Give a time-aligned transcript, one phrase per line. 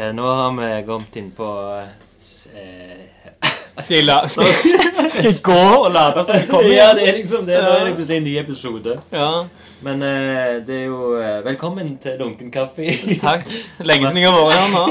[0.00, 1.46] Eh, Nå har vi kommet inn på
[1.76, 1.88] eh,
[3.80, 4.44] Skal jeg, la, skal,
[5.10, 7.58] skal jeg gå og late som jeg kommer Ja, det er liksom det.
[7.60, 8.96] Nå er det plutselig en ny episode.
[9.12, 9.30] Ja,
[9.84, 12.88] Men eh, det er jo Velkommen til Lunken kaffe.
[13.26, 13.44] takk.
[13.84, 14.84] Lenge siden jeg har vært her nå.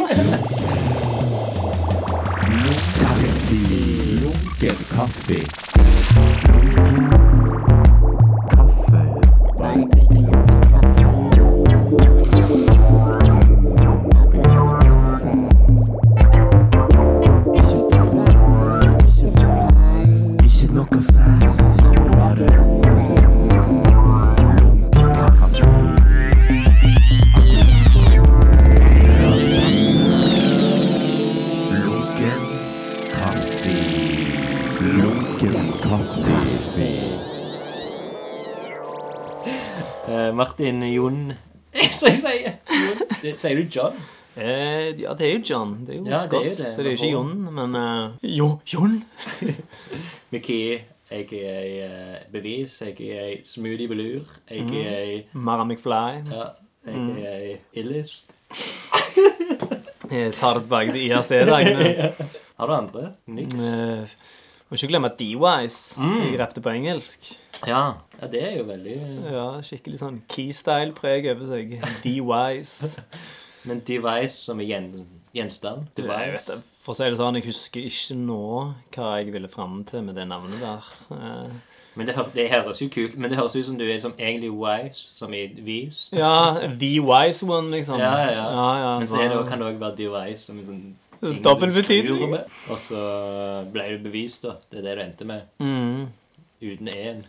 [4.22, 6.29] Lunken kaffe.
[40.60, 41.34] Martin Jon
[41.92, 43.04] Så jeg sier Jon.
[43.22, 43.94] Det, Sier du John?
[44.40, 45.72] Eh, ja, det er jo John.
[45.86, 46.70] Det er jo Ja, det er skotsk, det.
[46.74, 48.98] så det er jo ikke Jon, men eh, Jo, Jon!
[50.32, 52.76] Jeg er eh, bevis.
[52.86, 54.26] Jeg er smoothie belur.
[54.50, 54.66] Jeg
[55.34, 55.40] Mm.
[55.42, 56.22] Mara McFly.
[56.32, 56.50] ja,
[56.86, 58.36] jeg er illest.
[60.12, 62.14] Jeg tar det tilbake til IRC-dagene.
[62.60, 63.12] Har du andre?
[63.28, 63.54] Niks?
[63.56, 64.08] Eh,
[64.70, 66.00] Må ikke glemme D-Wise.
[66.00, 66.22] Mm.
[66.32, 67.32] Jeg rappet på engelsk.
[67.68, 67.92] Ja.
[68.22, 68.96] Ja, det er jo veldig
[69.32, 71.78] Ja, Skikkelig sånn keystyle-preg over seg.
[72.04, 73.02] D-Wise.
[73.68, 74.86] Men device som er gjen,
[75.36, 76.46] gjenstand Jeg Device.
[76.48, 76.62] det.
[76.80, 78.38] For å si det sånn, jeg husker ikke nå
[78.96, 80.88] hva jeg ville fram til med det navnet der.
[81.12, 81.50] Eh,
[82.00, 84.14] Men det, hø- det høres jo kult Men det høres ut som du er som
[84.16, 86.06] egentlig wise, som i vis.
[86.16, 88.00] Ja, The Wise One, liksom.
[88.00, 88.70] Ja, ja, ja.
[88.80, 90.82] ja, Men så er det, også- kan det òg være device som en sånn
[91.20, 92.32] ting Dobbel du skrur betydning.
[92.32, 92.46] med.
[92.72, 93.04] Og så
[93.76, 94.56] ble det bevist, da.
[94.72, 95.44] Det er det du endte med.
[95.60, 96.08] mm.
[96.64, 97.22] Uten én.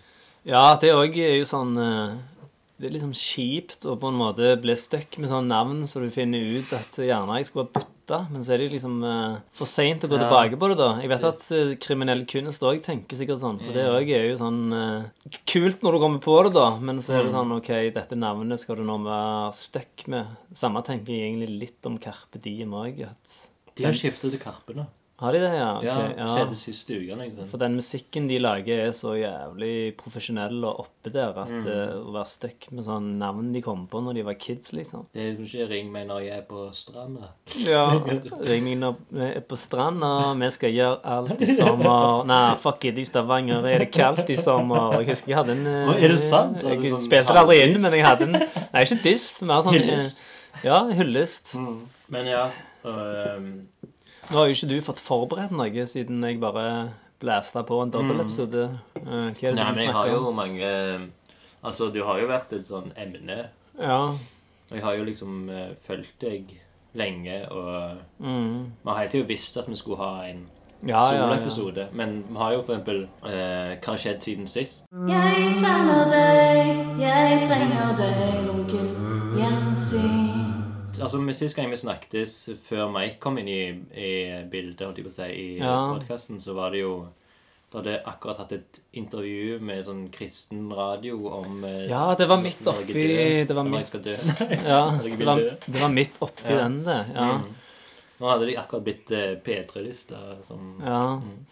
[0.49, 2.15] Ja, det òg er jo sånn eh,
[2.81, 6.09] Det er liksom kjipt å på en måte bli stuck med sånne navn så du
[6.15, 9.69] finner ut at gjerne jeg skulle ha bytta, men så er det liksom eh, for
[9.69, 10.25] seint å gå Ja.
[10.25, 10.87] tilbake på det, da.
[11.03, 11.45] Jeg vet at
[11.85, 13.93] kriminell kunst òg tenker sikkert sånn, for det Mm.
[13.99, 17.21] òg er jo sånn eh, kult når du kommer på det, da, men så er
[17.21, 17.27] Mm.
[17.29, 20.27] det sånn OK, dette navnet skal du nå være stuck med.
[20.55, 22.97] Samme tenker jeg egentlig litt om Carpe Diem òg,
[23.77, 24.87] De har skiftet til Karpe nå.
[25.21, 25.67] Har de det, ja?
[25.79, 26.27] Okay, Ja.
[26.33, 27.17] Skjedde siste uka.
[27.21, 27.47] Liksom.
[27.51, 31.67] For den musikken de lager, er så jævlig profesjonell og oppe der at Mm.
[31.67, 35.05] uh, å være stuck med sånn navn de kom på når de var kids, liksom.
[35.13, 37.29] Det er liksom ikke 'ring meg når jeg er på stranda'.
[37.57, 37.85] Ja.
[38.51, 42.25] Ring meg når jeg er på stranda, vi skal gjøre alt i sommer.
[42.27, 44.99] Nei, fuck it, i Stavanger er det kaldt i sommer.
[45.01, 46.63] Jeg husker jeg hadde en uh, er det sant?
[46.63, 48.33] Var det Jeg sånn spilte det aldri inn, men jeg hadde en
[48.73, 50.11] Nei, ikke diss, mer sånn uh,
[50.65, 51.55] Ja, hyllest.
[52.09, 52.51] Men ja
[52.83, 53.69] og, um,
[54.31, 56.67] Nå har jo ikke du fått forberedt noe, siden jeg bare
[57.21, 58.63] blæsta på en dobbeltepisode.
[58.97, 60.15] Eh, Hva er det Nei, du men jeg har om?
[60.15, 60.71] jo mange
[61.63, 63.49] Altså, du har jo vært et sånn emne.
[63.79, 63.99] Ja.
[64.71, 66.55] Og jeg har jo liksom uh, fulgt deg
[66.95, 68.73] lenge, og Mm.
[68.85, 70.47] vi har hele tida visst at vi skulle ha en
[70.87, 71.87] Ja, ja, ja.
[71.93, 74.87] Men vi har jo for eksempel uh, Hva har skjedd siden sist?
[75.09, 78.89] Jeg savner deg, jeg trenger deg, onkel
[79.37, 80.20] gjensyn.
[81.03, 82.29] Altså, med Sist gang vi snakket,
[82.67, 83.63] før Mike kom inn i,
[83.95, 84.11] i
[84.51, 85.77] bildet, holdt jeg på å si, i Ja.
[85.95, 87.09] podkasten, så var det jo
[87.73, 92.27] Da hadde jeg akkurat hatt et intervju med sånn kristen radio om eh, Ja, det
[92.29, 94.01] var midt oppi Det var midt, skal
[94.73, 96.57] ja, det var, det var midt oppi Ja.
[96.65, 96.99] den, det.
[97.15, 97.29] Ja.
[97.39, 97.55] Mm.
[98.21, 100.19] Nå hadde de akkurat blitt eh, P3-lista
[100.49, 100.75] sånn...
[100.85, 101.03] ja.
[101.23, 101.47] Mm.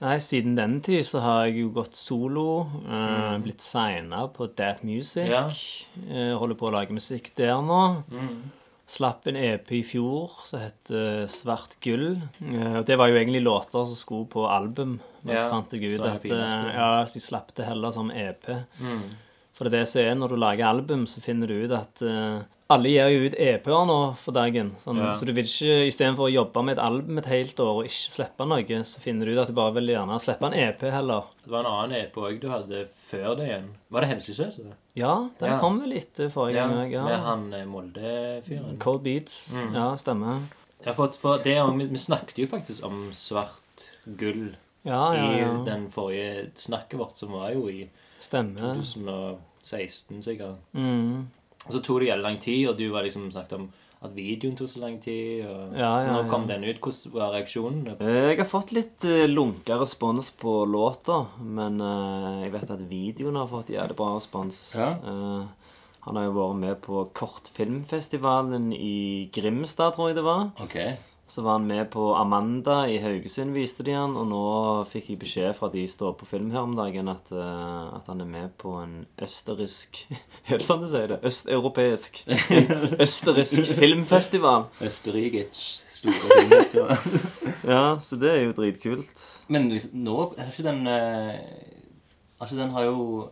[0.00, 2.44] Nei, siden den tid så har jeg jo gått solo.
[2.88, 3.42] Eh, Mm.
[3.44, 5.28] blitt signa på That Music.
[5.28, 5.42] Ja.
[6.08, 7.82] Eh, holder på å lage musikk der nå.
[8.08, 8.38] mm.
[8.90, 12.16] Slapp en EP i fjor som heter Svart gull.
[12.42, 14.96] Eh, og det var jo egentlig låter som skulle på album.
[15.22, 18.50] Men Ja, så fant jeg ut at eh, ja, de slapp det heller som EP.
[18.80, 19.04] Mm.
[19.54, 22.02] For det er det som er når du lager album, så finner du ut at
[22.02, 24.68] eh, alle gir jo ut EP-er nå for dagen.
[24.84, 25.10] Sånn, Ja.
[25.18, 28.12] Så du vil ikke, istedenfor å jobbe med et album et helt år og ikke
[28.14, 31.24] slippe noe, så finner du ut at du bare vil gjerne slippe en EP heller.
[31.44, 33.68] Det var en annen EP òg du hadde før det igjen.
[33.90, 34.72] Var det Hensleysøse?
[34.94, 35.58] Ja, den Ja.
[35.58, 36.90] kom vel etter forrige Ja, gang.
[36.92, 37.04] Ja.
[37.04, 38.78] med han eh, Molde-fyren.
[38.78, 39.52] Cold Beats.
[39.52, 39.74] Mm.
[39.74, 40.40] Ja, stemmer.
[40.86, 44.54] Ja, for, for det, vi, vi snakket jo faktisk om svart gull
[44.84, 47.88] Ja, ja, i den forrige snakket vårt, som var jo i
[48.20, 48.76] Stemmer.
[48.80, 50.56] 2016, sikkert.
[50.74, 51.26] Mm.
[51.70, 53.68] Og så tok det jævlig lang tid, og du var liksom snakket om
[54.00, 55.44] at videoen tok så lang tid.
[55.46, 56.80] Og, Ja, så ja, nå kom den ut.
[56.82, 57.84] Hvordan var reaksjonen?
[58.00, 63.38] Jeg har fått litt uh, lunka respons på låta, men eh, jeg vet at videoen
[63.38, 64.58] har fått jævlig bra respons.
[64.74, 64.94] Ja.
[64.98, 65.76] Eh,
[66.08, 70.48] han har jo vært med på Kortfilmfestivalen i Grimstad, tror jeg det var.
[70.64, 70.78] Ok.
[71.30, 74.16] Så var han med på Amanda i Haugesund, viste de han.
[74.18, 74.42] Og nå
[74.90, 78.24] fikk jeg beskjed fra de står på film her om dagen, at, uh, at han
[78.24, 80.00] er med på en østerriksk
[80.50, 81.20] Er det sånn du sier det?
[81.30, 82.24] Østeuropeisk.
[83.06, 84.66] Østerriksk filmfestival.
[84.82, 85.62] Østerrikets
[86.00, 86.96] store filmfestival.
[87.70, 89.22] Ja, så det er jo dritkult.
[89.52, 91.36] Men nå er ikke den eh,
[92.40, 93.28] Altså, den har jo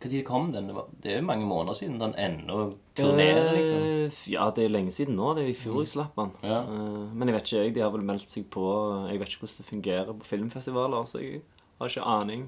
[0.00, 0.70] Når kom den?
[1.02, 3.82] Det, er jo mange måneder siden den ennå turnerer, liksom.
[3.84, 5.34] Eh, Ja, det er jo lenge siden nå.
[5.36, 6.30] Det er jo i fjor jeg slapp den.
[6.42, 6.60] Ja.
[6.62, 7.74] Eh, Men jeg vet ikke, jeg.
[7.74, 8.64] De har vel meldt seg på
[9.10, 11.42] Jeg vet ikke hvordan det fungerer på filmfestivaler, så jeg
[11.80, 12.46] har ikke aning.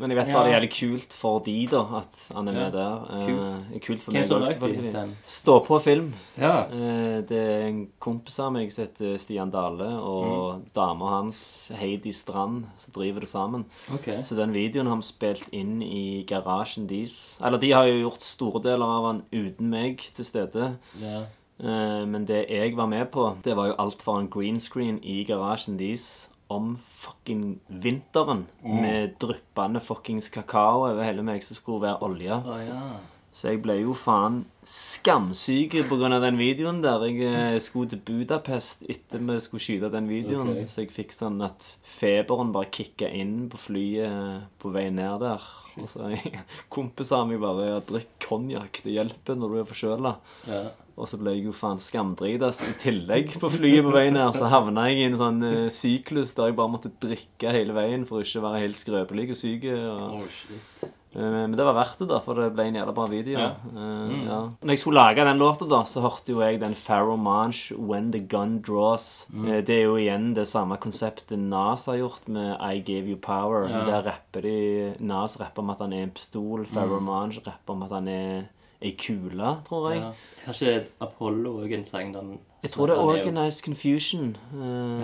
[0.00, 2.72] Men jeg vet bare det er jævlig kult for de, da, at han er med
[2.72, 3.02] der.
[3.12, 3.74] Eh, kult.
[3.76, 5.02] er kult for Hvem meg også?
[5.28, 6.06] Stå på film.
[6.40, 6.54] Ja.
[6.72, 11.42] Eh, Det er en kompis av meg som heter Stian Dale, og dama hans,
[11.76, 13.66] Heidi Strand, som driver det sammen.
[13.92, 14.08] Ok.
[14.24, 17.36] Så den videoen har vi spilt inn i garasjen deres.
[17.44, 20.78] Eller de har jo gjort store deler av den uten meg til stede.
[21.00, 21.26] Ja.
[21.60, 24.98] Eh, Men det jeg var med på, det var jo alt for en green screen
[25.04, 28.44] i garasjen deres om fucking vinteren.
[28.64, 32.42] Med dryppende fuckings kakao over hele meg som skulle være olje.
[32.42, 32.82] Oh, ja.
[33.30, 36.08] Så jeg ble jo faen skamsyk pga.
[36.18, 37.04] den videoen der.
[37.06, 40.50] Jeg eh, skulle til Budapest etter vi skulle skyte den videoen.
[40.50, 40.66] Okay.
[40.66, 45.46] Så jeg fikk sånn at feberen bare kicka inn på flyet på vei ned der.
[45.78, 46.10] Og så
[46.74, 48.82] Kompisene mine bare 'Drikk konjakk.
[48.82, 50.16] Det hjelper når du er forkjøla'.
[50.50, 50.64] ja.
[51.00, 54.34] Og så ble jeg jo faen skamdritas i tillegg på flyet på veien her.
[54.36, 58.04] Så havna jeg i en sånn uh, syklus der jeg bare måtte drikke hele veien
[58.08, 59.68] for å ikke være helt skrøpelig og syk.
[59.74, 60.90] Og, Oh.
[61.12, 63.38] Eh, Men det var verdt det, da, for det ble en jævla bra video.
[63.38, 63.48] Ja.
[63.74, 64.40] Eh, ja.
[64.62, 68.12] Når jeg skulle lage den låta, da, så hørte jo jeg den Pharaoh Manch, 'When
[68.12, 69.26] the Gun Draws'.
[69.30, 69.64] Mm.
[69.66, 73.68] Det er jo igjen det samme konseptet Nas har gjort med 'I Gave You Power'.
[73.68, 73.84] Ja.
[73.86, 76.64] Der rapper de Nas rapper om at han er en pistol.
[76.66, 78.48] Pharaoh Manch rapper om at han er
[78.82, 80.00] ei kule, tror jeg.
[80.00, 80.10] Ja.
[80.44, 84.36] Kanskje Apollo òg en sang den Jeg tror det er Organized Confusion.
[84.52, 85.00] Uh,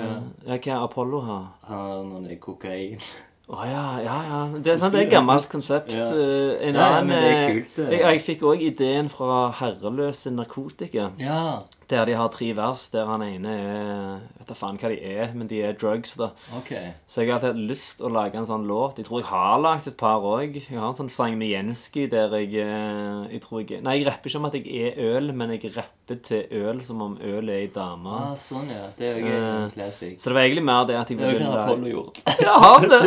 [0.46, 0.56] ja.
[0.58, 1.46] Hva Apollo her?
[1.68, 3.00] Han er kokain.
[3.46, 4.38] Å ja, ja, ja.
[4.58, 5.92] Det er, sånn, det er et gammelt konsept.
[5.94, 6.02] Ja.
[6.10, 7.84] Eh, En Ja, ja, men det er eh, kult, det.
[7.94, 11.12] Jeg, jeg fikk òg ideen fra Herreløse narkotika.
[11.22, 11.60] Ja.
[11.88, 15.28] Der de har tre vers, der han ene er Vet da faen hva de er,
[15.38, 16.32] men de er drugs, da.
[16.58, 16.88] Okay.
[17.06, 18.98] Så jeg har alltid hatt lyst å lage en sånn låt.
[18.98, 20.56] Jeg tror jeg har lagd et par òg.
[20.58, 24.08] Jeg har en sånn sang med Jenski der jeg eh, Jeg tror jeg Nei, jeg
[24.08, 27.50] rapper ikke om at jeg er øl, men jeg rapper til øl som om øl
[27.54, 28.16] er ei dame.
[28.18, 28.88] Ah, sånn, ja.
[28.98, 29.36] Det er jo gøy.
[29.36, 30.16] en classic.
[30.18, 32.26] Så det var egentlig mer det at jeg Det er jo ville lage- Apollo gjorde.
[32.46, 33.02] Jeg har det!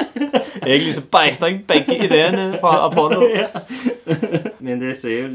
[0.60, 3.22] Egentlig så beita jeg begge ideene fra Apollo.
[4.66, 5.30] Men det som er jo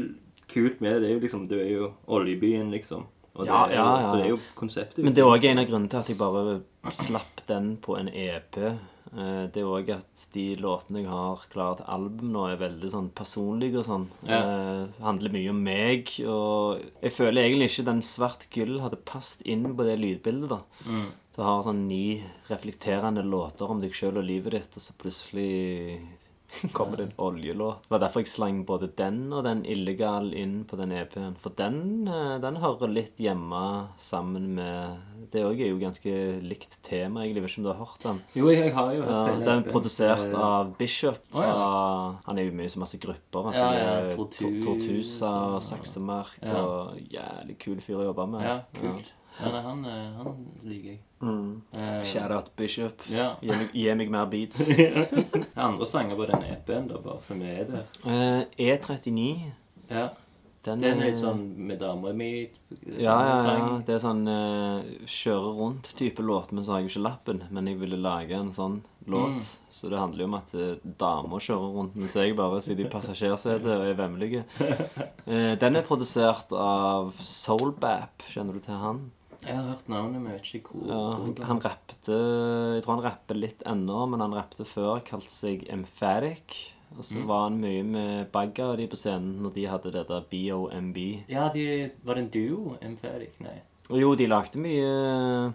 [0.56, 3.06] kult med det, det er jo liksom Du er jo oljebyen, liksom.
[3.36, 4.10] Og det Ja, er ja, ja.
[4.10, 5.04] Så det er jo konseptet.
[5.04, 6.60] Men det er òg en av grunnene til at jeg bare
[6.96, 8.56] slapp den på en EP.
[9.16, 12.90] Eh, Det er òg at de låtene jeg har klare til album nå, er veldig
[12.90, 14.06] sånn personlige og sånn.
[14.26, 14.40] Ja.
[14.40, 16.08] Eh, handler mye om meg.
[16.26, 20.60] Og jeg føler egentlig ikke den svart gull hadde passet inn på det lydbildet, da.
[20.88, 21.06] Mm.
[21.36, 26.00] Du har sånn ni reflekterende låter om deg sjøl og livet ditt, og så plutselig
[26.72, 27.82] kommer det en oljelåt.
[27.86, 31.34] Det var derfor jeg slang både den og den illegal inn på den EP-en.
[31.40, 33.62] For den, eh, den hører litt hjemme
[33.98, 34.96] sammen med
[35.32, 36.12] Det òg er jo ganske
[36.46, 37.40] likt tema, egentlig.
[37.40, 38.20] Jeg vet ikke om du har hørt den?
[38.38, 39.72] Jo, jeg har jo hørt hele den er EP-en.
[39.72, 41.18] produsert Eh, av Bishop.
[41.34, 42.14] Oh, ja.
[42.28, 43.52] Han er jo med i så masse grupper.
[43.56, 48.42] Ja, ja, Tortus, Tor- Tortusa, Saksemark og Jævlig kul fyr å jobbe med.
[48.46, 49.10] Ja, kult.
[49.40, 51.00] Nei, han, eh, han liker jeg.
[51.20, 51.62] Mm.
[51.76, 53.02] Eh, Shout out Bishop.
[53.12, 53.34] Ja.
[53.42, 54.62] Gi meg, gi meg mer beats.
[55.66, 57.84] Andre sanger på den EP-en, da, bare som er der.
[58.04, 59.26] Eh, E39
[59.90, 60.08] Ja.
[60.66, 62.30] den, Den er eh, litt sånn med dama mi.
[62.96, 63.78] Ja, ja, ja.
[63.86, 67.44] Det er sånn eh, kjøre rundt-type låt, men så har jeg jo ikke lappen.
[67.50, 69.36] Men jeg ville lage en sånn låt.
[69.36, 69.50] Mm.
[69.70, 72.90] Så det handler jo om at uh, damer kjører rundt, mens jeg bare sitter i
[72.90, 74.40] passasjersetet og er vemmelig.
[75.26, 78.22] Eh, den er produsert av Soulbap.
[78.30, 79.00] Kjenner du til han?
[79.44, 80.86] Jeg har hørt navnet, men jeg vet ikke hvor.
[80.88, 82.16] Ja, han, han rappte
[82.76, 85.00] Jeg tror han rapper litt ennå, men han rappte før.
[85.04, 86.72] Kalte seg Emphatic.
[86.96, 87.26] Og så Mm.
[87.28, 90.96] var han mye med Bagga og de på scenen når de hadde det der BOMB.
[91.28, 92.76] Ja, de, var det en duo?
[92.80, 93.34] Emphatic?
[93.40, 93.58] Nei.
[93.90, 95.52] Og Jo, de lagde mye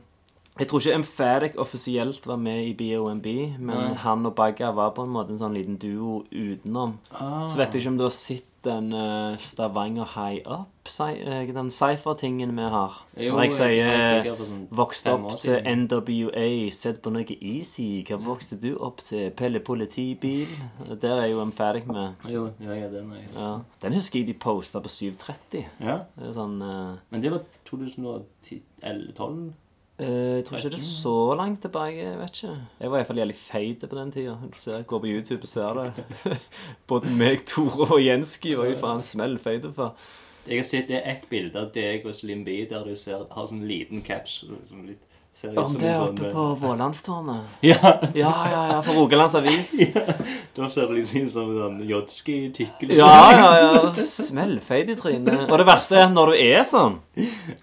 [0.60, 3.26] Jeg tror ikke Emphatic offisielt var med i BOMB,
[3.58, 3.94] men Nei.
[4.04, 6.98] han og Bagga var på en måte en sånn liten duo utenom.
[7.14, 7.48] Ah.
[7.48, 11.54] Så vet jeg ikke om du har sett den uh, Stavanger High Up, si, eh,
[11.54, 12.98] den cypher-tingen vi har.
[13.18, 15.58] Jo, Når jeg sier har sånn Vokst opp til.
[15.66, 18.04] NWA, sett på noe easy.
[18.08, 19.30] Hva vokste du opp til?
[19.38, 20.50] Pelle politibil?
[21.02, 22.22] Der er jo ferdig med.
[22.30, 23.32] Jo, ja, ja, den er jeg.
[23.36, 23.52] Ja.
[23.82, 25.66] Den husker jeg de posta på 730.
[25.82, 25.98] Ja.
[26.18, 29.52] Det sånn uh, Men det var 2010-2012?
[30.02, 31.98] Eh, jeg tror ikke det er så langt tilbake.
[31.98, 32.56] Jeg vet ikke.
[32.80, 34.36] Jeg var iallfall jævlig feit på den tida.
[34.88, 36.40] Går på YouTube og ser det.
[36.90, 39.96] Både meg, Tore og Jenski var jo faen smellfeite for.
[40.48, 43.50] Jeg har sett det ett bilde av deg og Slim B der du ser, har
[43.50, 44.40] sånn liten caps.
[44.70, 45.04] Sånn litt,
[45.34, 47.52] ser ut Om som det en er sånn, oppe på Vålandstårnet?
[47.72, 47.78] Ja,
[48.14, 49.70] Ja, ja, ja, for Rogalands Avis.
[50.58, 52.98] da ser det liksom ut som en sånn jodski-tykkelse.
[53.00, 53.94] Ja, ja, ja.
[54.06, 55.46] Smellfeit i trynet.
[55.48, 57.00] Og det verste er når du er sånn,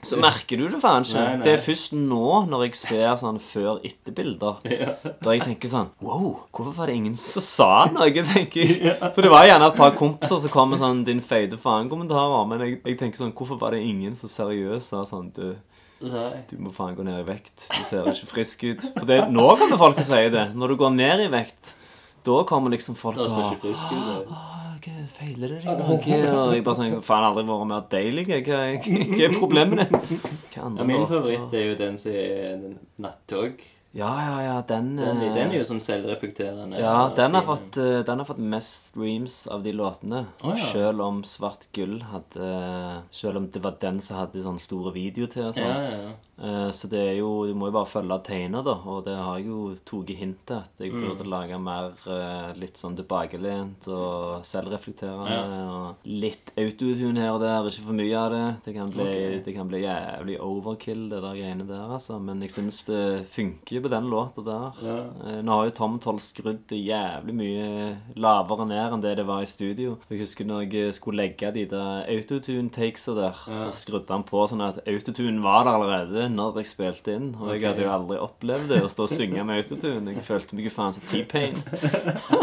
[0.06, 1.18] så merker du det faen ikke.
[1.20, 1.44] Nei, nei.
[1.44, 4.58] Det er først nå, når jeg ser sånn før-etter-bilder,
[5.22, 8.10] der jeg tenker sånn Wow, hvorfor var det ingen som sa noe?
[8.32, 8.96] tenker jeg.
[9.14, 12.64] For det var gjerne et par kompiser som kom med sånn 'din feite faen'-kommentarer, men
[12.64, 15.54] jeg, jeg tenker sånn Hvorfor var det ingen så seriøst sa sånn du,
[15.98, 16.44] Nei.
[16.46, 17.64] du må faen gå ned i vekt.
[17.74, 18.84] Du ser ikke frisk ut.
[18.94, 20.44] For det, nå kommer folk og å si det.
[20.54, 21.72] Når du går ned i vekt,
[22.26, 24.30] da kommer liksom folk og ser ikke frisk ut.
[24.76, 25.96] okay, feiler det deg noe?
[25.98, 28.26] Og jeg bare sånn Faen, aldri vært mer deilig.
[28.28, 29.88] Hva, hva er problemene?
[29.90, 32.62] Hva Ja, min favoritt er jo den som er
[33.02, 33.66] Nattog.
[33.96, 36.78] Ja, ja, ja, den Den, eh, den er jo sånn selvreflekterende.
[36.78, 40.26] Ja, den har, fått, eh, den har fått mest streams av de låtene.
[40.44, 40.70] Å, ja.
[40.74, 42.50] Selv om Svart Gull hadde
[43.10, 45.64] Selv om det var den som hadde sånne store videoer til og sånn.
[45.64, 46.10] Ja, ja.
[46.10, 46.27] Eh,
[46.72, 48.76] Så det er jo Du må jo bare følge tegner, da.
[48.86, 50.56] Og det har jeg jo tatt hint til.
[50.56, 51.02] At jeg Mm.
[51.08, 55.28] burde lage mer eh, litt sånn tilbakelent og selvreflekterende.
[55.30, 55.42] Ja.
[55.68, 57.66] Og litt autotune her og der.
[57.68, 58.44] Ikke for mye av det.
[58.64, 59.40] Det kan bli, okay.
[59.44, 62.20] det kan bli jævlig overkill, det der greiene der, altså.
[62.22, 64.78] Men jeg syns det funker på den låta der.
[64.82, 64.98] Ja.
[65.26, 69.26] Eh, Nå har jo Tom Toll skrudd det jævlig mye lavere ned enn det det
[69.26, 69.98] var i studio.
[70.10, 74.62] Jeg husker når jeg skulle legge de der autotune-takesa der, så skrudde han på sånn
[74.64, 77.30] at autotune var der allerede når jeg spilte inn.
[77.38, 80.14] Og jeg hadde jo aldri opplevd det, å stå og synge med autotune.
[80.16, 81.58] Jeg følte meg jo faen som T-Pain.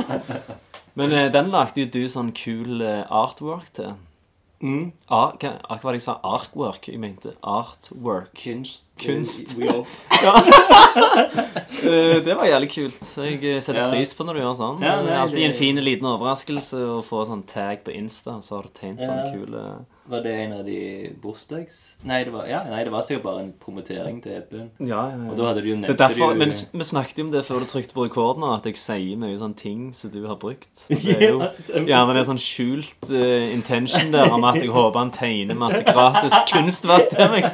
[0.97, 3.97] Men eh, den lagde jo du sånn kul eh, artwork til.
[4.63, 4.93] Mm.
[5.11, 6.19] Ar hva, hva var det jeg sa?
[6.23, 6.87] Artwork?
[6.87, 8.31] Jeg mente artwork.
[8.39, 8.84] Kunst.
[9.01, 9.57] Kunst.
[9.59, 9.85] jobb.
[11.85, 12.95] Eh, det var jævlig kult.
[13.19, 13.89] Jeg eh, setter Ja.
[13.91, 14.77] pris på når du gjør sånn.
[14.81, 18.55] Ja, det er alltid en fin liten overraskelse å få sånn tag på Insta, så
[18.57, 19.11] har du tegnet Ja.
[19.11, 19.65] sånn kule
[20.07, 21.97] Var det en av de bursdags...
[22.05, 24.67] Nei, det var, ja, nei, det var sikkert bare en promotering til EP-en.
[24.85, 25.29] Ja, ja, ja.
[25.31, 25.97] Og da hadde du jo nevnt det.
[25.97, 29.17] derfor, men Vi snakket jo om det før du trykte på rekorden, at jeg sier
[29.17, 30.85] mye sånne ting som du har brukt.
[30.89, 34.69] Det er jo Ja, gjerne det er sånn skjult uh, intention der om at jeg
[34.73, 37.49] håper han tegner masse gratis kunstverk til meg.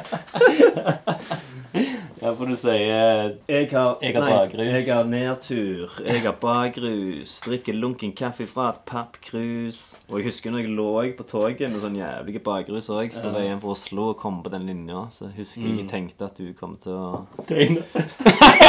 [2.22, 4.60] Ja, for du sier Jeg har, Jeg har bakrus.
[4.62, 5.90] Jeg har nedtur.
[6.06, 7.32] Jeg har bakrus.
[7.42, 9.80] Drikker lunken kaffe fra et pappkrus.
[10.06, 10.86] Og jeg husker når jeg lå
[11.18, 14.52] på toget med sånn jævlig bakrus òg på vei hjem fra Oslo og kom på
[14.54, 17.82] den linja, så husker jeg jeg tenkte at du kom til å Tegne.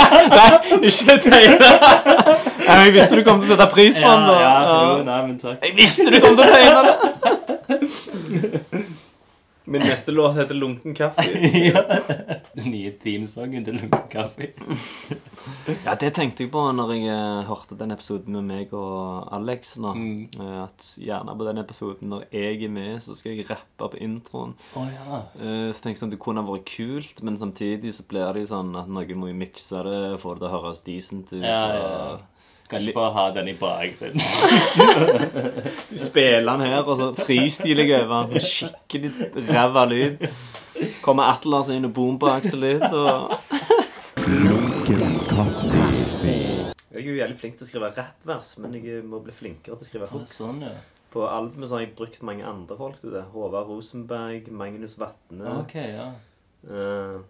[0.90, 1.70] Ikke tegne!
[2.64, 4.28] Ja, Jeg visste du kom til å sette pris på den.
[4.32, 4.42] da.
[4.42, 5.62] ja, jo, nei, men takk.
[5.62, 8.86] Jeg visste du kom til å tegne det!
[9.66, 11.24] Min neste låt heter 'Lunken kaffe'.
[11.74, 11.84] ja.
[12.54, 14.50] Den nye themesongen til Lunken Kaffe.
[15.86, 19.78] Ja, det tenkte jeg på når jeg eh, hørte den episoden med meg og Alex
[19.82, 19.94] nå.
[19.96, 20.28] Mm.
[20.38, 24.02] Eh, at gjerne på den episoden når jeg er med, så skal jeg rappe på
[24.04, 24.54] introen.
[24.76, 25.24] Oh, ja.
[25.40, 28.52] Eh, så tenkte jeg sånn, Det kunne vært kult, men samtidig så blir det jo
[28.54, 31.42] sånn at noen må jo mikse det, få det til å høres decent ut.
[31.42, 32.14] Ja, ja, ja.
[32.74, 34.22] Kan ikke bare ha den i bakgrunnen.
[35.90, 38.42] Du spiller den her, og så fristiler jeg over den.
[38.42, 40.24] Sånn skikkelig ræva lyd.
[41.06, 42.88] Kommer Atlas inn og boomboxer litt.
[42.90, 43.38] og...
[44.24, 45.74] Lunken kaffe.
[46.94, 49.86] Jeg er jo jævlig flink til å skrive rappvers, men jeg må bli flinkere til
[49.86, 50.36] å skrive hooks.
[50.40, 50.74] Sånn, ja.
[51.14, 53.24] På albumet så har jeg brukt mange andre folk til det.
[53.34, 55.58] Håvard Rosenberg, Magnus Vatne.
[55.60, 56.08] Ok, ja.
[56.66, 57.22] Uh,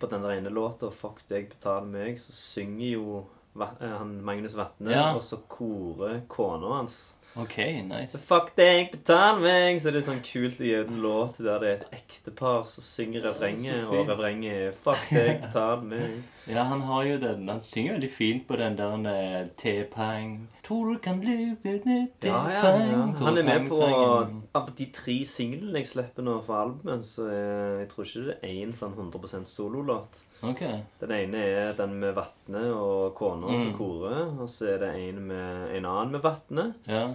[0.00, 3.24] på den der ene låta 'Fuck deg, betal meg', så synger jo
[3.80, 5.14] han Magnus Vatne, Ja.
[5.14, 7.14] og så korer kona hans.
[7.36, 8.16] Ok, nice.
[8.16, 9.76] Fuck deg, betal meg!
[9.82, 13.26] Så er det sånn kult ut en låt der det er et ektepar som synger
[13.26, 16.22] refrenget, og refrenget er 'Fuck deg, betal meg'.
[16.48, 20.92] Ja, han har jo den Han synger veldig fint på den der eh, T-pang Tror
[20.94, 23.06] du kan løpe nytt Ja, ja, ja.
[23.18, 23.82] Han er med på
[24.54, 28.38] Av de tre singlene jeg slipper nå for albumet, så er, jeg tror ikke det
[28.42, 30.22] er én sånn 100% sololåt.
[30.42, 30.60] Ok.
[31.00, 33.76] Den ene er den med Vatne og kona som Mm.
[33.78, 34.40] korer.
[34.40, 36.74] Og så er det en med en annen med Vatne.
[36.86, 37.14] Ja.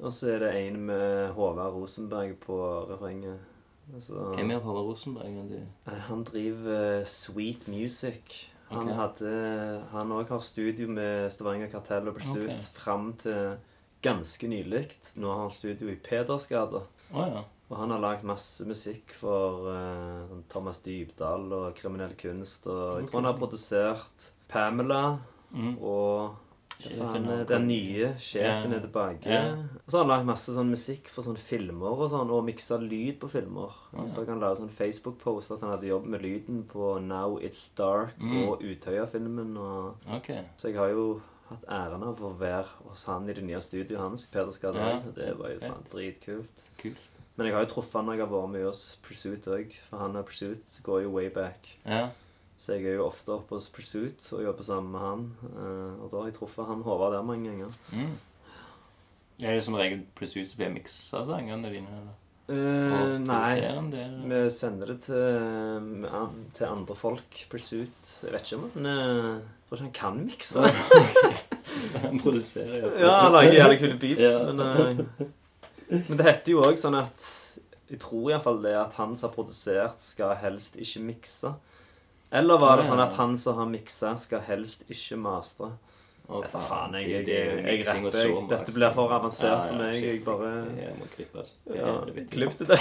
[0.00, 3.38] Og så er det en med Håvard Rosenberg på refrenget.
[3.94, 5.24] Altså, Hvem er Håvard Rosenberg?
[5.26, 5.62] egentlig?
[5.86, 8.48] Eh, Han driver eh, Sweet Music.
[8.70, 8.94] Han okay.
[8.94, 12.58] hadde Han òg har studio med Stavanger Kartell og Pursuit okay.
[12.58, 13.56] fram til
[14.02, 14.86] ganske nylig.
[15.16, 16.84] Nå har han studio i Pedersgata.
[17.12, 17.42] Oh, ja.
[17.70, 22.66] Og han har lagd masse musikk for eh, sånn Thomas Dybdahl og Kriminell kunst.
[22.66, 25.18] Og jeg tror han har produsert Pamela
[25.52, 25.76] Mm.
[25.82, 26.36] og
[26.80, 29.26] faen er den nye sjefen er tilbake.
[29.26, 29.64] Yeah.
[29.84, 32.78] Og så har han lagd masse sånn musikk for sånne filmer og sånn, og miksa
[32.80, 33.74] lyd på filmer.
[33.92, 34.06] Ja.
[34.06, 38.14] Så han lage sånn Facebook-post at han hadde jobbet med lyden på Now It's Dark
[38.18, 38.48] Mm.
[38.48, 39.56] og Utøya-filmen.
[39.58, 39.96] og...
[40.20, 40.44] Okay.
[40.56, 43.98] Så jeg har jo hatt æren av å være hos han i det nye studioet
[43.98, 45.02] hans Peder Skadal.
[45.02, 45.02] Yeah.
[45.16, 46.64] Det var jo faen dritkult.
[46.78, 47.09] Kult.
[47.40, 49.70] Men jeg har jo truffet han når jeg har vært med hos Pursuit òg.
[49.88, 51.70] For han og Pursuit går jo way back.
[51.88, 52.10] Ja.
[52.60, 55.22] Så jeg er jo ofte oppe hos Pursuit og jobber sammen med han.
[55.48, 57.72] Eh, og da har jeg truffet han Håvard der mange ganger.
[57.96, 58.12] Mm.
[59.40, 61.88] Er det som regel Pursuit som blir miksa sangene dine?
[62.02, 62.18] Eller?
[62.50, 63.56] Uh, nei.
[64.28, 66.06] Vi sender det til,
[66.58, 67.44] til andre folk.
[67.48, 70.68] Pursuit Jeg vet ikke om han eh, tror ikke han kan mikse.
[72.04, 73.00] Han produserer iallfall.
[73.00, 74.52] Ja, han lager jævlig kule beats, Ja.
[74.52, 75.28] men eh,
[75.90, 77.24] Men det heter jo òg sånn at
[77.90, 81.50] Jeg tror iallfall det at han som har produsert, skal helst ikke mikse.
[82.30, 85.72] Eller var det sånn at han som har miksa, skal helst ikke mastre?
[86.30, 88.18] Vet da faen, jeg, jeg, det jo jeg, rapper.
[88.22, 89.96] Jeg, dette blir for avansert for meg.
[89.98, 90.52] Jeg bare
[90.94, 91.08] må.
[91.74, 91.96] Ja,
[92.30, 92.78] Klipp til det.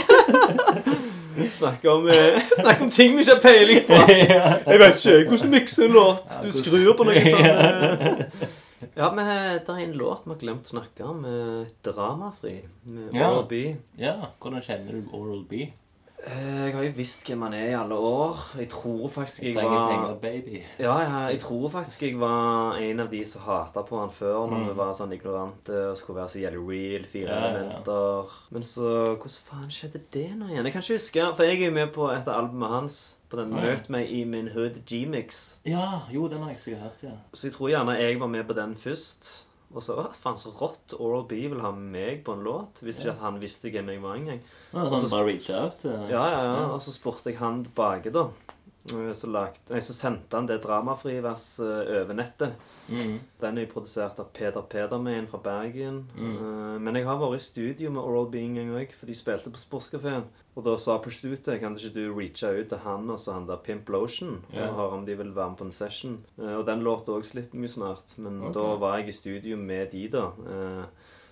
[1.58, 4.00] Snakke om, eh, snakke om ting vi ikke har peiling på.
[4.70, 6.34] Jeg vet ikke hvordan mikse en låt.
[6.44, 8.58] Du skrur på noe sånn.
[8.82, 8.88] eh.
[8.96, 11.26] Ja, men det er en låt vi har glemt å snakke om.
[11.26, 13.30] eh, 'Dramafri' med Ja.
[13.32, 13.76] Oral B.
[13.98, 15.72] Ja, hvordan kjenner du Oral B?
[16.28, 18.36] Eh, Jeg har jo visst hvem han er i alle år.
[18.60, 20.64] Jeg tror faktisk jeg Trenger var penger, baby.
[20.80, 24.50] Ja, ja, jeg tror faktisk jeg var en av de som hata på han før,
[24.50, 24.68] når Mm.
[24.68, 27.06] vi var sånn ignorante og skulle være så jævlig real.
[27.06, 27.50] Fire Ja, ja, ja.
[27.60, 28.26] elementer.
[28.52, 30.66] Men så Hvordan faen skjedde det nå igjen?
[30.66, 31.36] Jeg kan ikke huske.
[31.36, 33.16] For jeg er jo med på et av albumet hans.
[33.30, 33.62] På den ja.
[33.62, 35.58] Møt meg i min hood G-mix.
[35.66, 37.10] Ja, jo, den har jeg sikkert hørt, ja.
[37.34, 39.44] Så jeg tror gjerne jeg var med på den først.
[39.70, 40.96] Og så Å, faen, så rått.
[40.98, 42.82] Oral B vil ha meg på en låt.
[42.82, 44.40] Hvis ikke han visste hvem jeg var engang.
[44.74, 45.86] Ja, sånn bare reach out?
[45.86, 46.64] Ja, ja, ja.
[46.74, 48.28] Og så spurte jeg han tilbake, da.
[48.88, 52.54] Eh, Så, lagt, nei, så sendte han det dramafri-verset over nettet.
[52.90, 53.20] Mm.
[53.42, 56.08] Den er jo produsert av Peder Pedermein fra Bergen.
[56.18, 56.36] Mm.
[56.36, 59.14] Eh, Men jeg har vært i studio med Oral Being en gang òg, for de
[59.14, 60.24] spilte på Sportskafeen.
[60.56, 63.58] Og da sa Pursuit kan ikke du reache ut til han og så han der
[63.64, 64.68] Pimp Lotion yeah.
[64.70, 66.18] og høre om de vil være med på en session.
[66.40, 68.54] Eh, Og den låta òg slipper vi snart, men okay.
[68.54, 70.32] da var jeg i studio med de, da.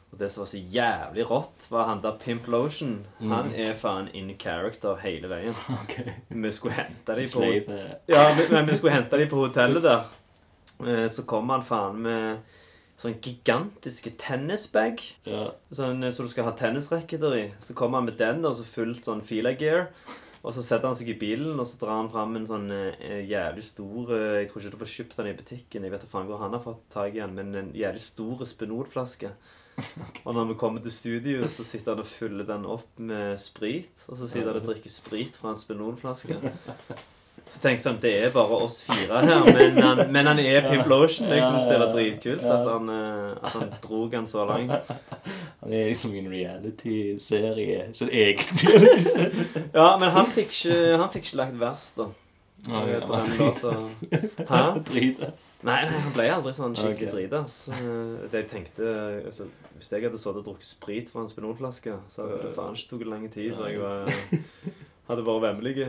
[0.07, 3.05] Eh, Og det som var så jævlig rått, var han der Pimp Lotion.
[3.19, 3.31] Mm.
[3.31, 5.55] Han er faen in character hele veien.
[5.81, 5.97] Ok.
[6.29, 7.43] Vi skulle hente dem på
[8.07, 10.05] ja, men, men vi skulle hente dem på hotellet der.
[10.85, 12.39] Eh, Så kom han faen med
[12.97, 15.01] sånn gigantiske tennisbag.
[15.27, 15.51] Ja.
[15.71, 17.43] Sånn, som så du skal ha tennisracketer i.
[17.61, 19.89] Så kommer han med den og så fullt sånn fila gear.
[20.41, 23.21] Og så setter han seg i bilen og så drar han fram en sånn eh,
[23.27, 25.83] jævlig stor eh, Jeg tror ikke du får kjøpt den i butikken.
[25.83, 28.45] Jeg vet da faen hvor han har fått tak i den, men en jævlig stor
[28.47, 29.33] Spenol-flaske.
[30.23, 34.07] Og når vi kommer til studio, så sitter han og fyller den opp med sprit.
[34.07, 36.39] Og så sitter han og drikker sprit fra en Spenol-flaske.
[37.47, 40.65] Så tenkte jeg sånn, Det er bare oss fire her, men han, men han er
[40.65, 41.29] Pimp Lotion.
[41.31, 44.73] Jeg syns det var dritkult at han, eh, at han drog han så langt.
[45.61, 47.87] Han er liksom en reality-serie.
[47.97, 49.63] Så egen reality-serie.
[49.73, 52.05] Ja, men han fikk ikke, han fikk ikke lagt vers, da.
[52.67, 53.71] Ja, ja, på den låta.
[54.51, 54.61] Hæ?
[54.87, 55.43] Dritas.
[55.61, 57.13] Nei, nei, han ble aldri sånn skikkelig okay.
[57.13, 57.57] dritas.
[57.69, 58.89] Eh, Det jeg tenkte
[59.29, 59.45] altså,
[59.77, 62.89] Hvis jeg hadde sittet og drukket sprit fra en Spenol-flaske, så hadde det faen ikke
[62.97, 64.11] tatt lang tid før jeg var,
[65.11, 65.87] hadde vært vemmelig.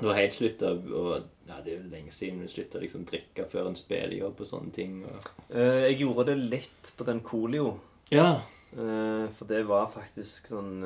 [0.00, 1.04] Du har helt slutta å
[1.48, 4.48] Ja, det er jo lenge siden du slutta å liksom, drikke før en spillejobb og
[4.52, 5.00] sånne ting.
[5.08, 5.30] Og...
[5.50, 7.72] Eh, Jeg gjorde det litt på den Colio.
[8.12, 8.42] Ja.
[8.76, 10.84] Eh, For det var faktisk sånn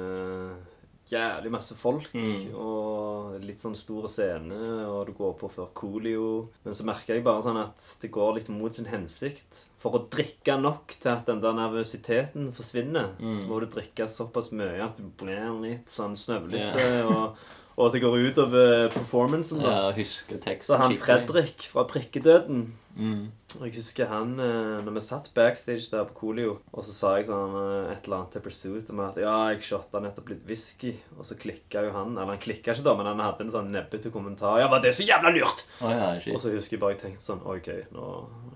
[1.11, 2.09] jævlig masse folk.
[2.15, 2.55] Mm.
[2.57, 4.57] Og litt sånn stor scene,
[4.89, 6.49] og du går på før Coolio.
[6.65, 9.65] Men så merker jeg bare sånn at det går litt mot sin hensikt.
[9.85, 13.35] For å drikke nok til at den der nervøsiteten forsvinner, Mm.
[13.37, 17.05] så må du drikke såpass mye at du blir litt sånn snøvlete.
[17.05, 17.37] Og,
[17.77, 19.59] og at det går utover performancen.
[19.63, 19.71] da.
[19.71, 20.97] ja husker teksten Så han.
[20.97, 23.25] Fredrik fra Prikkedøden Mm.
[23.59, 27.27] jeg husker han eh, Når vi satt backstage der på Colio, og så sa jeg
[27.27, 30.93] sånn eh, et eller annet til Pursuit om at ja, jeg shotta nettopp litt whisky,
[31.19, 33.73] og så klikka jo han Eller han klikka ikke, da, men han hadde en sånn
[33.75, 34.61] nebbete kommentar.
[34.63, 35.65] Ja, var det så jævla lurt?
[35.83, 37.67] Oh, ja, Og så husker jeg bare jeg tenkte sånn OK,
[37.99, 38.07] nå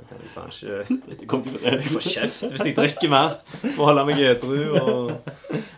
[0.07, 3.41] kan jeg faen ikke Jeg får kjeft hvis jeg drikker mer.
[3.75, 5.11] Må holde meg edru og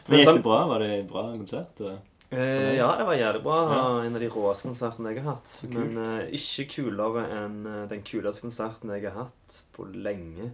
[0.04, 0.60] Men gikk sånn- det bra?
[0.68, 1.80] Var det en bra konsert?
[1.80, 1.96] og-
[2.30, 3.56] Eh, ja, det var jævlig bra.
[3.74, 3.84] Ja.
[4.06, 5.54] En av de råeste konsertene jeg har hatt.
[5.72, 10.52] Men eh, ikke kulere enn eh, den kuleste konserten jeg har hatt på lenge.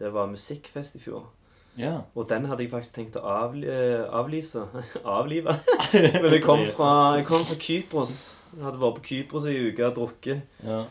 [0.00, 1.28] Det var Musikkfest i fjor.
[1.76, 2.02] Ja.
[2.16, 4.64] Og den hadde jeg faktisk tenkt å avli eh, avlyse.
[5.18, 5.58] Avlive.
[5.92, 8.16] Men jeg kom fra, jeg kom fra Kypros.
[8.56, 10.58] Jeg hadde vært på Kypros i uke og drukket.
[10.64, 10.82] ja.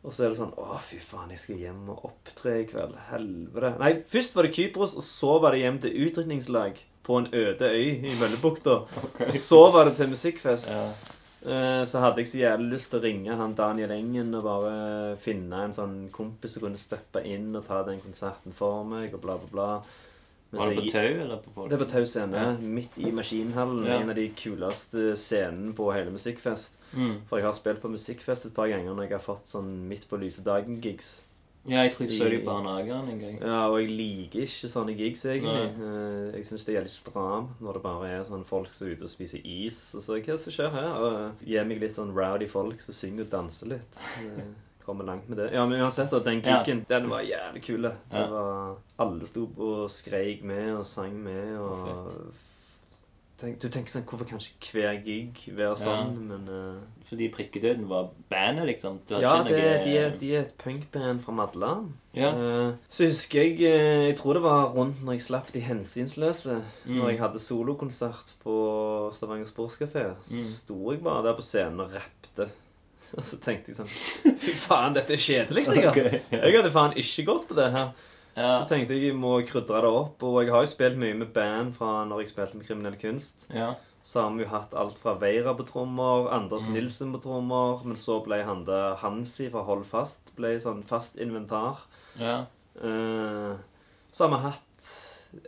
[0.00, 2.94] Og så er det sånn Å, fy faen, jeg skal hjem og opptre i kveld.
[3.10, 3.74] Helvete.
[3.82, 7.70] Nei, først var det Kypros, og så var det hjem til utdrikningslag på en øde
[7.70, 8.74] øy i Møllebukta.
[9.26, 10.68] Og så var det til musikkfest.
[10.70, 10.90] ja.
[11.42, 15.16] Eh, Så hadde jeg så jævlig lyst til å ringe han Daniel Engen og bare
[15.16, 19.22] finne en sånn kompis som kunne steppe inn og ta den konserten for meg, og
[19.22, 19.82] bla, bla, bla.
[20.52, 21.70] Men Var det på tau eller på folk?
[21.70, 22.52] det er på Tau scene, Ja.
[22.60, 23.86] midt i Maskinhallen.
[23.86, 24.00] Ja.
[24.00, 26.72] En av de kuleste scenene på hele Musikkfest.
[26.92, 27.20] Mm.
[27.28, 30.08] For jeg har spilt på Musikkfest et par ganger når jeg har fått sånn midt
[30.10, 31.22] på lyse dagen-gigs.
[31.68, 33.34] Ja, jeg tror jeg så det I- barnehagen en gang.
[33.42, 35.76] Ja, og jeg liker ikke sånne gigs, egentlig.
[35.76, 36.32] Nei.
[36.38, 39.02] Jeg syns det er jævlig stram når det bare er sånn folk som er ute
[39.04, 39.94] og spiser is.
[39.94, 40.88] Og så hva som skjer her?
[40.96, 44.00] Og Gi meg litt sånn rowdy folk som synger og danser litt.
[44.24, 44.42] Eh,
[44.86, 45.52] Kommer langt med det.
[45.52, 46.62] Ja, men uansett, at den Ja.
[46.64, 47.82] gigen, den var jævlig kul.
[47.82, 48.26] Det Ja.
[48.26, 52.32] var Alle sto og skreik med og sang med og
[53.40, 56.10] Tenk, Du tenker sånn Hvorfor kan ikke hver gig være sånn?
[56.28, 58.98] Men uh, Fordi Prikkedøden var bandet, liksom.
[59.08, 61.92] Ja, det, noe- de, er, de er et punkband fra Madland.
[62.14, 62.32] Ja.
[62.36, 66.58] Uh, Så husker jeg uh, Jeg tror det var rundt når jeg slapp De hensynsløse.
[66.84, 66.96] Mm.
[67.00, 68.56] Når jeg hadde solokonsert på
[69.16, 70.08] Stavanger Sportskafé.
[70.28, 70.50] Så Mm.
[70.54, 72.50] sto jeg bare der på scenen og rappte.
[73.16, 73.88] Og så tenkte jeg sånn
[74.44, 75.96] Fy faen, dette er kjedelig, sikkert.
[75.96, 76.20] Okay.
[76.30, 76.44] ja.
[76.46, 77.88] Jeg hadde faen ikke gått på det her.
[78.36, 78.60] Ja.
[78.62, 80.22] Så tenkte jeg jeg må krydre det opp.
[80.22, 83.46] Og jeg har jo spilt mye med band fra når jeg spilte med Kriminell kunst.
[83.54, 83.74] ja.
[84.02, 86.72] Så har vi jo hatt alt fra Veira på trommer, Anders Mm.
[86.72, 91.16] Nilsen på trommer, men så ble han det Hansi fra Hold Fast ble sånn fast
[91.20, 91.82] inventar.
[92.18, 92.46] ja.
[92.82, 93.58] Uh,
[94.10, 94.86] så har vi hatt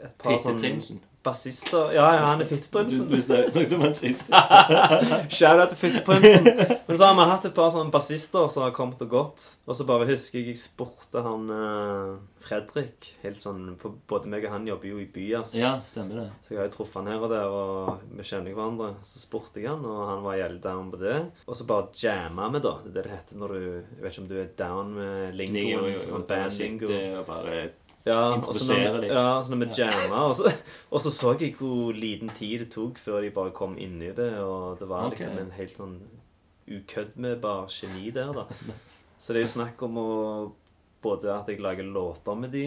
[0.05, 1.01] et par sånn Fitteprinsen.
[1.23, 3.07] Bassister Ja, ja, han er fitteprinsen.
[3.09, 4.33] du snakket om han sist.
[5.37, 6.49] Shout-out til fitteprinsen.
[6.89, 9.45] Men så har vi hatt et par sånne bassister som har kommet og gått.
[9.63, 14.49] Og så bare husker jeg jeg spurte han eh, Fredrik helt sånn på, Både meg
[14.49, 15.55] og han jobber jo i Byas.
[15.55, 16.27] Ja, stemmer det.
[16.43, 18.91] Så jeg har jo truffet han her og der, og vi kjenner hverandre.
[19.07, 21.19] Så spurte jeg han, og han var jævlig down på det.
[21.47, 22.75] Og så bare jamma vi, da.
[22.83, 25.39] Det er det det heter når du Jeg vet ikke om du er down med
[25.39, 26.03] lingoen.
[26.09, 26.91] Sånn bandlingo.
[28.05, 30.51] Ja, og så når, ja, så når vi jamma, og så,
[30.91, 34.11] og så så jeg hvor liten tid det tok før de bare kom inn i
[34.17, 36.01] det, og det var liksom en helt sånn
[36.69, 38.47] ukøddmedbar geni der, da.
[39.23, 40.09] Så det er jo snakk om å
[41.03, 42.67] Både at jeg lager låter med de,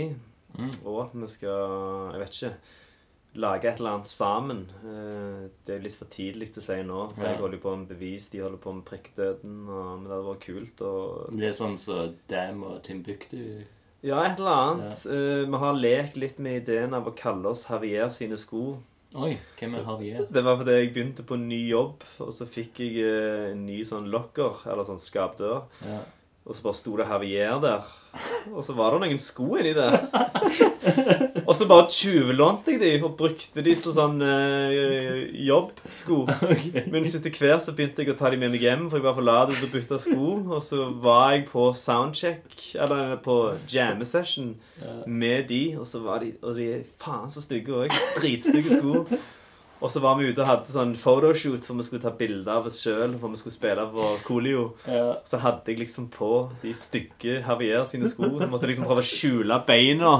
[0.55, 0.69] Mm.
[0.87, 2.49] og at vi skal Jeg vet ikke
[3.43, 4.61] lage et eller annet sammen.
[4.87, 6.99] Eh, Det er litt for tidlig til å si nå.
[7.13, 7.31] For Ja.
[7.33, 9.67] Jeg holder på med bevis, de holder på med prikkdøden.
[9.67, 10.81] Og, men det hadde vært kult.
[10.81, 13.65] Og Det er sånn som Dam og Timbuktu
[14.05, 14.99] ja, et eller annet.
[15.09, 18.75] Eh, vi har lekt litt med ideen av å kalle oss Javier sine sko.
[19.15, 20.25] Oi, hvem er Javier?
[20.29, 23.79] Det var fordi jeg begynte på ny jobb, og så fikk jeg eh, en ny
[23.87, 25.65] sånn locker, eller sånn skapdør.
[25.87, 26.01] Ja.
[26.45, 27.87] Og så bare sto det Javier der.
[28.53, 29.97] Og så var det noen sko inni der.
[31.45, 36.23] Og så bare tjuvlånte jeg de og brukte de som sånn eh, jobbsko.
[36.91, 39.17] Men etter hvert så begynte jeg å ta de med meg hjem, for jeg var
[39.17, 40.31] for lat til å bytte sko.
[40.57, 42.49] Og så var jeg på soundcheck,
[42.81, 43.39] eller på
[43.71, 44.55] jammesession
[45.05, 47.97] med de, og så var de Og de er faen så stygge òg.
[48.19, 49.05] Dritstygge sko.
[49.83, 52.65] Og så var vi ute og hadde sånn photoshoot for vi skulle ta bilde av
[52.69, 53.17] oss sjøl.
[53.21, 54.69] For vi skulle spille på Coolio.
[54.87, 55.17] Ja.
[55.27, 56.31] Så hadde jeg liksom på
[56.63, 58.31] de stygge Javier sine sko.
[58.39, 60.15] Jeg måtte liksom prøve å skjule beina.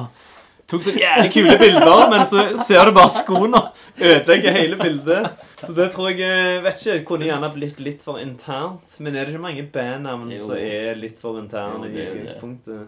[0.66, 5.28] Tok så jævlig kule bilder, men så ser du bare skoene og ødelegger hele bildet.
[5.62, 8.96] Så det tror jeg eh, vet ikke, kunne gjerne blitt litt for internt.
[8.98, 12.82] Men er det ikke mange bandnavn som er litt for interne Jo, i utgangspunktet?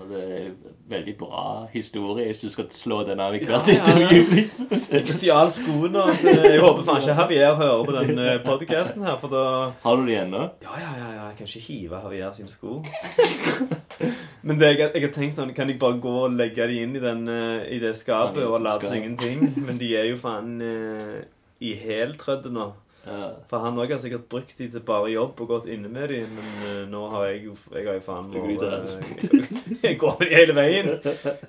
[0.00, 0.56] Eh, Og det er en
[0.88, 4.24] veldig bra historie hvis du skal slå den av i hvert intervju.
[4.34, 4.66] liksom.
[4.92, 6.02] Jeg stjal skoene.
[6.02, 9.44] og Jeg håper faen ikke Javier hører på den podkasten her, for da
[9.82, 10.42] Har du de ennå?
[10.62, 12.82] Ja, ja, ja, ja, jeg kan ikke hive Javier sine sko.
[14.42, 16.96] Men det, jeg, jeg har tenkt sånn, kan jeg bare gå og legge de inn
[16.96, 19.42] i, den, eh, i det skapet og late som ingenting?
[19.66, 21.18] Men de er jo faen uh,
[21.60, 22.70] i heltrødde nå.
[23.06, 23.30] Ja.
[23.48, 26.18] For han òg har sikkert brukt de til bare jobb og gått inne med de,
[26.28, 30.18] men eh, nå har jeg jo Jeg har jo faen Du går ut Jeg går
[30.20, 30.90] med de hele veien.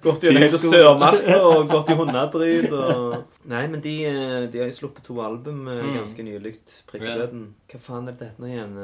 [0.05, 3.17] Gått gjennom hele Sørmarka og gått i hundedrit og
[3.51, 5.93] Nei, men de, eh, de har jo sluppet to album eh, Mm.
[5.99, 6.55] ganske nylig.
[6.87, 7.45] Prikkdøden.
[7.71, 8.75] Hva faen er det dette nå igjen?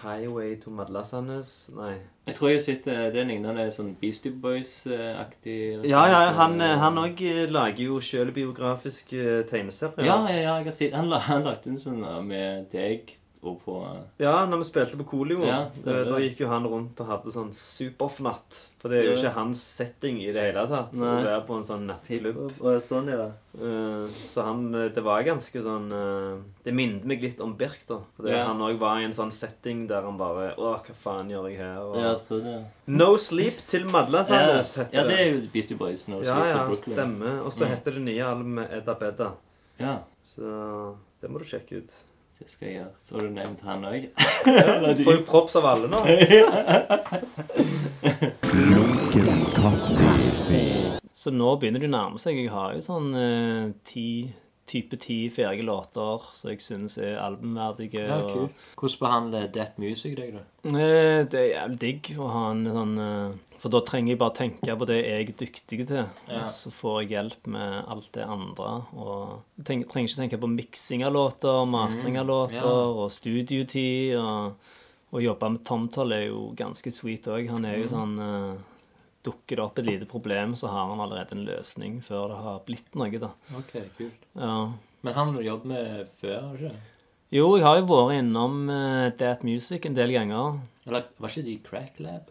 [0.00, 1.70] Eh, Highway to Madlasanes?
[1.76, 1.94] Nei.
[2.26, 7.20] Jeg tror jeg har sett eh, det lignende sånn Beastie Boys-aktig Ja, ja, han òg
[7.50, 10.06] lager jo sjølbiografiske tegneserier.
[10.06, 13.60] Ja, ja, ja, jeg har sett Han, han lagde en sånn eh, med deg og
[13.64, 13.76] på
[14.20, 17.32] Ja, når vi spilte på Kolio, Ja, eh, da gikk jo han rundt og hadde
[17.34, 18.66] sånn superfnatt.
[18.80, 20.94] For det er jo ikke hans setting i det hele tatt.
[20.96, 21.24] Å Nei.
[21.26, 22.38] være på en sånn nattklubb.
[22.88, 23.26] Sånn, ja.
[23.60, 27.82] Eh, Så han eh, Det var ganske sånn eh, Det minnet meg litt om Birk,
[27.86, 27.98] da.
[28.16, 28.46] For det, Ja.
[28.46, 31.58] han òg var i en sånn setting der han bare Å, hva faen gjør jeg
[31.58, 31.76] her?
[31.82, 35.42] Og, Ja, så det No Sleep til Madla ja, Sandnes heter ja, det er jo
[35.52, 36.06] Beastie Boys.
[36.08, 36.96] No Ja, ja, Brooklyn.
[36.96, 37.40] stemmer.
[37.44, 37.74] Og så Mm.
[37.76, 39.32] heter det nye albumet Edda Bedda.
[39.78, 41.92] Ja, Så det må du sjekke ut.
[42.40, 42.92] Det skal jeg gjøre.
[43.04, 44.02] Så har du nevnt han òg.
[44.96, 46.00] Du får jo props av alle nå.
[51.20, 52.38] Så nå begynner det å nærme seg.
[52.40, 54.32] Jeg har jo sånn eh, ti,
[54.70, 58.04] type ti ferdige låter som jeg syns er albumverdige.
[58.06, 58.48] Ja, cool.
[58.78, 60.44] Hvordan behandler Death Music deg, da?
[60.70, 64.36] Eh, Det er jævlig digg å ha en sånn eh, For da trenger jeg bare
[64.38, 66.06] tenke på det jeg er dyktig til.
[66.30, 66.46] Ja.
[66.48, 68.70] Så får jeg hjelp med alt det andre.
[68.96, 73.04] Og jeg trenger ikke tenke på miksing av låter, mastring av låter Mm, ja.
[73.04, 74.16] og studiotid.
[74.16, 74.54] Og,
[75.10, 77.48] Å jobbe med Tomtoll er jo ganske sweet òg.
[77.50, 78.60] Han er jo sånn eh,
[79.26, 82.62] Dukker det opp et lite problem, så har han allerede en løsning før det har
[82.68, 83.34] blitt noe, da.
[83.58, 84.24] Ok, kult.
[84.32, 84.54] Ja.
[85.04, 86.72] Men han har du jobbet med før, ikke?
[87.30, 90.56] Jo, jeg har jo vært innom uh, That Music en del ganger.
[90.88, 92.26] Eller var ikke de Crack Lab?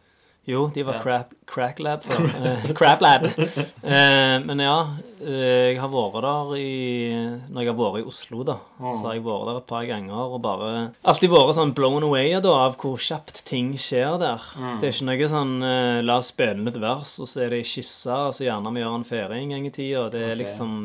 [0.47, 1.01] Jo, de var Ja.
[1.03, 2.25] crap, crack lab før.
[2.45, 3.25] Eh, crap lab.
[3.25, 7.11] Eh, men ja, eh, jeg har vært der i
[7.49, 10.33] Når jeg har vært i Oslo, da, så har jeg vært der et par ganger
[10.33, 10.71] og bare
[11.03, 14.41] Alltid vært sånn blown away da, av hvor kjapt ting skjer der.
[14.81, 17.63] Det er ikke noe sånn eh, La oss spille et vers, og så er det
[17.67, 20.07] skissa, og så gjerne vi gjør en ferie en gang i tida.
[20.09, 20.43] Det er okay.
[20.45, 20.75] liksom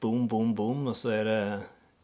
[0.00, 1.42] boom, boom, boom, og så er det,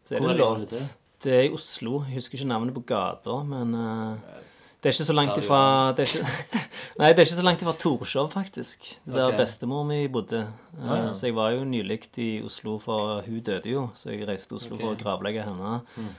[0.09, 0.71] så er Hvor er det låt.
[0.75, 0.87] det?
[1.27, 2.05] Er i Oslo.
[2.07, 4.35] Jeg husker ikke navnet på gata, men eh,
[4.87, 5.61] det er ikke så langt ifra
[5.99, 6.27] det ikke,
[7.01, 8.85] Nei, det er ikke så langt ifra Torshov, faktisk.
[9.03, 9.41] Der okay.
[9.41, 10.45] bestemor mi bodde.
[10.77, 11.09] Eh, Ah, ja.
[11.17, 13.89] Så jeg var jo nylig i Oslo, for hun døde jo.
[13.99, 15.81] Så jeg reiste til Oslo for å gravlegge henne.
[15.97, 16.13] Mm.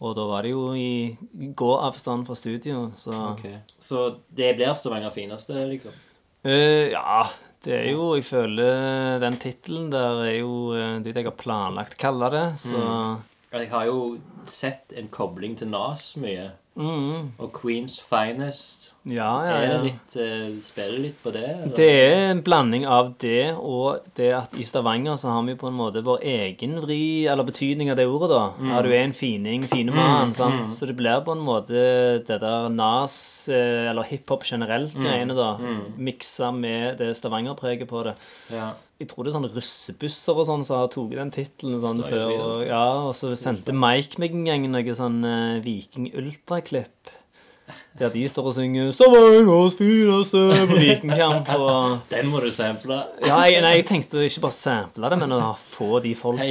[0.00, 1.14] Og da var det jo i
[1.54, 3.60] gåavstand fra studio, så okay.
[3.78, 5.94] Så det blir Stavanger fineste, liksom?
[6.42, 7.28] Uh, Ja,
[7.62, 11.94] det er jo Jeg føler den tittelen der er jo eh, det jeg har planlagt
[11.94, 12.80] å kalle det, så
[13.52, 14.18] Jeg har jo
[14.48, 16.50] sett en kobling til Nas mye.
[16.80, 18.79] Mm, Og Queens Finest.
[19.08, 21.44] Ja, ja, Er det litt, eh, spiller litt på det?
[21.48, 21.72] eller?
[21.74, 25.68] Det er en blanding av det og det at i Stavanger så har vi på
[25.68, 28.42] en måte vår egen vri, eller betydning av det ordet, da.
[28.60, 30.68] Ja, du er en fining, fine mann, sant.
[30.68, 35.56] Så det blir på en måte det der nas, eh, eller hiphop generelt, greiene, da.
[35.96, 38.14] Miksa med det Stavanger-preget på det.
[38.52, 38.72] Ja.
[39.00, 42.26] Jeg tror det er sånne russebusser og sånn som har tatt den tittelen sånn før.
[42.36, 47.14] Og, ja, og så sendte Mike meg en gang noe sånn uh, Viking Ultra-klipp.
[47.98, 51.48] Der de står og synger 'Stavangers fineste' på Vikingkamp.
[51.58, 53.02] Og Den må du sample.
[53.26, 56.44] ja, jeg, nei, jeg tenkte ikke bare sample det, men å få de folka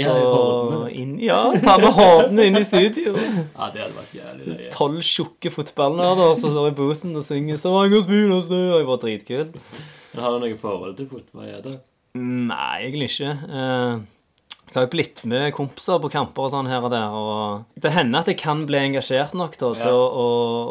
[0.91, 3.15] inn Ja, ta med hodene inn i studio.
[3.15, 4.69] Ja, det hadde vært jævlig løye.
[4.75, 9.47] Tolv tjukke fotballnerder som står i booten og synger 'Stavangers fineste', og jeg var dritkul.
[10.13, 11.79] Men Har du noe forhold til fotball?
[12.15, 13.32] Nei, egentlig ikke.
[13.49, 13.99] Eh,
[14.69, 17.89] Jeg har jo blitt med kompiser på kamper og sånn her og der, og det
[17.95, 19.95] hender at jeg kan bli engasjert nok da, til Ja.
[19.97, 20.27] å, å,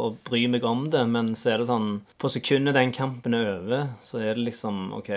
[0.06, 3.50] å bry meg om det, men så er det sånn På sekundet den kampen er
[3.56, 5.10] over, så er det liksom OK,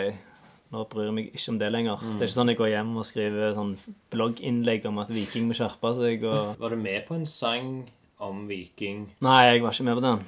[0.74, 2.02] nå bryr jeg meg ikke om det lenger.
[2.02, 3.74] Det er ikke sånn jeg går hjem og skriver sånn
[4.16, 7.72] blogginnlegg om at Viking må skjerpe seg og Var du med på en sang
[8.22, 9.06] om Viking?
[9.22, 10.26] Nei, jeg var ikke med på den.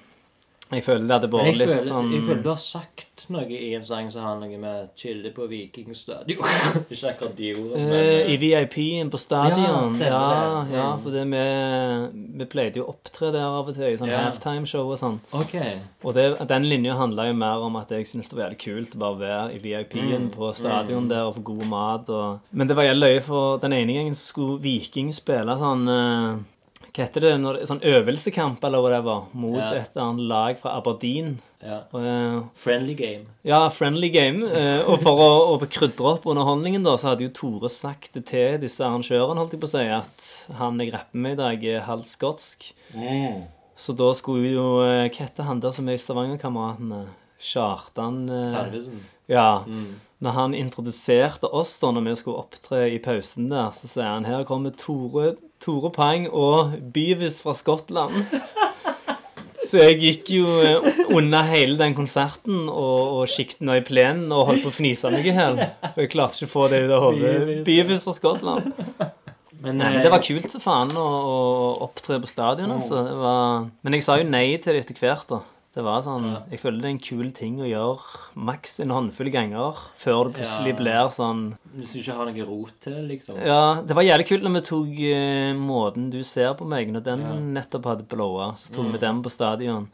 [0.73, 3.73] Jeg føler det hadde vært litt føler, sånn jeg føler du har sagt noe i
[3.77, 6.43] en sang som har noe med 'chille på Vikingstadion'.
[6.91, 9.99] ikke akkurat de ordene, men Eh, I eh, VIP-en på stadion.
[9.99, 11.01] Ja, Ja, ja, Mm.
[11.03, 14.29] for det vi, vi pleide jo å opptre der av og til i sånn Ja.
[14.29, 15.19] halftime-show og sånn.
[15.31, 15.55] OK.
[16.03, 18.95] Og det, den linja handla jo mer om at jeg syntes det var veldig kult
[18.95, 22.67] å bare være i VIP-en Mm, på stadion der og få god mat og Men
[22.67, 26.37] det var jævlig løye, for den ene gangen skulle Viking spille sånn eh,
[26.93, 27.31] Hva heter det?
[27.41, 29.71] Når, sånn øvelsekamp eller whatever mot Ja.
[29.79, 31.39] et eller annet lag fra Aberdeen.
[31.63, 31.79] Ja.
[31.91, 33.25] Og, eh, Friendly game.
[33.43, 34.43] ja, friendly game.
[34.45, 38.25] Uh, og for å, å krydre opp underholdningen, da, så hadde jo Tore sagt det
[38.29, 40.29] til disse arrangørene, holdt jeg på å si, at
[40.59, 42.69] han jeg rapper med i dag, er halvt skotsk.
[43.75, 47.07] Så da skulle jo eh, Hva heter han der som er i Stavanger-kameratene?
[47.43, 49.01] Kjartan uh, Salvesen.
[49.27, 49.63] Ja.
[49.67, 49.95] Mm.
[50.23, 54.27] Når han introduserte oss da når vi skulle opptre i pausen der, så sier han
[54.29, 58.15] her kommer Tore, Tore Pang og Beavis fra Skottland.
[59.63, 64.49] Så jeg gikk jo under unna hele den konserten og, og kikket i plenen og
[64.51, 65.61] holdt på å fnise meg i hjel.
[65.95, 67.63] Jeg klarte ikke å få det ut av hodet.
[67.65, 68.03] Beavis.
[68.05, 68.69] Fra Skottland.
[69.63, 71.37] Men, Nei, eh, men Det var kult så faen å, å
[71.87, 72.75] opptre på stadion.
[72.75, 72.99] Altså.
[73.07, 73.65] Det var...
[73.87, 75.25] Men jeg sa jo nei til det etter hvert.
[75.31, 75.39] da.
[75.73, 76.39] Det var sånn, Ja.
[76.51, 77.99] Jeg føler det er en kul ting å gjøre
[78.37, 80.75] maks en håndfull ganger før det plutselig Ja.
[80.77, 83.39] blir sånn Hvis du ikke har noe rot til, liksom.
[83.43, 87.03] Ja, Det var jævlig kult når vi tok uh, måten du ser på meg, når
[87.03, 87.33] den Ja.
[87.61, 88.53] nettopp hadde blowa.
[88.55, 88.91] Så tok Mm.
[88.91, 89.87] vi den på stadion.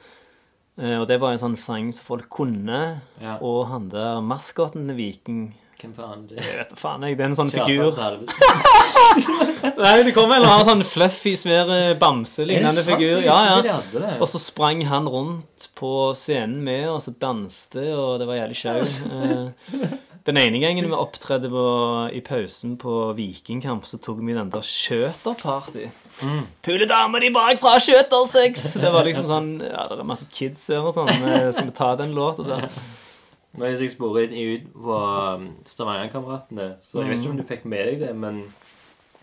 [0.78, 3.02] Uh, og det var en sånn sang som folk kunne.
[3.42, 7.16] Og han der maskoten til Viking Hvem faen det Jeg vet faen, jeg.
[7.16, 9.46] Det er en sånn Kjartan figur.
[9.80, 13.24] Nei, det kom en eller annen sånn fluffy, svær bamselignende bamse-lignende figur.
[13.26, 13.80] Ja, ja.
[14.20, 18.60] Og så sprang han rundt på scenen med, og så danste, og det var jævlig
[18.64, 18.80] sjau.
[19.10, 19.98] Eh,
[20.30, 21.62] Den ene gangen vi opptredde på,
[22.14, 25.88] i pausen på Vikingkamp, så tok vi den der Skjøter-party.
[26.22, 26.44] Mm.
[26.62, 28.74] Pule i bakfra, Skjøter-sex!
[28.78, 31.10] Det var liksom sånn Ja, det er masse kids her og sånn.
[31.24, 32.68] eh, Skal vi ta den låta der?
[33.58, 37.64] Hvis jeg sporer inn ut på um, Stavanger-kameratene Så jeg vet ikke om du fikk
[37.66, 38.44] med deg det, men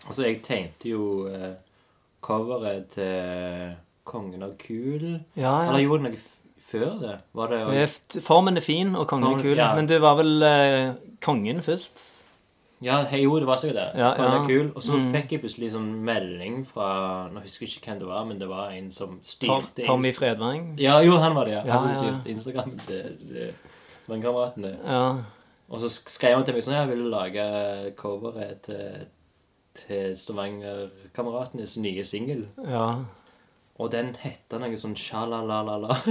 [0.07, 1.53] Altså, jeg tegnte jo eh,
[2.23, 3.75] coveret til
[4.07, 5.19] Kongen av Kul.
[5.35, 5.85] Ja, Eller ja.
[5.85, 6.21] gjorde du noe
[6.67, 7.15] før det?
[7.35, 8.21] Var det også...
[8.23, 9.55] Formen er fin, og kongen er kul.
[9.57, 9.73] ja.
[9.75, 10.93] Men du var vel eh,
[11.23, 12.13] kongen først?
[12.83, 13.85] Ja, hei, jo, det var sikkert det.
[13.99, 14.25] Ja, ja.
[14.37, 14.67] er kul.
[14.75, 15.07] Og så Mm.
[15.15, 18.47] fikk jeg plutselig sånn melding fra Nå husker jeg ikke hvem det var, men det
[18.51, 20.75] var en som Tom, styrte Tommy Fredvang.
[20.79, 21.63] Ja, jo, han var det, ja.
[21.65, 21.97] Ja, Han ja.
[22.03, 23.53] styrte Instagrammen til, til
[24.05, 24.67] Svennekameraten.
[24.85, 25.01] Ja.
[25.69, 27.47] Og så skrev han til meg sånn Jeg du lage
[27.97, 29.07] coveret til,
[29.85, 32.47] til Stavanger-kameratenes nye singel.
[32.65, 32.89] ja.
[33.77, 35.99] Og den heter noe sånn sjalalala.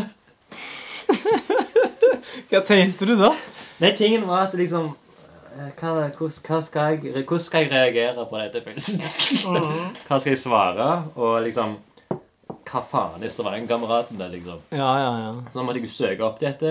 [2.50, 3.33] Hva tenkte du da?
[3.83, 4.92] Nei, tingen var at liksom
[5.57, 6.29] eh, hva, hva
[6.62, 9.02] skal jeg, hvordan skal jeg reagere på dette først?
[10.07, 10.87] hva skal jeg svare?
[11.18, 11.74] Og liksom
[12.66, 14.62] Hva faen er Stavangerkameratene, liksom?
[14.74, 15.33] Ja, ja, ja.
[15.50, 16.70] Så da måtte jeg søke opp dette.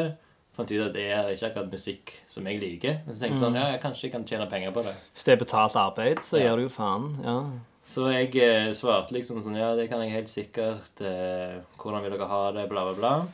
[0.55, 2.99] Fant ut at det er ikke akkurat musikk som jeg liker.
[3.05, 4.93] Men så tenkte jeg sånn, ja, jeg kanskje jeg kan tjene penger på det.
[5.13, 6.45] Hvis det er betalt arbeid, så Ja.
[6.49, 7.09] gjør du jo faen.
[7.23, 7.37] Ja.
[7.85, 11.01] Så jeg eh, svarte liksom sånn Ja, det kan jeg helt sikkert.
[11.01, 12.69] Eh, hvordan vil dere ha det?
[12.69, 13.27] Bla, bla, bla.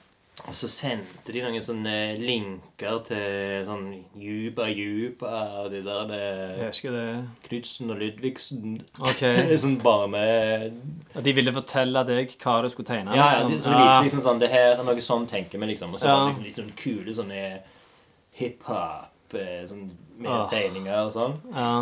[0.48, 3.84] Og så sendte de noen sånne linker til sånn
[4.18, 6.22] Juba Juba og de der det,
[6.58, 7.04] Jeg husker det.
[7.46, 8.78] Knutsen og Ludvigsen.
[9.04, 9.22] Ok.
[9.64, 10.24] sånn barne...
[11.14, 13.14] At de ville fortelle deg hva du skulle tegne?
[13.20, 13.52] Ja, ja, liksom.
[13.52, 15.94] de, så det viser liksom sånn Det her er noe sånn tenker vi, liksom.
[15.94, 16.16] Og så Ja.
[16.16, 17.42] var det liksom litt sånn kule sånne
[18.40, 19.84] hiphop eh, sånn,
[20.18, 20.46] med oh.
[20.50, 21.36] tegninger og sånn.
[21.52, 21.74] ja.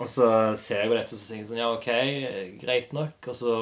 [0.00, 1.90] Og så ser jeg på dette og så tenker jeg sånn Ja, OK,
[2.62, 3.28] greit nok.
[3.28, 3.56] Og så,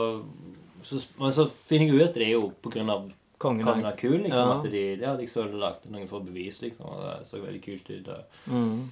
[0.87, 3.09] så Men så finner jeg ut at det er jo på grunn av
[3.41, 3.65] Kongen.
[3.65, 4.51] Kongen er kul, liksom.
[4.51, 4.57] Ja.
[4.59, 6.91] At de, ja, de så lagde noen for bevis, liksom.
[6.93, 8.11] Og det så veldig kult ut.
[8.53, 8.91] Mm.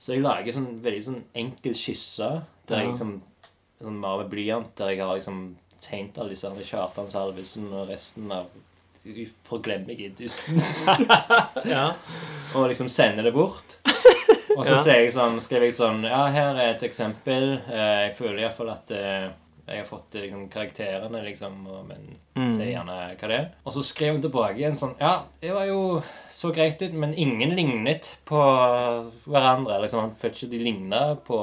[0.00, 2.30] Så jeg lager sånn veldig sånn enkel skisse
[2.70, 3.18] der jeg liksom
[3.80, 5.38] Sånn marve med blyant, der jeg har liksom
[5.80, 8.50] tegnet alle disse andre Kjartan Salvesen og resten av
[9.48, 10.60] forglemmelige dusten.
[11.64, 11.94] Ja.
[12.54, 13.78] Og liksom sender det bort.
[14.56, 14.84] Og så Ja.
[14.98, 17.54] jeg sånn, skriver jeg sånn Ja, her er et eksempel.
[17.70, 19.30] Eh, jeg føler iallfall at eh,
[19.70, 22.54] jeg har fått eh, liksom, karakterene, liksom, og, men Mm.
[22.56, 23.48] sier gjerne hva det er.
[23.66, 25.80] Og så skrev hun tilbake igjen sånn Ja, det var jo
[26.32, 28.38] så greit ut, men ingen lignet på
[29.26, 29.80] hverandre.
[29.82, 31.40] Liksom, Han følte ikke de ligna på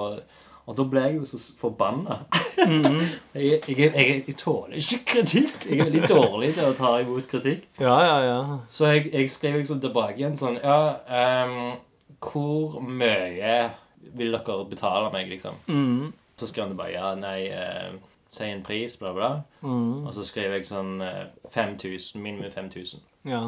[0.67, 2.17] Og da ble jeg jo så forbanna.
[2.59, 3.03] Mm.
[3.37, 5.67] jeg, jeg, jeg, jeg tåler ikke kritikk.
[5.69, 7.67] Jeg er veldig dårlig til å ta imot kritikk.
[7.79, 8.39] ja, ja, ja.
[8.67, 10.97] Så jeg, jeg skrev liksom tilbake igjen sånn Ja,
[11.45, 11.77] um,
[12.19, 13.69] hvor mye
[14.17, 15.55] vil dere betale meg, liksom?
[15.71, 16.11] Mm.
[16.39, 17.93] Så skrev han tilbake ja, nei, eh,
[18.37, 19.29] si en pris, bla, bla.
[19.61, 20.05] Mm.
[20.07, 22.21] Og så skrev jeg sånn eh, 5000.
[22.21, 23.01] Minimum 5000.
[23.25, 23.41] ja.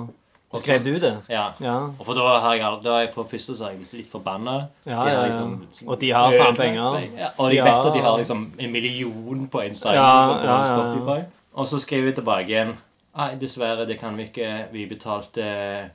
[0.58, 1.12] Skrev du det?
[1.30, 1.52] Ja.
[1.62, 1.76] Ja.
[2.00, 4.56] Og for da har jeg da jeg for første så er jeg litt forbanna.
[4.86, 6.98] Ja, ja, liksom Og de har faen penger.
[7.20, 7.64] Ja, og Ja.
[7.68, 10.66] vet at de har liksom en million på en side på.
[10.66, 11.20] Spotify.
[11.54, 12.78] Og så skrev jeg tilbake igjen
[13.16, 14.66] Nei, dessverre, det kan vi ikke.
[14.72, 15.90] Vi betalte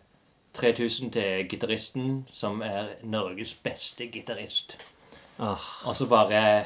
[0.55, 4.77] 3000 til gitaristen, som er Norges beste gitarist.
[5.39, 5.59] Ah.
[5.85, 6.65] Og så bare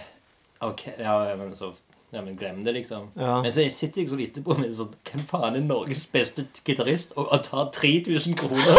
[0.61, 1.73] OK, ja, men så
[2.13, 3.09] ja, men glem det, liksom.
[3.17, 3.43] Ja.
[3.43, 7.13] Men så sitter jeg så lite på med sånn Hvem faen er Norges beste gitarist
[7.17, 8.79] og, og tar 3000 kroner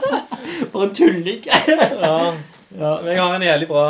[0.72, 1.46] for en tulling?
[1.48, 2.34] ja.
[2.76, 2.90] ja.
[3.00, 3.84] Men jeg har en jævlig bra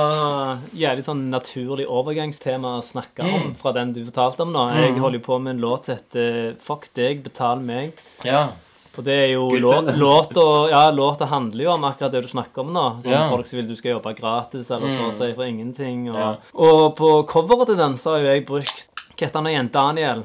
[0.76, 3.54] Jævlig sånn naturlig overgangstema å snakke om Mm.
[3.58, 4.68] fra den du fortalte om nå.
[4.78, 7.92] Jeg holder jo på med en låt som heter 'Fuck deg, betal meg'.
[8.24, 8.48] ja.
[8.96, 12.72] Og det er jo låta Ja, låta handler jo om akkurat det du snakker om
[12.72, 13.02] nå.
[13.02, 13.28] Sånn Ja.
[13.28, 15.18] Folk som vil du skal jobbe gratis, eller så å Mm.
[15.18, 16.08] si for ingenting.
[16.10, 16.36] Og, Ja.
[16.54, 19.70] og på coveret til den så har jo jeg brukt Hva heter han igjen?
[19.72, 20.22] Daniel?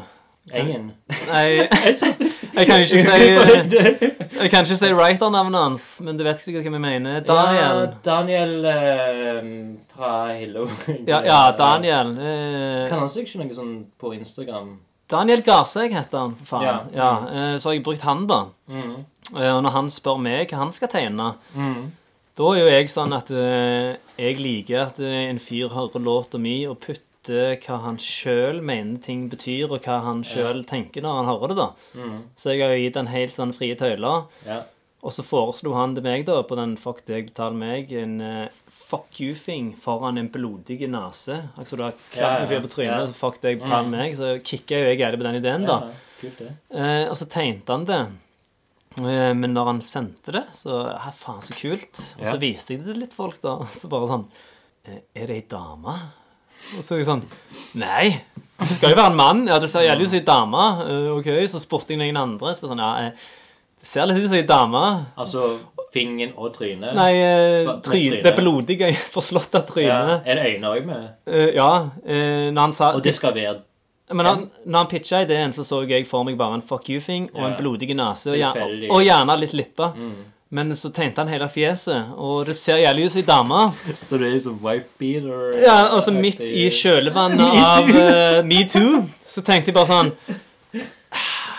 [0.51, 0.91] Engen.
[1.31, 1.67] Nei,
[2.57, 6.71] jeg kan ikke si Jeg kan ikke si writer-navnet hans, men du vet sikkert hva
[6.71, 7.21] vi mener.
[7.21, 7.79] Daniel.
[7.85, 10.67] Ja, Daniel eh, fra Hillo.
[11.07, 12.17] Ja, ja Daniel.
[12.17, 14.79] Eh, Kan han seg ikke noe sånn på Instagram?
[15.11, 16.63] Daniel Garseg heter han, for faen.
[16.63, 16.75] Ja.
[16.95, 17.11] Ja.
[17.27, 18.45] eh, så har jeg brukt han, da.
[18.71, 18.93] Mm.
[19.35, 21.91] Eh, Og når han spør meg hva han skal tegne, Mm.
[22.39, 26.65] da er jo jeg sånn at eh, jeg liker at en fyr hører låta mi
[26.65, 31.25] og putter hva han sjøl mener ting betyr, og hva han sjøl tenker når han
[31.29, 31.69] hører det, da.
[31.95, 32.21] Mm.
[32.35, 34.25] Så jeg har jo gitt han helt sånn frie tøyler.
[34.47, 34.63] Ja.
[35.03, 38.19] Og så foreslo han til meg, da, på den Fuck deg, betal meg, en
[38.91, 41.37] fuck you-thing foran en blodig nese.
[41.57, 43.07] Altså du har klappet en fyr på trynet, ja.
[43.07, 43.89] så fuck deg, ta Mm.
[43.95, 44.17] meg.
[44.19, 45.79] Så kicka jo jeg jævlig på den ideen, da.
[46.21, 46.51] Kult, det.
[46.75, 48.01] Eh, og så tegnte han det.
[48.99, 52.01] Eh, men når han sendte det, så ja, Faen, så kult.
[52.19, 53.55] Og så viste jeg det til litt folk, da.
[53.63, 54.25] Og så bare sånn
[54.85, 55.95] eh, Er det ei dame?
[56.77, 57.23] Og så er jeg sånn
[57.81, 58.09] Nei!
[58.61, 59.39] Du skal jo være en mann.
[59.49, 60.65] Ja, det ser jævlig ut som ei dame.
[60.85, 62.51] Eh, ok, Så spurte jeg noen andre.
[62.53, 63.09] Så sånn, ja,
[63.81, 64.83] det ser litt ut som ei dame.
[65.17, 65.47] Altså
[65.93, 66.93] fingeren og trynet?
[66.95, 68.21] Nei, eh, Hva- tryne?
[68.23, 69.65] det blodige, forslåtte Ja.
[69.67, 70.21] trynet.
[70.25, 71.09] Er det øyne òg med?
[71.27, 71.71] Uh, ja.
[72.05, 73.55] Uh, når han sa Og det skal være
[74.11, 77.29] Men han, når han pitcha ideen, så så jeg for meg bare en fuck you-thing
[77.33, 78.27] og en blodig nese.
[78.31, 78.57] Og,
[78.91, 79.93] og gjerne litt lipper.
[79.95, 80.13] mm.
[80.53, 83.59] Men så tegnte han hele fjeset, og det ser jævlig ut som ei dame.
[84.05, 85.53] Så det er liksom wife beater?
[85.63, 87.39] Ja, altså midt i kjølvannet
[87.71, 90.41] av uh, metoo, så tenkte jeg bare sånn «Ah,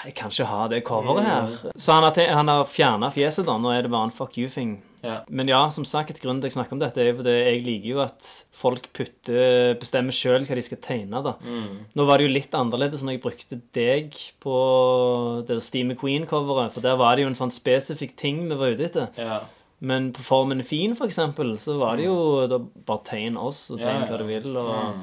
[0.05, 1.53] Jeg kan ikke ha det coveret her.
[1.77, 3.55] Så han har, han har fjerna fjeset, da.
[3.59, 4.81] Nå er det bare en fuck you-thing.
[5.03, 5.21] Ja.
[5.29, 8.01] Men ja, som sagt, grunnen til jeg snakker om dette, er fordi jeg liker jo
[8.05, 11.23] at folk putter, bestemmer sjøl hva de skal tegne.
[11.27, 11.33] da.
[11.43, 11.81] Mm.
[11.99, 14.57] Nå var det jo litt annerledes når jeg brukte deg på
[15.49, 18.87] det Steve McQueen-coveret, for der var det jo en sånn spesifikk ting vi var ute
[18.91, 19.11] etter.
[19.19, 19.41] Ja.
[19.83, 23.81] Men på Formen fin, for eksempel, så var det jo da bare tegn oss og
[23.83, 24.53] tegn Ja, hva du vil.
[24.57, 25.03] og Mm.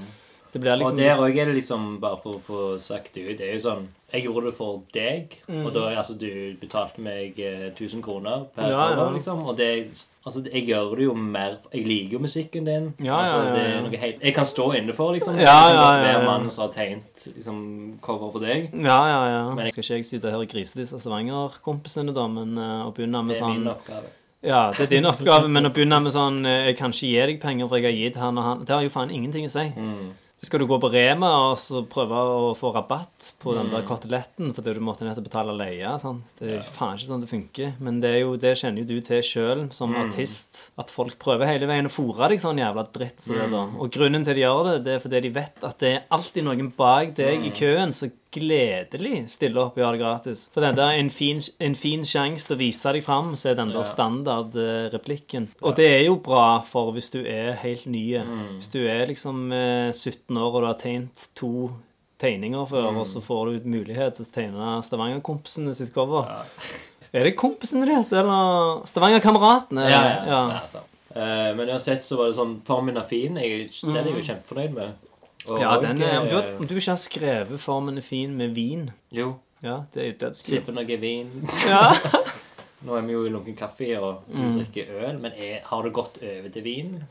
[0.51, 3.21] Det blir liksom Og der òg er det liksom, bare for å få sagt det
[3.27, 3.83] ut Det er jo sånn
[4.13, 6.29] Jeg gjorde det for deg, og da altså du
[6.61, 8.95] betalte meg eh, 1000 kroner per ja, år.
[8.97, 9.09] ja.
[9.13, 9.43] liksom.
[9.45, 9.73] Og det
[10.25, 12.89] Altså, jeg gjør det jo mer Jeg liker jo musikken din.
[13.05, 15.39] Ja, altså, det er noe helt Jeg kan stå inne for, liksom.
[15.39, 16.25] Ja, ja, ja, ja, ja.
[16.25, 17.61] mannen som har tegnet liksom,
[18.01, 18.69] cover for deg.
[18.73, 19.43] Ja, ja, ja.
[19.55, 22.93] Men jeg- Skal ikke jeg sitte her og grise disse Stavanger-kompisene, da, men uh, å
[22.93, 24.11] begynne med sånn Det er sånn min oppgave.
[24.43, 27.25] Ja, det er din oppgave, men å begynne med sånn eh, Jeg kan ikke gi
[27.31, 29.53] deg penger, for jeg har gitt han og han Det har jo faen ingenting å
[29.55, 29.65] si.
[29.75, 30.11] Mm.
[30.39, 33.71] Så skal du gå på Rema og så prøve å få rabatt på den Mm.
[33.73, 35.89] der koteletten fordi du måtte nettopp betale leie.
[36.39, 36.61] Det er ja.
[36.63, 37.73] faen ikke sånn det funker.
[37.81, 40.07] Men det, jo, det kjenner jo du til sjøl som Mm.
[40.07, 40.71] artist.
[40.79, 43.19] At folk prøver hele veien å fòre deg sånn jævla dritt.
[43.19, 43.33] Så.
[43.35, 43.75] Mm.
[43.81, 46.43] Og grunnen til de gjør det, det er fordi de vet at det er alltid
[46.45, 47.45] noen bak deg Mm.
[47.45, 50.43] i køen som gledelig stiller opp og gjør det gratis.
[50.53, 53.55] For den der en fin, en fin sjanse til å vise deg fram, så er
[53.55, 53.89] den der Ja.
[53.93, 55.47] standardreplikken.
[55.61, 58.17] Og det er jo bra for hvis du er helt ny.
[58.17, 58.59] Mm.
[58.59, 61.71] Hvis du er liksom eh, 17 år og du har tegnet to
[62.19, 62.97] tegninger før, Mm.
[62.99, 66.25] og så får du mulighet til å tegne Stavanger-kompisene sitt cover.
[66.27, 66.43] Ja.
[67.11, 69.89] Er det kompisene heter, eller Stavanger-kameratene?
[69.89, 70.59] Ja, ja, ja.
[70.67, 70.85] sant.
[71.15, 73.33] Eh, men uansett så var det sånn Formen er fin.
[73.41, 74.93] Jeg, den er jeg jo kjempefornøyd med.
[75.47, 75.59] Og.
[75.61, 78.35] Ja, den er, om, du, har- eh, om du ikke har skrevet 'Formen er fin'
[78.37, 79.35] med vin Jo.
[79.63, 80.45] Ja, det er jo dødskult.
[80.65, 81.49] Sippe noe vin.
[81.67, 81.93] Ja.
[82.85, 84.53] Nå er vi jo i lunken kaffe og du Mm.
[84.53, 87.03] drikker øl, men er, har det gått over til vin?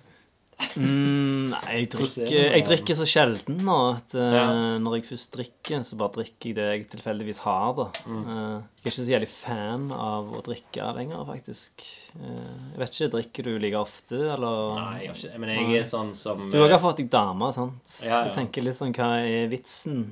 [0.78, 4.46] Mm, nei, jeg er drikker, jeg drikker så sjelden nå at uh, Ja.
[4.82, 7.86] når jeg først drikker, så bare drikker jeg det jeg tilfeldigvis har, da.
[8.06, 8.24] Mm.
[8.26, 8.32] Uh,
[8.78, 11.84] jeg er ikke så jævlig fan av å drikke lenger, faktisk.
[12.18, 14.74] Uh, jeg vet ikke, drikker du like ofte, eller?
[14.80, 15.38] Nei, jeg ikke.
[15.44, 17.94] Men jeg er sånn som Du har fått deg dame, sant?
[18.02, 18.20] Ja, ja.
[18.28, 20.04] Jeg tenker litt sånn, hva er vitsen?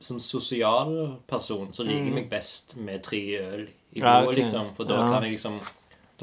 [0.00, 0.96] Som sosial
[1.28, 2.18] person så liker jeg Mm.
[2.22, 4.36] meg best med tre øl i blodet, ok.
[4.40, 4.74] liksom.
[4.76, 5.60] For da kan jeg liksom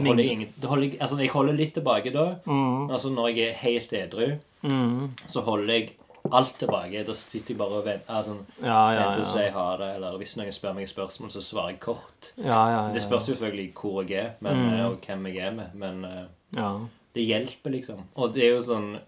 [0.04, 2.26] da holder jeg, ingen, da holder jeg, altså jeg holder litt tilbake da.
[2.46, 4.28] mm, Men altså når jeg er helt edru,
[4.64, 5.90] mm, så holder jeg
[6.32, 7.04] alt tilbake.
[7.08, 9.30] Da sitter jeg bare og venter, altså, ja, ja, venter ja.
[9.32, 9.96] sier ha det.
[9.96, 12.34] Eller hvis noen spør meg spørsmål, så svarer jeg kort.
[12.38, 14.74] ja, ja, ja, Det spørs jo selvfølgelig hvor jeg er, men, Mm.
[14.74, 15.70] eh, og hvem jeg er med.
[15.76, 16.26] Men eh,
[16.56, 16.80] Ja.
[17.16, 18.04] det hjelper, liksom.
[18.16, 19.00] Og det er jo sånn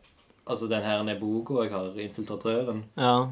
[0.48, 3.28] Altså, den her boka jeg har, 'Infiltratøren', ja.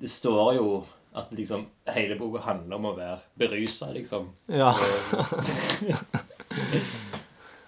[0.00, 0.84] det står jo
[1.14, 4.28] at liksom hele boka handler om å være berusa, liksom.
[4.48, 4.70] ja.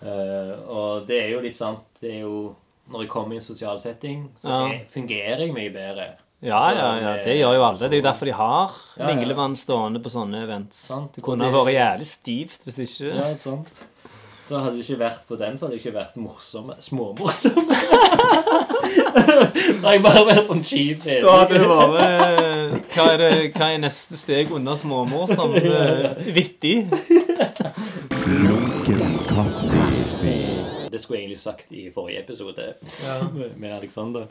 [0.03, 1.87] uh, og det er jo litt sant.
[2.03, 2.55] Det er jo
[2.93, 4.57] Når jeg kommer i en sosial setting, så Ja.
[4.75, 6.07] er, fungerer jeg mye bedre.
[6.43, 7.79] Ja, ja, ja, det gjør jo alle.
[7.87, 9.07] Det er jo derfor de har Ja.
[9.07, 10.77] Minglevann stående på sånne events.
[10.89, 13.85] Sant, Det kunne vært jævlig stivt hvis ikke Ja, sant.
[14.53, 16.75] Så hadde det ikke vært på den, så hadde det ikke vært morsomme.
[16.85, 17.77] Småmorsomme.
[18.93, 21.07] Da hadde jeg bare vært sånn kjip.
[21.09, 25.55] Da hadde det vært hva, er det- hva er neste steg unna småmorsom?
[25.63, 26.75] Eh, Vittig?
[30.93, 32.75] Det skulle jeg egentlig sagt i forrige episode
[33.05, 33.23] Ja.
[33.33, 34.27] med- med Alexander.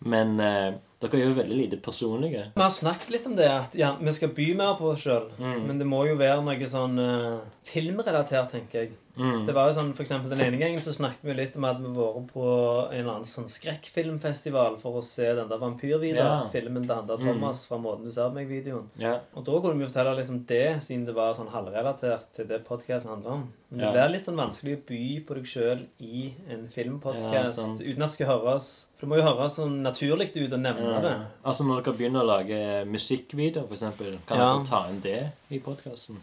[0.00, 2.46] Men eh, dere er jo veldig lite personlige.
[2.56, 5.28] Vi har snakket litt om det, at ja, vi skal by mer på oss sjøl.
[5.38, 5.60] Mm.
[5.68, 8.96] Men det må jo være noe sånn uh, filmrelatert, tenker jeg.
[9.18, 9.46] Mm.
[9.48, 11.80] Det var jo sånn, for eksempel Den ene gangen så snakket vi litt om at
[11.82, 16.50] vi vært på en eller annen sånn skrekkfilmfestival for å se den der vampyrvideofilmen Ja.
[16.52, 17.26] Filmen til han der Mm.
[17.26, 18.86] Thomas fra Måten du ser meg-videoen.
[18.96, 19.18] Ja.
[19.34, 22.46] Og da kunne vi jo fortelle litt om det, siden det var sånn halvrelatert til
[22.46, 23.48] det podkasten handler om.
[23.70, 27.58] Men det er blir litt sånn vanskelig å by på deg sjøl i en filmpodkast
[27.82, 30.87] uten at det skal høres For det må jo høres sånn naturlig ut å nevne
[30.94, 31.00] Ja.
[31.00, 31.26] det.
[31.44, 34.52] Altså Når dere begynner å lage musikkvideoer, eksempel, kan Ja.
[34.56, 36.16] dere ta inn det i podkasten?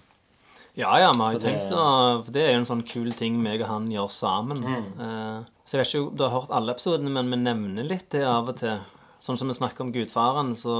[0.75, 3.41] Ja, ja, vi har jo For det- For det er jo en sånn kul ting
[3.41, 4.57] meg og han gjør sammen.
[4.63, 4.99] Mm.
[4.99, 8.09] Eh, så jeg vet ikke om du har hørt alle episodene, men vi nevner litt
[8.09, 8.79] det av og til.
[9.25, 10.75] Sånn som vi snakker om Gudfaren, så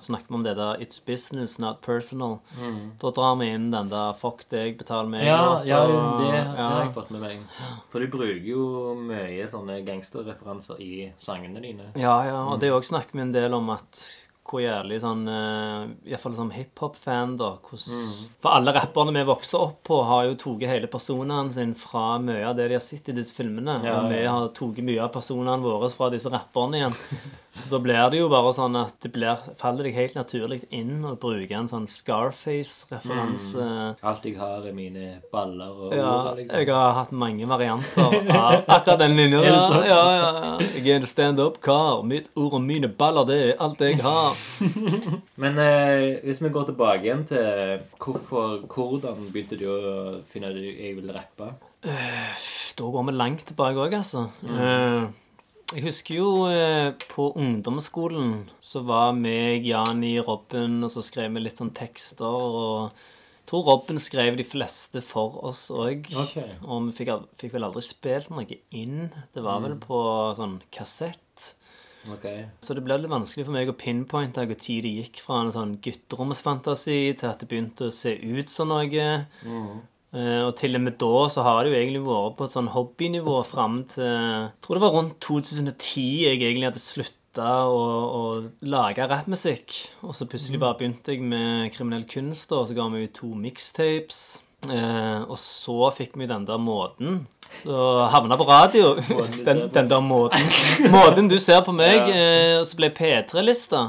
[0.00, 2.38] snakker vi om det der 'It's business, not personal'.
[2.98, 5.20] Da drar vi inn den der 'fuck deg, betal meg'.
[5.20, 5.26] Mm.
[5.26, 7.38] Ja, ja det, det har jeg fått med meg.
[7.90, 11.92] For de bruker jo mye sånne gangsterreferanser i sangene dine.
[11.94, 12.60] Ja, ja, og Mm.
[12.60, 17.36] det òg snakker vi en del om at hvor jævlig sånn uh, Iallfall som hiphop-fan,
[17.36, 17.52] da.
[17.70, 18.30] Hos, Mm.
[18.42, 22.44] For alle rapperne vi vokser opp på, har jo tatt hele personene sine fra mye
[22.48, 23.84] av det de har sett i disse filmene.
[23.84, 26.94] Ja, og vi har tatt mye av personene våre fra disse rapperne igjen.
[27.58, 31.02] Så da blir det jo bare sånn at det blir, faller deg helt naturlig inn
[31.04, 33.64] å bruke en sånn Scarface-referanse.
[34.06, 36.38] Alt jeg har, er mine baller og Ja, ord.
[36.38, 36.60] Liksom.
[36.62, 39.42] jeg har hatt mange varianter av akkurat den linja?
[39.44, 40.52] Ja, ja, ja.
[40.76, 42.04] Jeg er en stand-up-kar.
[42.06, 44.38] Mitt ord og mine baller, det er alt jeg har.
[45.42, 49.82] Men eh, hvis vi går tilbake igjen til hvorfor, hvordan begynte du å
[50.30, 51.50] finne ut jeg ville rappe?
[51.80, 54.26] da går vi langt tilbake òg, altså.
[54.44, 55.08] Eh,
[55.70, 61.44] jeg husker jo eh, på ungdomsskolen så var meg, Jani, Robin, og så skrev vi
[61.44, 62.26] litt sånn tekster.
[62.26, 62.90] og
[63.40, 66.04] jeg tror Robin skrev de fleste for oss òg.
[66.24, 66.52] Okay.
[66.62, 67.08] Og vi fikk,
[67.40, 69.08] fikk vel aldri spilt noe inn.
[69.34, 69.98] Det var vel på
[70.38, 71.48] sånn kassett.
[72.08, 72.44] Okay.
[72.64, 75.50] Så det ble litt vanskelig for meg å pinpointe hvor tid det gikk fra en
[75.52, 78.86] sånn gutteromsfantasi til at det begynte å se ut som noe.
[78.86, 79.74] Eh,
[80.12, 83.36] og til og med da så har det jo egentlig vært på et sånn hobbynivå
[83.46, 87.80] fram til Jeg tror det var rundt 2010 jeg egentlig hadde slutta å,
[88.18, 88.22] å
[88.66, 89.76] lage rappmusikk.
[90.02, 93.30] Og så plutselig bare begynte jeg med kriminell kunst, og så ga vi ut to
[93.38, 94.40] mixtapes.
[94.66, 97.22] Eh, og så fikk vi den der måten.
[97.62, 97.78] Så
[98.12, 98.96] havna på radio.
[99.46, 100.44] Den, den der måten.
[100.92, 102.10] Måten du ser på meg.
[102.12, 103.86] eh, og så ble P3-lista.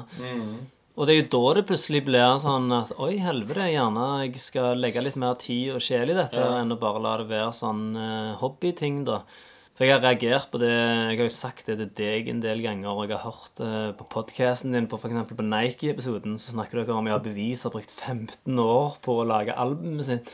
[1.02, 4.78] Og det er jo da det plutselig blir sånn at Oi, helvete, gjerne jeg skal
[4.78, 6.60] legge litt mer tid og sjel i dette Ja.
[6.62, 9.24] enn å bare la det være sånn uh, hobbyting, da.
[9.74, 12.62] For jeg har reagert på det Jeg har jo sagt det til deg en del
[12.62, 15.34] ganger, og jeg har hørt uh, på podkasten din, på f.eks.
[15.34, 19.26] på Nike-episoden, så snakker dere om jeg har bevis har brukt 15 år på å
[19.26, 20.30] lage albumet sitt.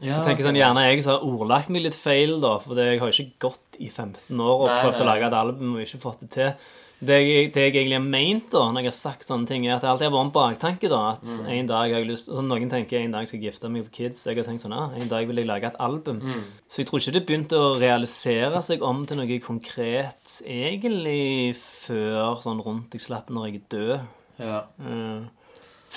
[0.00, 2.76] Ja, Jeg tenker jeg sånn, Gjerne jeg som har ordlagt meg litt feil, da, for
[2.80, 5.76] jeg har jo ikke gått i 15 år og Nei, prøvd å lage et album
[5.76, 6.50] og ikke fått det til.
[6.98, 9.74] Det jeg, det jeg egentlig har ment da, når jeg har sagt sånne ting, er
[9.76, 10.88] at det alltid har vært en baktanke.
[10.88, 11.48] da, At Mm.
[11.52, 13.90] en dag har jeg lyst, sånn Noen tenker en dag skal jeg gifte meg for
[13.92, 14.24] kids.
[14.24, 16.20] Jeg har tenkt sånn, ja, en dag vil jeg lage et album.
[16.20, 16.42] Mm.
[16.70, 22.40] Så jeg tror ikke det begynte å realisere seg om til noe konkret egentlig før
[22.42, 24.00] sånn rundt jeg slapp når jeg er død.
[24.38, 24.58] Ja.
[24.80, 25.20] Eh,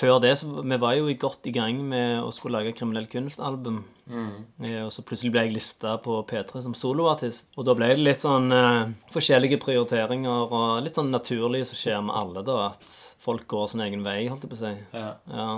[0.00, 3.82] før det så Vi var jo godt i gang med å skulle lage kriminell kunstalbum.
[4.10, 4.30] Mm.
[4.64, 7.46] Eh, Og så plutselig ble jeg lista på P3 som soloartist.
[7.56, 12.00] Og da ble det litt sånn eh, forskjellige prioriteringer og litt sånn naturlig som skjer
[12.08, 12.72] med alle, da.
[12.72, 14.74] At folk går sin egen vei, holdt jeg på å si.
[14.96, 15.12] ja.
[15.36, 15.50] Ja.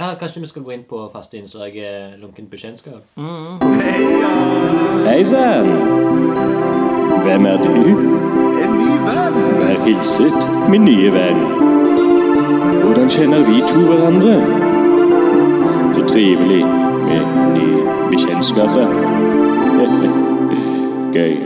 [0.00, 3.02] Ja, kanskje vi skal gå inn på faste innslag eh, lunkent bekjentskap?
[5.04, 5.68] Hei sann!
[7.26, 7.74] Hvem er du?
[8.64, 9.36] En ny venn.
[9.60, 11.69] Vær hilset, min nye venn.
[12.90, 14.32] Hvordan kjenner vi to hverandre?
[15.94, 16.64] Så trivelig
[17.06, 18.88] med nye bekjentskaper.
[21.16, 21.36] Gøy.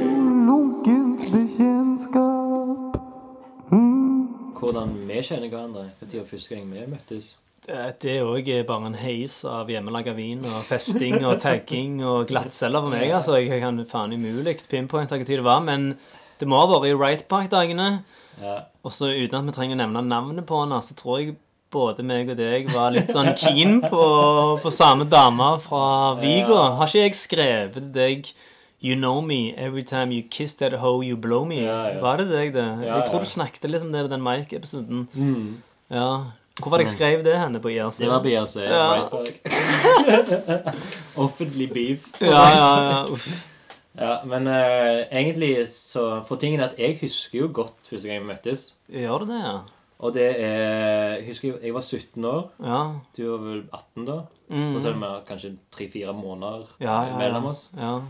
[4.56, 5.84] Hvordan vi kjenner hverandre?
[6.00, 7.34] Når var første gang vi møttes?
[7.66, 12.26] Det Det òg er bare en heis av hjemmelaga vin og festing og tagging og
[12.32, 13.10] glattceller for meg.
[13.12, 13.36] altså.
[13.36, 15.98] Jeg kan faen umulig pinpointe hva tid det var, men
[16.40, 17.98] det må ha vært i Right Park-dagene.
[18.42, 18.56] Ja.
[18.84, 21.36] Og så uten at vi trenger å nevne navnet på henne, så tror jeg
[21.74, 24.02] både meg og deg var litt sånn keen på,
[24.62, 26.58] på samme dame fra Vigo.
[26.78, 28.34] Har ikke jeg skrevet til deg
[28.84, 31.62] You know me every time you kiss that hoe you blow me.
[31.64, 32.00] Ja, ja.
[32.02, 32.64] Var det deg, det?
[32.84, 33.24] Ja, jeg tror ja.
[33.24, 35.06] du snakket litt om det på den Mike-episoden.
[35.88, 36.10] Ja.
[36.60, 38.02] Hvor var det jeg skrev det henne på IRC?
[38.04, 38.56] Det var på IRC.
[38.60, 38.82] Ja.
[38.92, 40.76] Right Park.
[41.24, 42.12] Offentlig beef.
[42.20, 43.00] Ja, ja, ja.
[43.08, 43.30] Uff.
[43.98, 48.24] Ja, men eh, egentlig så For tingen er at jeg husker jo godt første gang
[48.24, 48.72] vi møttes.
[48.90, 49.56] Gjør du det, ja?
[50.04, 52.48] Og det er Jeg husker jeg var 17 år.
[52.60, 52.80] Ja.
[53.16, 54.16] Du var vel 18 da?
[54.50, 56.84] Så selv om vi har kanskje tre-fire måneder Mm.
[56.84, 57.68] Ja, ja, mellom oss.
[57.78, 58.00] ja.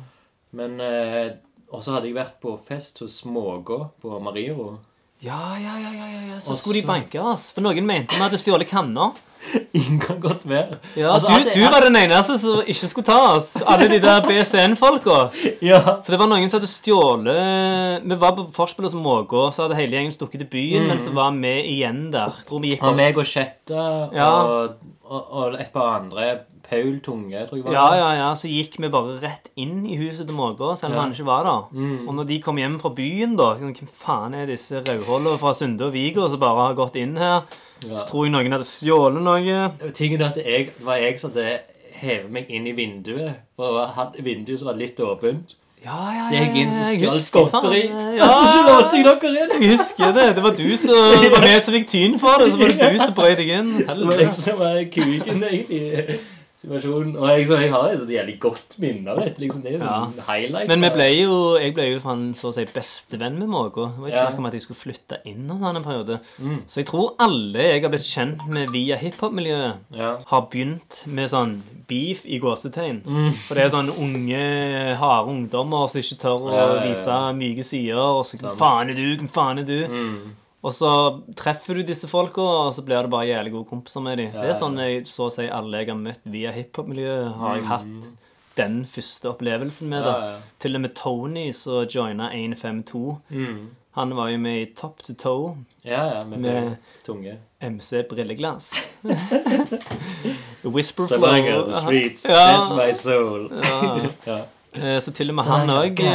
[0.53, 1.32] Men eh,
[1.72, 4.78] Og så hadde jeg vært på fest hos Måga på Mariero.
[5.22, 6.41] Ja, ja, ja, ja, ja, ja.
[6.41, 7.51] Så Også, skulle de banke oss.
[7.53, 9.14] For noen mente vi hadde stjålet kanner.
[9.78, 10.78] Ingen kan godt være.
[10.97, 13.51] Ja, Altså, du, du var den eneste som ikke skulle ta oss.
[13.66, 15.18] Alle de der BCN-folka.
[15.70, 15.80] Ja.
[16.05, 19.78] For det var noen som hadde stjålet Vi var på Forspillet som Mågå, så hadde
[19.78, 22.34] hele gjengen stukket til byen, men så var vi igjen der.
[22.49, 23.84] Tror vi gikk Og meg og Sjetta
[24.14, 24.30] Ja.
[24.30, 26.34] og, og, og et par andre.
[26.74, 27.98] Paul Tunge, tror jeg var Ja, det.
[28.02, 31.02] ja, ja, så gikk vi bare rett inn i huset til Mågå, selv om Ja.
[31.02, 31.82] han ikke var der.
[32.08, 35.54] Og når de kom hjem fra byen, da sånn, Hvem faen er disse rødholdene fra
[35.54, 37.42] Sunde og Vigo som bare har gått inn her?
[37.86, 37.96] Ja.
[37.98, 39.92] Så tror jeg noen hadde stjålet noe.
[39.92, 41.60] Tingen er at jeg, det var jeg som hadde
[42.00, 43.36] hevet meg inn i vinduet.
[43.56, 45.54] For jeg hadde vinduet som var litt åpent.
[45.84, 47.50] Ja, ja, Så jeg gikk inn og jeg stjal
[48.16, 49.50] Ja, Og så Ja, låste jeg dere inn.
[49.60, 50.34] jeg husker det.
[50.34, 50.94] Det var du som
[51.34, 52.52] var med som fikk tyn for det.
[52.54, 53.68] Så var det du som brøt deg inn.
[53.76, 54.32] Det var liksom Helvete.
[54.32, 56.20] som var kuken egentlig
[56.64, 57.14] situasjonen.
[57.20, 59.38] Og jeg, så jeg har et jævlig godt minne av dette.
[59.44, 60.68] Liksom, det er sånn highlight.
[60.72, 63.86] Men vi ble jo, jeg ble jo faen så å si bestevenn med Mågå.
[63.94, 64.24] Det var Ja.
[64.26, 66.20] snakk om at jeg skulle flytte inn en han periode.
[66.40, 66.62] Mm.
[66.66, 70.16] Så jeg tror alle jeg har blitt kjent med via hiphop-miljøet, Ja.
[70.26, 73.02] har begynt med sånn beef i gåsetegn.
[73.46, 76.88] For det er sånn unge, harde ungdommer som ikke tør å Ja, ja, ja.
[76.90, 77.96] vise myke sider.
[77.98, 78.56] Og så.
[78.56, 79.28] Faen er du?
[79.28, 79.86] Faen er du?
[80.64, 80.90] Og så
[81.36, 84.30] treffer du disse folka, og så blir det bare jævlig gode kompiser med dem.
[84.32, 87.66] Det er sånn jeg, så å si alle jeg har møtt via hiphop-miljøet, har jeg
[87.68, 88.06] hatt
[88.56, 90.06] den første opplevelsen med.
[90.06, 90.28] Ja, da.
[90.30, 90.36] ja.
[90.64, 93.02] Til og med Tony så joina 152.
[93.34, 93.58] Mm.
[93.98, 95.52] Han var jo med i Top to Toe
[95.86, 97.36] Ja, ja, med, med tunge.
[97.62, 98.72] MC Brilleglass.
[100.62, 101.28] The Whisper So Flow.
[101.30, 102.74] long as the streets, Ja.
[102.76, 103.50] my soul.
[104.26, 104.38] Ja.
[104.74, 105.94] Eh, Så til og med han òg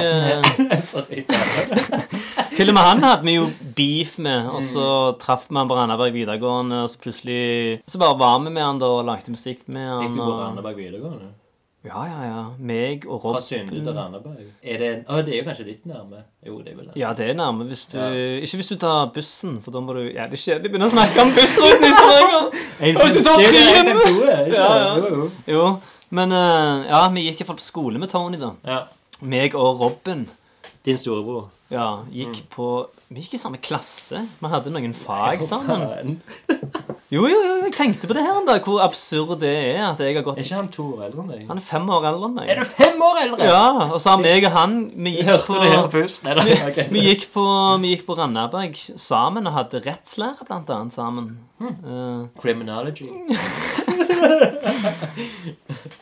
[2.59, 3.45] Til og med han hadde vi jo
[3.77, 4.85] beef med, og så
[5.21, 8.79] traff vi han på Randaberg videregående, og så plutselig Så bare var vi med han
[8.81, 10.17] da og lagde musikk med Gikk han.
[10.17, 10.39] du på Og...
[10.41, 11.27] Randaberg videregående?
[11.87, 12.41] Ja, ja, ja.
[12.59, 14.49] Meg og Fra Synde Sunde til Randaberg?
[14.67, 16.19] Er det Å, det er jo kanskje litt nærme.
[16.43, 16.95] Jo, det er vel det.
[16.99, 18.09] Ja, det er nærme hvis du Ja.
[18.43, 20.89] Ikke hvis du tar bussen, for da må du Ja, det er kjedelig å begynne
[20.89, 22.43] å snakke om bussruten i Stavanger!
[22.99, 23.95] Hvis du tar Det trien!
[23.95, 24.91] 152 ikke Ja, ja.
[24.99, 25.23] Jo, jo.
[25.55, 25.63] Jo,
[26.15, 28.53] men eh, ja, vi gikk iallfall på skole med Tony, da.
[28.65, 28.81] Ja.
[29.21, 30.27] Meg og Robin.
[30.85, 31.49] Din storebror.
[31.69, 34.23] Ja, gikk på Vi gikk i samme klasse.
[34.39, 36.19] Vi hadde noen fag sammen.
[37.09, 39.97] Jo, jo, jo, jeg tenkte på det her en dag, hvor absurd det er at
[40.03, 40.37] jeg har gått...
[40.37, 41.39] Er ikke han to år eldre enn deg?
[41.49, 42.51] Han er fem år eldre enn meg.
[42.53, 43.47] Er du fem år eldre?
[43.49, 46.21] Ja, og så har meg og han Vi gikk hørte på det her først.
[46.27, 46.77] Nei, nei, ok.
[46.93, 47.45] vi gikk på,
[47.81, 51.31] vi gikk på Randaberg sammen og hadde rettslære, blant annet, sammen.
[51.59, 53.09] Eh, Criminology.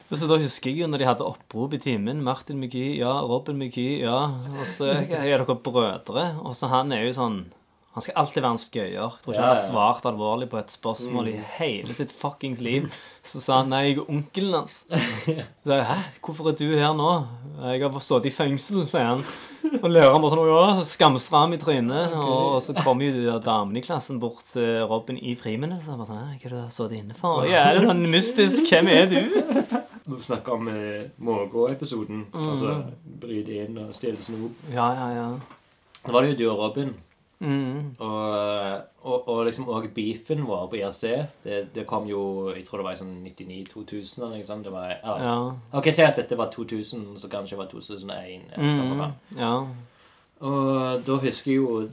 [0.17, 2.21] så da husker jeg jo når de hadde opprop i timen.
[2.25, 3.13] Martin McGee, ja.
[3.25, 4.19] Robin McGee, ja.
[4.53, 6.25] Og så er dere brødre.
[6.45, 7.39] Og så han er jo sånn
[7.97, 9.13] Han skal alltid være en skøyer.
[9.23, 9.63] Tror ikke Ja, han har.
[9.63, 9.71] Mm.
[9.71, 12.83] svart alvorlig på et spørsmål i hele sitt fuckings liv.
[13.25, 14.75] Så sa han nei, jeg er onkelen hans.
[15.65, 17.07] Så jeg, hæ, hvorfor er du her nå?
[17.71, 19.23] Jeg har sittet i fengsel, sier han.
[19.81, 22.13] Og læreren bare sånn, ja, skamstram i trynet.
[22.21, 25.87] Og så kom jo de der damene i klassen bort til Robin i friminuttet.
[25.89, 27.49] Så bare sånn, «Hæ, hva er det du har sittet inne for?
[27.49, 29.19] Ja, det er sånn mystisk, hvem er du?
[30.07, 32.27] Vi snakker om eh, Mågå-episoden.
[32.37, 32.77] Altså
[33.25, 34.53] bryte inn og stjele snop.
[34.71, 35.27] Ja, ja, ja.
[36.05, 36.93] Da var det jo du og Robin.
[37.39, 37.91] Mm.
[38.01, 41.03] Og, og, og liksom òg beefen vår på IRC.
[41.43, 44.65] Det, det kom jo Jeg tror det var i sånn 99-2000 eller noe sånt.
[44.65, 45.35] Det var, eller, Ja.
[45.77, 48.49] Ok, Si at dette var 2000, så kanskje det var 2001.
[48.57, 49.13] eller Mm.
[49.37, 49.53] Ja.
[50.39, 51.89] Og da husker jeg jo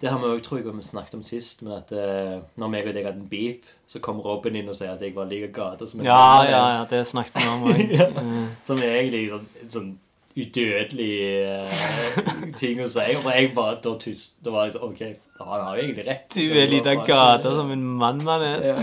[0.00, 2.88] Det har vi òg, tror jeg, vi snakket om sist, men at uh, når meg
[2.88, 5.48] og deg hadde en beef, så kom Robin inn og sa at jeg var like
[5.56, 7.94] gata som en Ja, ja, ja, det snakket vi om òg.
[8.68, 9.88] Som er egentlig sånn, sånn
[10.36, 11.78] udødelig eh,
[12.60, 13.06] ting å si.
[13.16, 15.02] Og jeg bare da tyst Da var jeg sånn OK,
[15.40, 16.28] han har jo egentlig rett.
[16.36, 18.70] Du er lita gata som en mann man er.
[18.72, 18.76] ja.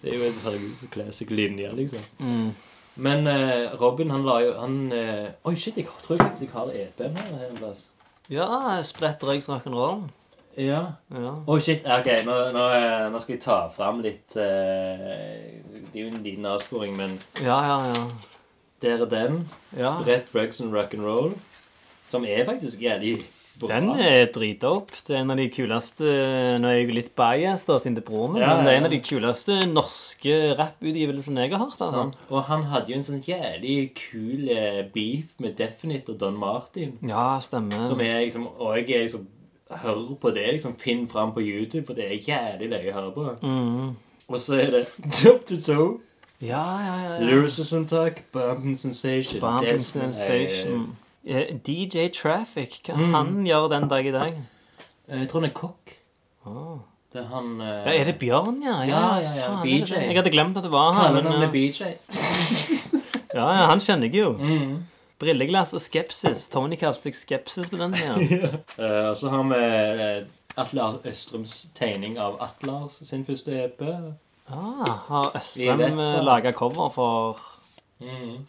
[0.00, 2.04] Det er jo en herregud, classic linje, liksom.
[2.18, 2.50] Mm.
[3.00, 6.72] Men uh, Robin, han la jo han uh, Oi, shit, jeg tror faktisk jeg har
[6.74, 7.86] EP-en her en plass.
[8.30, 8.48] Ja,
[8.86, 10.08] spretter jeg snakken rollen.
[10.58, 10.82] Ja.
[11.14, 11.36] Ja.
[11.46, 11.86] Oh, shit.
[11.86, 12.64] Ok, nå, nå,
[13.12, 14.42] nå skal jeg ta fram litt Det
[15.94, 18.04] er jo en liten avsporing, men ja, ja, ja.
[18.82, 19.42] Der er den.
[19.76, 19.96] Ja.
[20.00, 21.34] Spredt drugs and rock'n'roll.
[22.10, 23.20] Som er faktisk jævlig
[23.60, 23.68] bra.
[23.76, 24.92] Den er dritdope.
[25.06, 26.04] Det er en av de kuleste
[26.58, 28.72] Nå er jeg jo litt biased, da, siden det er broren min, Ja, men det
[28.72, 31.80] er en av de kuleste norske rapputgivelsene jeg har hørt.
[31.80, 32.06] altså.
[32.30, 36.96] Og han hadde jo en sånn jævlig kul eh, beef med Definite og Don Martin.
[37.06, 37.84] Ja, stemmer.
[37.86, 39.26] Som er liksom Og jeg er liksom
[39.70, 40.48] hører på det.
[40.56, 43.28] liksom Finn fram på YouTube, for det er jævlig løye å høre på.
[43.46, 43.90] Mm.
[44.30, 44.86] Og så er det
[45.20, 45.98] Top to toe.
[46.40, 47.14] Ja, ja, ja.
[47.14, 47.20] ja.
[47.20, 49.40] Lyricism talk, bumping sensation.
[49.40, 50.96] Bumping Det som er- Sensation.
[51.26, 53.14] Eh, DJ Traffic, hva Mm.
[53.14, 54.30] han gjør den dag i dag?
[55.08, 55.96] Eh, Jeg tror han er kokk.
[56.46, 56.78] Åh.
[57.12, 58.82] Det er han eh, Ja, er det Bjørn, ja?
[58.82, 59.82] Ja, ja, ja, faen, BJ.
[59.82, 60.02] er det det?
[60.06, 61.14] Jeg hadde glemt at det var han.
[61.14, 61.52] Kaller han med.
[61.52, 61.82] BJ.
[63.34, 64.32] ja, ja, han kjenner jeg jo.
[64.38, 64.82] Mm.
[65.18, 66.48] Brilleglass og skepsis.
[66.48, 68.60] Tony kalte seg skepsis på den tida.
[68.78, 70.24] Eh, Og så har vi eh,
[70.56, 73.82] Atle Østrums tegning av Atlars sin første EP.
[74.50, 77.36] Ah, har Østrem laga cover for
[78.00, 78.46] Mm.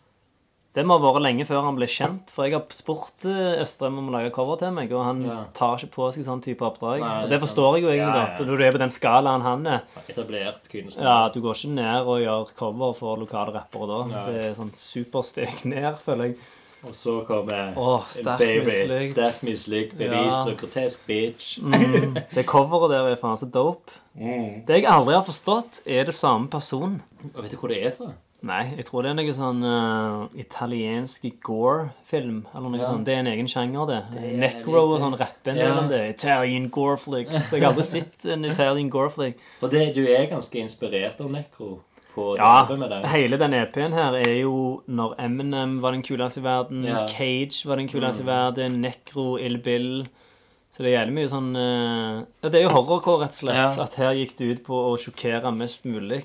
[0.73, 3.97] Det må ha vært lenge før han ble kjent, for jeg har spurt eh, Østrem
[3.99, 5.43] om å lage cover til meg, og han Ja.
[5.53, 7.01] tar ikke på seg sånn type oppdrag.
[7.03, 8.37] Nei, det det forstår jeg jo egentlig, Ja, ja.
[8.37, 8.45] da.
[8.45, 9.81] Når du er på den skalaen han er.
[10.07, 11.03] Etablert kunstner.
[11.03, 14.31] Ja, Du går ikke ned og gjør cover for lokale rappere da.
[14.31, 16.37] Det er sånn supersteg ned, føler jeg.
[16.83, 18.01] Og så kommer oh,
[18.39, 18.71] Baby.
[19.11, 19.97] Sterkt mislikt.
[19.97, 20.51] Bevis Ja.
[20.51, 21.59] og grotesk bitch.
[21.61, 23.91] Mm, det coveret der er faen så dope.
[24.15, 24.65] Mm.
[24.67, 27.01] Det jeg aldri har forstått, er det samme person.
[27.35, 28.13] Og vet du hvor det er fra?
[28.41, 32.47] Nei, jeg tror det er noe sånn uh, italiensk gore-film.
[32.55, 32.87] Eller noe Ja.
[32.89, 33.03] sånn.
[33.05, 33.99] Det er en egen sjanger, det.
[34.17, 35.67] er Necro og sånn rapper en Ja.
[35.67, 35.99] del om det.
[36.15, 37.51] Italian gore flicks.
[37.51, 39.37] Jeg har aldri sett en Italian gore flick.
[39.59, 41.83] For det, du er ganske inspirert av Necro
[42.15, 43.05] på Ja, med deg.
[43.11, 47.05] hele den EP-en her er jo når Eminem var den kuleste i verden, Ja.
[47.07, 48.31] Cage var den kuleste i Mm.
[48.33, 50.03] verden, Necro, Ill Bill
[50.73, 53.77] Så det er jævlig mye sånn uh, Ja, det er jo horrorcore, rett og slett.
[53.77, 53.83] Ja.
[53.83, 56.23] At her gikk det ut på å sjokkere mest mulig.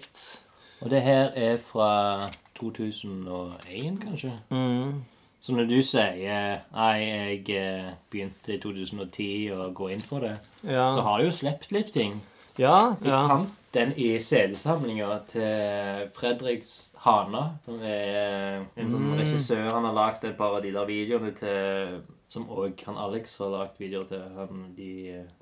[0.82, 4.32] Og det her er fra 2001, kanskje?
[4.50, 5.02] Mm.
[5.40, 10.38] Så når du sier Nei, jeg eh, begynte i 2010 å gå inn for det,
[10.64, 10.90] Ja.
[10.90, 12.20] så har du jo sluppet litt ting.
[12.58, 13.28] ja, Jeg ja.
[13.28, 16.72] fant den i CD-samlinga til Fredriks
[17.04, 17.44] Hana.
[17.64, 19.18] Som er en sånn Mm.
[19.20, 19.68] regissør.
[19.74, 23.52] Han har lagd et par av de der videoene til Som òg han Alex har
[23.52, 24.22] lagd videoer til.
[24.34, 24.88] Han, de,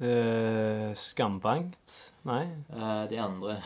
[0.05, 1.95] uh, skambankt?
[2.29, 2.43] Nei.
[2.75, 3.57] Uh, de andre.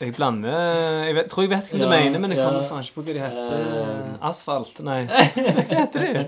[0.00, 2.46] Jeg blander Jeg vet, tror jeg vet hva du Ja, mener, men jeg ja.
[2.48, 3.68] kommer faen ikke på hva de heter.
[4.16, 4.80] Uh, Asfalt?
[4.84, 5.02] Nei.
[5.68, 6.24] Hva heter de?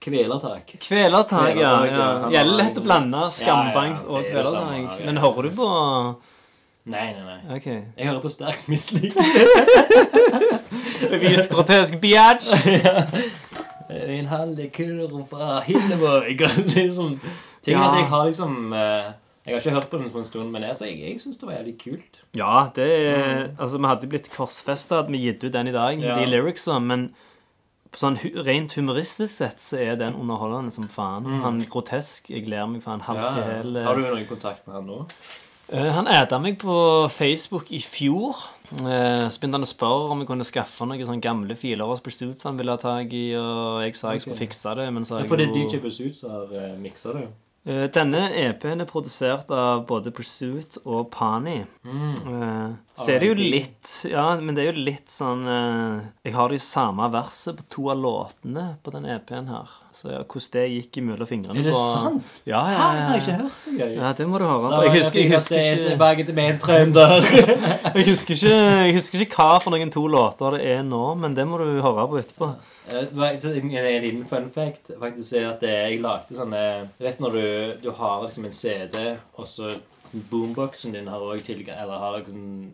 [0.00, 0.76] Kvelertak.
[0.80, 1.72] Kvelertak, ja.
[1.88, 2.08] Ja.
[2.30, 5.04] Gjelder lett å blande skambankt Ja, ja, og er kvelertak.
[5.08, 5.68] Men hører du på
[6.86, 7.56] Nei, nei, nei.
[7.56, 7.64] OK.
[7.66, 9.16] Jeg hører på sterk mislik.
[11.10, 12.52] Bevis grotesk biatch.
[13.86, 15.60] En halv kurv fra
[16.82, 17.12] er sånn
[17.62, 19.12] ting at jeg har liksom eh,
[19.46, 21.46] Jeg har ikke hørt på den på en stund, men jeg, jeg, jeg syns det
[21.46, 22.18] var jævlig kult.
[22.34, 23.22] Ja, det er
[23.54, 26.80] Altså, vi hadde blitt korsfesta at vi gitt ut den i dag, med de lyricsa,
[26.82, 27.12] men
[27.96, 31.24] på sånn rent humoristisk sett så er den underholdende som faen.
[31.42, 32.28] Han er grotesk.
[32.30, 33.80] Jeg ler meg for en halvt i hæl.
[33.86, 35.00] Har du noen kontakt med han nå?
[35.72, 36.76] Eh, Han adda meg på
[37.10, 38.36] Facebook i fjor.
[38.76, 42.02] Eh, Så begynte han å spørre om jeg kunne skaffe noen sånne gamle filer og
[42.04, 45.16] pursuits han ville ha tak i, og jeg sa jeg skulle fikse det, men så
[45.16, 47.26] har Ja, for det er jeg DJ Pursuits som har uh, miksa det.
[47.66, 51.64] Eh, Denne EP-en er produsert av både Pursuit og Pani.
[51.82, 52.76] Mm.
[52.94, 56.48] Så er det jo litt Ja, men det er jo litt sånn eh, Jeg har
[56.48, 59.74] det jo samme verset på to av låtene på den EP-en her.
[59.96, 62.32] Så ja, hvordan det gikk mellom fingrene Er det på sant?
[62.44, 63.06] Ja, ja, ja, jeg ja.
[63.06, 63.86] har ikke hørt det.
[63.96, 64.80] Ja, det må du høre på.
[64.84, 67.44] Jeg husker, jeg husker er ikke.
[67.96, 71.36] Jeg husker ikke, jeg husker ikke hva for noen to låter det er nå, men
[71.36, 72.48] det må du høre på etterpå.
[72.90, 76.62] Eh, En en liten fun fact faktisk er at jeg lagde sånne
[76.98, 77.46] Du vet når du,
[77.86, 79.72] du har liksom en CD, og så
[80.06, 82.72] sånn boomboxen din har også tilgang Eller har sånn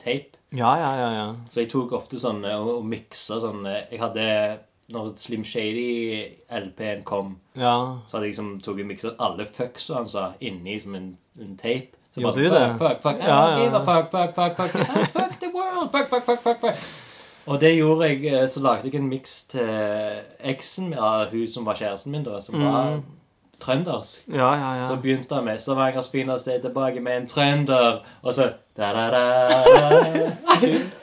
[0.00, 0.38] tape.
[0.56, 1.08] Ja, ja, ja.
[1.16, 1.28] ja.
[1.52, 4.26] Så jeg tok ofte sånn eh, og, og miksa sånn eh, Jeg hadde
[4.92, 7.74] Når Slim Shady-LP-en kom, ja.
[8.06, 11.06] så hadde jeg liksom tok og miksa alle fucksa han sa, inni som en,
[11.40, 11.96] en tape.
[12.12, 12.66] Så Gjorde bare, du det?
[12.78, 13.22] Fuck, fuck, fuck.
[13.24, 15.06] Ja, Ja, give a fuck, fuck, fuck, fuck, fuck.
[15.16, 15.90] fuck the world.
[15.94, 16.84] Fuck, fuck, fuck, fuck, fuck.
[17.46, 19.68] Og det gjorde jeg, eh, så lagde jeg en miks til
[20.40, 23.00] eksen ja, hun som var kjæresten min da, som var
[23.62, 24.28] trøndersk.
[24.28, 24.86] Ja, ja, ja.
[24.86, 29.10] Så begynte jeg med Stavangers fineste er tilbake med en trønder, og så da da
[29.10, 29.24] da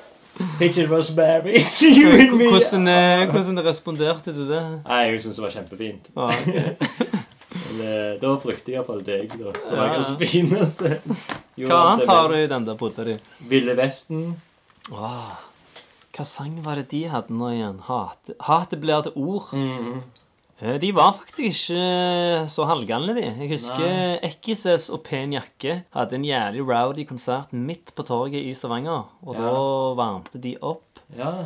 [0.59, 2.47] Picture Rosemary, you and me.
[2.51, 4.61] Hvordan, eh, hvordan responderte du det?
[4.85, 6.07] Nei, hun syntes det var kjempefint.
[6.15, 6.75] Ah, okay.
[7.59, 9.51] Men, eh, da brukte jeg iallfall deg, da.
[9.51, 10.17] Ja, Stavangers ja.
[10.21, 10.93] fineste.
[11.59, 13.17] Hva annet har du i den der potta di?
[13.51, 14.29] Ville Vesten.
[14.95, 15.35] Åh,
[16.15, 17.83] Hva sang var det de hadde nå igjen?
[17.87, 19.51] Hatet hate blir til ord.
[19.55, 19.99] Mm.
[19.99, 20.01] Eh,
[20.59, 23.21] De var faktisk ikke så halvgamle, de.
[23.39, 28.51] Jeg husker Ekkises og Pen jakke hadde en jævlig rowdy konsert midt på torget i
[28.53, 29.05] Stavanger.
[29.23, 29.39] Og Ja.
[29.45, 29.53] da
[29.95, 30.99] varmte de opp.
[31.17, 31.45] Ja.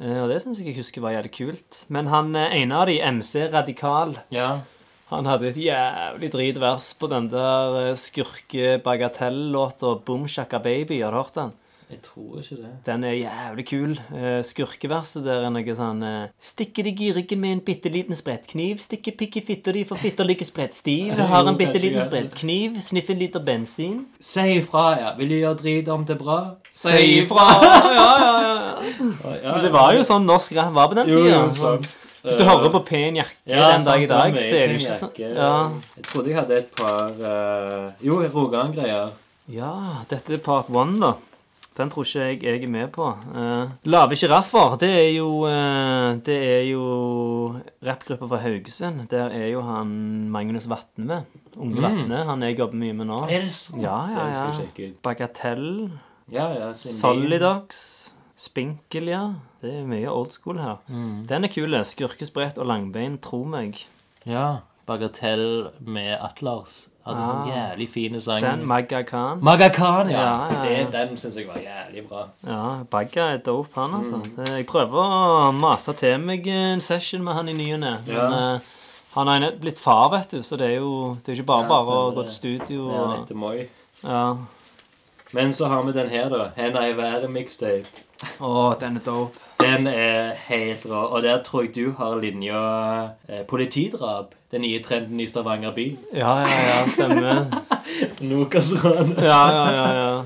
[0.00, 1.84] Eh, Og det syns jeg jeg husker var jævlig kult.
[1.88, 4.58] Men han eh, ene av de, MC Radikal, Ja.
[5.10, 11.02] han hadde et jævlig dritvers på den der skurke-bagatell-låta Boom Shaka Baby.
[11.02, 11.52] Har du hørt den?
[11.90, 12.72] Jeg tror ikke det.
[12.86, 13.96] Den er jævlig kul.
[14.14, 16.04] Eh, Skurkeverset der er noe sånn
[16.40, 18.78] Stikke Stikker deg i ryggen med en bitte liten sprettkniv.
[18.78, 21.18] Stikke pikk i fitta di, for fitta like sprettstiv.
[21.32, 22.78] Har en bitte liten sprettkniv.
[22.80, 24.04] Sniff en liter bensin.
[24.22, 25.10] Si ifra, ja.
[25.18, 26.38] Vil du gjøre drit om til bra?
[26.70, 27.48] Si ifra!
[27.90, 28.60] Ja, ja, ja.
[29.42, 31.40] Ja, Men det var jo sånn norsk rap var på den tida.
[31.56, 31.82] Sånn.
[32.22, 35.34] Hvis du hører på Pen jakke den dag i dag, så er det ikke sånn
[35.36, 35.50] Ja.
[35.96, 39.10] Jeg trodde jeg hadde et par uh, Jo, Rogan-greier.
[39.50, 39.72] ja,
[40.10, 41.14] dette er part one, da.
[41.80, 43.06] Den tror ikke jeg jeg er med på.
[43.32, 46.84] Uh, Lave sjiraffer, det er jo uh, Det er jo
[47.86, 49.06] rappgruppa fra Haugesund.
[49.10, 51.24] Der er jo han Magnus Vatne.
[51.56, 52.24] Unge Vatne.
[52.28, 53.22] Han jeg jobber mye med nå.
[53.30, 53.80] Er det sant?
[53.82, 54.90] Ja, ja, ja.
[55.02, 55.90] Bagatell.
[56.30, 56.72] Ja, ja.
[56.76, 58.12] Solidox.
[58.36, 59.24] Spinkel, ja.
[59.60, 60.78] Det er mye old school her.
[60.88, 61.26] Mm.
[61.28, 61.76] Den er kul.
[61.84, 63.82] Skurkesprett og langbein, tro meg.
[64.28, 64.60] Ja.
[64.88, 66.89] Bagatell med Atlars.
[67.06, 67.28] Hadde Ah.
[67.30, 68.42] sånn jævlig fine sang.
[68.44, 69.38] Den Magga Khan.
[69.42, 70.20] Maga Khan, ja.
[70.20, 70.84] Ja, ja, ja.
[70.84, 72.26] Det, den syns jeg var jævlig bra.
[72.46, 74.16] Ja, Bagga er dope, han, altså.
[74.20, 74.38] Mm.
[74.46, 77.94] Eh, Jeg prøver å mase til meg en session med han i ny og ne.
[78.06, 78.58] Men eh,
[79.14, 81.96] han har blitt far, vet du, så det er jo det er ikke bare bare
[82.02, 82.92] å gå til studio.
[82.92, 83.66] Ja, Og, etter Moi.
[84.04, 84.36] ja.
[85.32, 86.50] Men så har vi den her, da.
[86.56, 87.86] Henda i været-mixtape.
[88.40, 89.38] Å, den er dope.
[89.60, 91.04] Den er helt rå.
[91.10, 92.62] Og der tror jeg du har linja
[93.28, 94.34] eh, politidrap.
[94.50, 95.86] Den nye trenden i Stavanger by.
[96.14, 97.44] Ja, ja, ja, stemmer.
[98.32, 99.14] Nokas-ran.
[99.22, 100.22] Ja, ja, ja, ja.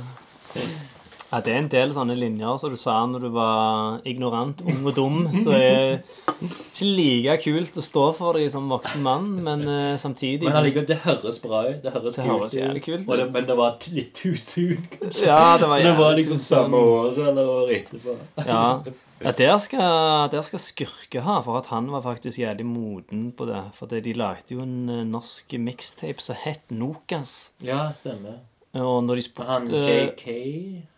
[1.34, 4.84] Ja, Det er en del sånne linjer som du sa når du var ignorant, ung
[4.86, 5.16] og dum.
[5.42, 9.96] Så er det ikke like kult å stå for dem som voksen mann, men uh,
[9.98, 11.80] samtidig Men allikevel, det høres bra ut.
[11.82, 13.10] Det høres Det høres jævlig kult ut.
[13.18, 15.26] Det, men det var litt too soon, kanskje.
[15.26, 18.16] Ja, det var, det var liksom samme år eller året etterpå.
[18.46, 18.62] Ja,
[19.24, 23.48] ja der, skal, der skal Skurke ha, for at han var faktisk jævlig moden på
[23.50, 23.62] det.
[23.78, 27.52] For de lagde jo en eh, norsk mixtape som het Nokas.
[27.64, 28.42] Ja, stemmer.
[28.74, 30.24] Og når de spurte Han JK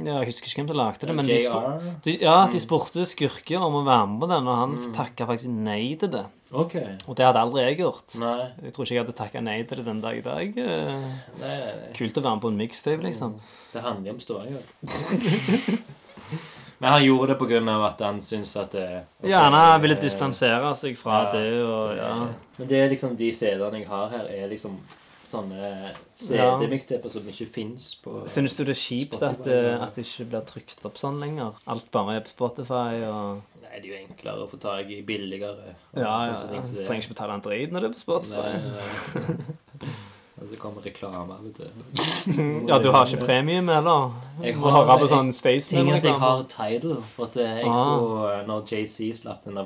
[0.01, 3.05] Ja, Jeg husker ikke hvem som lagde det, men de, spur, de, ja, de spurte
[3.05, 6.25] Skurke om å være med på den, og han takka faktisk nei til det.
[6.57, 6.95] Okay.
[7.05, 8.15] Og det hadde aldri jeg gjort.
[8.23, 8.47] Nei.
[8.65, 10.61] Jeg tror ikke jeg hadde takka nei til det den dag i dag.
[10.63, 11.09] Eh,
[11.43, 11.57] Nei.
[11.99, 13.37] Kult å være med på en mixtape, liksom.
[13.75, 14.65] Det handler om Stavanger.
[16.79, 18.85] Men han gjorde det av at han syntes at det
[19.23, 21.33] at Ja, han ville distansere seg fra Ja.
[21.33, 22.29] det, og ja.
[22.59, 24.79] Men det er liksom de CD-ene jeg har her, er liksom
[25.27, 30.05] sånne CD-mikstaper som ikke fins på Syns du det er kjipt at, eh, at det
[30.07, 31.57] ikke blir trykt opp sånn lenger?
[31.67, 35.03] Alt bare er på Spotify og Nei, det er jo enklere å få tak i
[35.03, 35.75] billigere.
[35.93, 38.53] Ja, ja, Så trenger ikke betale en drit når det er på Spotify.
[38.57, 38.77] Nei,
[39.83, 39.97] nei.
[40.41, 42.67] Og så kommer reklame av og til.
[42.69, 44.11] Ja, du har ikke premium, eller?
[44.43, 46.99] Jeg har, har- på sånn Staysman at jeg har Tidal.
[47.17, 47.73] For at jeg Ah.
[47.73, 49.65] skulle, når JC slapp den der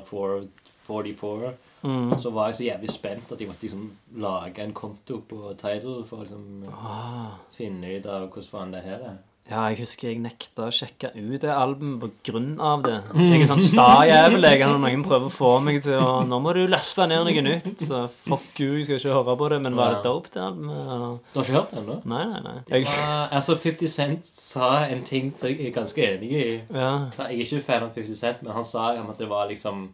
[0.87, 1.53] 44
[1.83, 2.11] Mm.
[2.19, 6.03] så var jeg så jævlig spent at jeg måtte liksom lage en konto på Tidal
[6.05, 7.31] for å liksom Ah.
[7.57, 9.17] finne ut av hvordan faen det her er.
[9.51, 12.93] Ja, jeg husker jeg nekta å sjekke ut det albumet på grunn av det.
[13.19, 16.53] Jeg er sånn sta jævel når noen prøver å få meg til å Nå må
[16.55, 17.83] du laste ned noe nytt.
[17.83, 19.59] Så fuck you, jeg skal ikke høre på det.
[19.65, 21.21] Men var det dope, det albumet?
[21.33, 21.99] Du har ikke hørt den ennå?
[22.13, 22.57] Nei, nei, nei.
[22.71, 26.49] Jeg, Var, altså, 50 Cent sa en ting som jeg er ganske enig i.
[26.71, 26.91] ja.
[27.11, 29.89] Så Jeg er ikke fan av 50 Cent, men han sa at det var liksom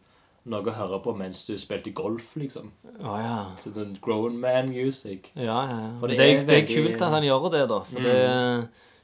[0.48, 2.70] noe å høre på mens du spilte golf, liksom.
[3.02, 3.40] Oh, ja.
[3.60, 5.32] Så grown man music.
[5.36, 5.80] Ja, ja.
[5.82, 5.90] ja.
[6.00, 7.80] For Det, det er, det er veldig- kult at han gjør det, da.
[7.90, 8.20] For det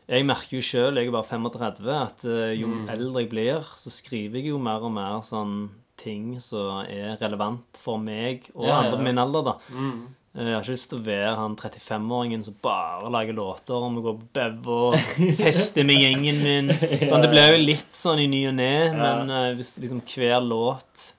[0.10, 2.90] Jeg merker jo sjøl, jeg er bare 35, at eh, jo Mm.
[2.90, 7.78] eldre jeg blir, så skriver jeg jo mer og mer sånn ting som er relevant
[7.80, 9.04] for meg og Ja, andre på ja.
[9.08, 9.54] min alder, da.
[9.72, 10.02] Mm.
[10.36, 13.98] Eh, Jeg har ikke lyst til å være han 35-åringen som bare lager låter om
[14.00, 14.96] å gå på bev og
[15.44, 16.70] feste med gjengen min.
[16.74, 20.42] Sånn, det blir jo litt sånn i ny og ne, men uh, hvis liksom hver
[20.42, 21.14] låt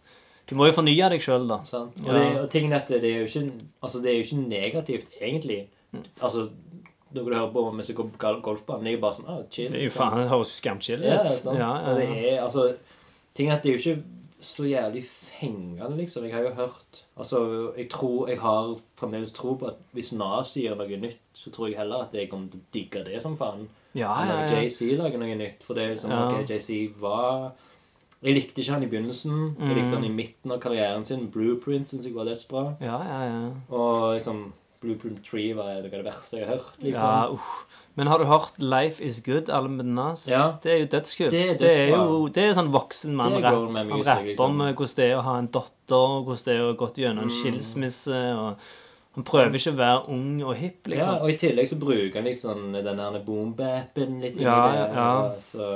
[0.51, 1.63] Du må jo fornye deg sjøl, da.
[1.65, 1.95] Sant?
[2.05, 3.47] Og, det, og tingen er det er jo ikke
[3.81, 5.61] Altså, det er jo ikke negativt, egentlig.
[6.21, 6.51] Altså,
[7.15, 9.71] noe du hører på mens jeg går på golfbanen, det er bare sånn ah, chill.
[9.73, 11.09] Det er jo faen, det høres jo skamchill ut.
[11.11, 11.59] Ja, sant.
[11.59, 12.75] Ja, ja, Og det er altså
[13.35, 14.03] Ting at det er jo ikke
[14.45, 16.25] så jævlig fengende, liksom.
[16.29, 17.39] Jeg har jo hørt Altså,
[17.77, 21.69] jeg tror Jeg har fremdeles tro på at hvis Nas gjør noe nytt, så tror
[21.71, 23.69] jeg heller at jeg kommer til å digge det som faen.
[23.95, 24.63] Ja, ja, ja, ja.
[24.67, 25.63] JC lager noe nytt.
[25.65, 26.27] For det er liksom Ja.
[26.29, 27.53] Ok, JC var
[28.23, 29.57] Jeg likte ikke han i begynnelsen.
[29.61, 29.95] Jeg likte Mm.
[29.95, 31.27] han i midten av karrieren sin.
[31.31, 32.77] Blueprint syns jeg var dødsbra.
[32.81, 33.51] ja, ja, ja.
[33.71, 34.53] Og liksom
[34.85, 36.77] Blueprint Tree var det, det verste jeg har hørt.
[36.79, 37.03] liksom.
[37.03, 37.49] ja uh.
[37.97, 40.27] Men har du hørt Life Is Good, Almenas?
[40.29, 40.57] Ja.
[40.63, 41.31] Det er jo dødskult.
[41.35, 43.33] Det er Det er jo det er sånn voksen mann.
[43.37, 44.51] Det grown man Han music, rapper liksom.
[44.51, 47.31] om hvordan det er å ha en datter, hvordan det er å gått gjennom en
[47.31, 47.39] Mm.
[47.41, 48.23] skilsmisse.
[48.35, 48.59] og
[49.15, 50.99] Han prøver ikke å være ung og hipp, liksom.
[50.99, 51.23] Ja, liksom.
[51.23, 54.81] og i tillegg så bruker han sånn den der boom-bappen litt Ja, det.
[54.97, 55.31] ja.
[55.45, 55.69] Så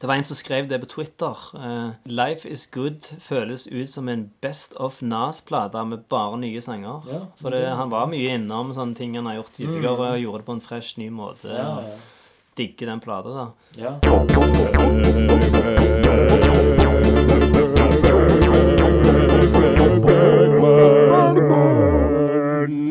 [0.00, 1.34] Det var en som skrev det på Twitter.
[1.58, 7.02] Uh, Life Is Good føles ut som en Best of Nas-plate med bare nye sanger.
[7.10, 10.44] Ja, For det, han var mye innom sånne ting han har gjort tidligere, og gjorde
[10.44, 11.50] det på en fresh, ny måte.
[11.50, 11.96] ja, ja.
[12.54, 13.50] Digger den plata, da.
[13.74, 13.98] ja.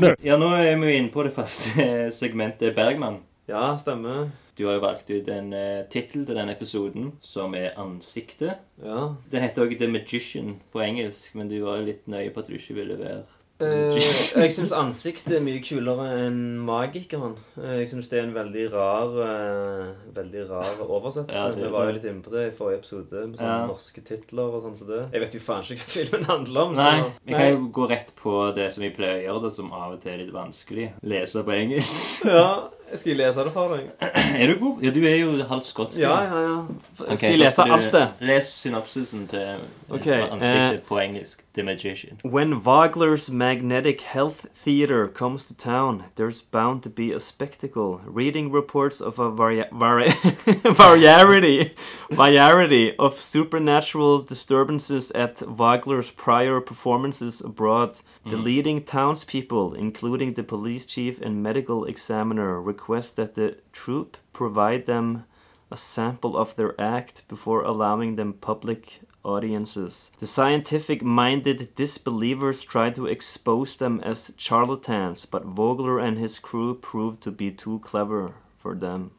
[0.27, 1.87] Ja, nå er vi jo inne på det faste
[2.19, 3.21] segmentet Bergman.
[3.49, 4.29] Ja, stemmer.
[4.57, 8.59] Du har jo valgt ut en uh, tittel til denne episoden, som er 'Ansiktet'.
[8.83, 9.15] Ja.
[9.31, 12.47] Den heter også 'The Magician' på engelsk, men du var jo litt nøye på at
[12.47, 13.23] du ikke ville være
[13.63, 13.97] Eh,
[14.43, 17.35] jeg syns ansiktet er mye kulere enn magikeren.
[17.59, 21.37] Eh, jeg syns det er en veldig rar uh, Veldig rar oversettelse.
[21.37, 23.65] Ja, er Vi var jo litt inne på det i forrige episode, med sånne Ja.
[23.69, 25.01] norske titler og sånn som det.
[25.15, 26.77] Jeg vet jo faen ikke hva filmen handler om.
[26.77, 29.53] Nei, så vi kan jo gå rett på det som vi pleier å gjøre, det
[29.57, 30.91] som av og til er litt vanskelig.
[31.03, 32.25] Lese på engelsk.
[32.29, 32.47] Ja,
[32.95, 33.89] skal jeg lese det for deg?
[34.41, 34.81] Er du god?
[34.83, 35.99] Ja, du er jo halvt skotsk.
[35.99, 36.57] Ja, ja, ja.
[36.99, 38.07] Okay, skal jeg lese skal alt det?
[38.19, 41.43] Les synopsisen til okay, ansiktet uh, på engelsk.
[41.53, 42.17] The Magician.
[42.23, 48.01] When Wagler's magnetic health theater comes to town, there's bound to be a spectacle.
[48.07, 50.09] Reading reports of a vari- vari-
[50.63, 51.75] variety,
[52.09, 60.87] variety of supernatural disturbances at Wagler's prior performances abroad, the leading townspeople, including the police
[60.87, 65.23] chief and medical examiner, request that the troupe provide them
[65.71, 70.11] a sample of their act before allowing them public audiences.
[70.19, 76.75] The scientific minded disbelievers tried to expose them as charlatans, but Vogler and his crew
[76.75, 79.11] proved to be too clever for them.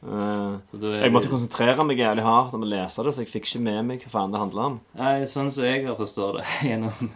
[0.00, 3.30] Så da er jeg måtte konsentrere meg jævlig hardt om å lese det, så jeg
[3.32, 4.80] fikk ikke med meg hva faen det handla om.
[4.96, 7.10] Nei, sånn som jeg forstår det gjennom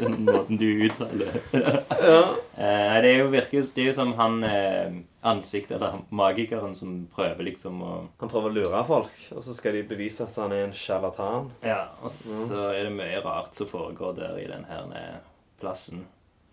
[0.00, 1.38] den måten du uttaler
[2.58, 7.06] Eh, Det er jo virker Det er jo som han eh, ansiktet, eller magikeren, som
[7.14, 10.54] prøver liksom å Han prøver å lure folk, og så skal de bevise at han
[10.56, 11.52] er en sjarlatan.
[11.62, 15.18] Ja, og så er det mye rart som foregår der i den her eh,
[15.60, 16.06] plassen.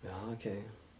[0.06, 0.46] Ja, ok.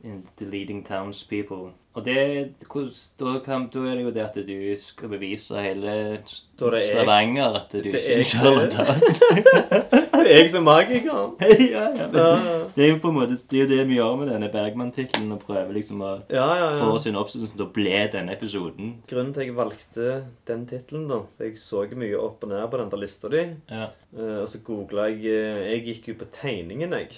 [0.05, 1.73] in the leading townspeople.
[1.95, 6.21] Og det, da, kan, da er det jo det at du skal bevise hele er.
[6.27, 10.03] Stavanger at du ikke er en sjarlatan.
[10.37, 11.35] Jeg som magikeren.
[11.75, 12.29] ja, ja, Ja,
[12.77, 15.31] det er jo på en måte det er jo det vi gjør med denne Bergman-tittelen,
[15.37, 16.69] og prøver liksom å ja, ja.
[16.81, 16.99] få ja.
[17.07, 18.93] synopsisen til å bli denne episoden.
[19.09, 20.11] Grunnen til at jeg valgte
[20.51, 23.43] den tittelen, da Jeg så mye opp og ned på den der lista di.
[23.71, 23.89] Ja.
[24.17, 27.11] eh, og så googla jeg eh, Jeg gikk jo på tegningen, jeg.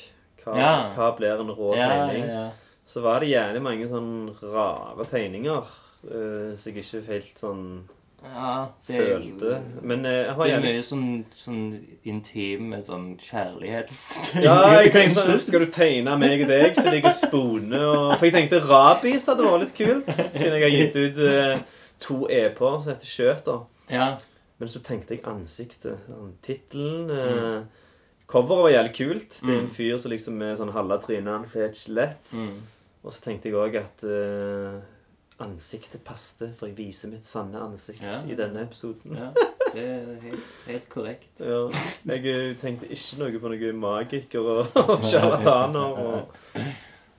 [0.44, 0.72] Hva, Ja.
[0.96, 2.24] hva blir en rå Ja, tegning?
[2.28, 2.48] ja, ja.
[2.88, 5.66] Så var det gjerne mange sånn rare tegninger.
[6.08, 7.64] eh, så jeg ikke helt sånn
[8.24, 8.52] ja
[8.86, 9.58] det følte.
[9.82, 11.60] Men eh, jeg har Det er mye sånn, sånn
[12.66, 14.42] med sånn kjærlighetsting.
[14.42, 18.26] Ja, jeg tenkte sånn Skal du tegne meg og deg så ligger spone og For
[18.26, 21.62] jeg tenkte rabis hadde vært litt kult, siden jeg har gitt ut eh,
[22.02, 23.62] to EP-er som heter Skjøter.
[23.92, 24.08] Ja.
[24.58, 26.02] Men så tenkte jeg ansiktet.
[26.10, 27.84] Sånn, Tittelen eh,
[28.28, 29.38] Coveret var jævlig kult.
[29.40, 32.34] Det er en fyr som liksom med sånn halve trynet hans er et skjelett.
[32.36, 32.58] Mm.
[33.06, 34.74] Og så tenkte jeg òg at eh,
[35.40, 38.18] ansiktet passte, for jeg viser mitt sanne ansikt Ja.
[38.26, 39.16] i denne episoden.
[39.18, 39.30] ja.
[39.68, 41.28] Det er helt, helt korrekt.
[41.44, 41.68] Ja.
[42.08, 45.98] Jeg eh, tenkte ikke noe på noen magiker og, sjarlataner.
[46.06, 46.38] Og...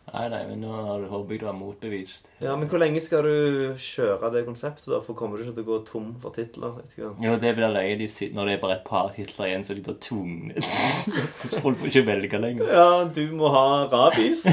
[0.09, 2.25] Nei, nei, men nå har du håper jeg du har motbevist.
[2.41, 4.87] Ja, Men hvor lenge skal du kjøre det konseptet?
[4.89, 4.97] da?
[5.05, 6.79] For kommer du ikke til å gå tom for titler?
[6.87, 7.11] ikke hva?
[7.27, 9.77] Jo, det blir løye de sitter, når det er bare et par titler igjen, så
[9.77, 10.65] de blir tvunget.
[11.61, 12.73] Folk får ikke velge lenger.
[12.73, 14.47] Ja, du må ha rabis.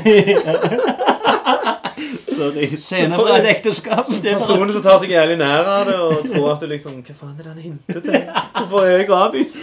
[2.37, 2.67] Sorry.
[2.77, 4.09] Scene fra et ekteskap.
[4.23, 6.99] Det er Personen som tar seg jævlig nær av det og tror at du liksom
[7.07, 8.19] Hva faen er det han hinter til?
[8.59, 9.57] Hvorfor er jeg rabis?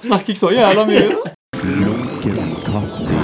[0.00, 1.06] Snakker jeg så jævla mye?
[1.60, 3.22] Lunken kaffe.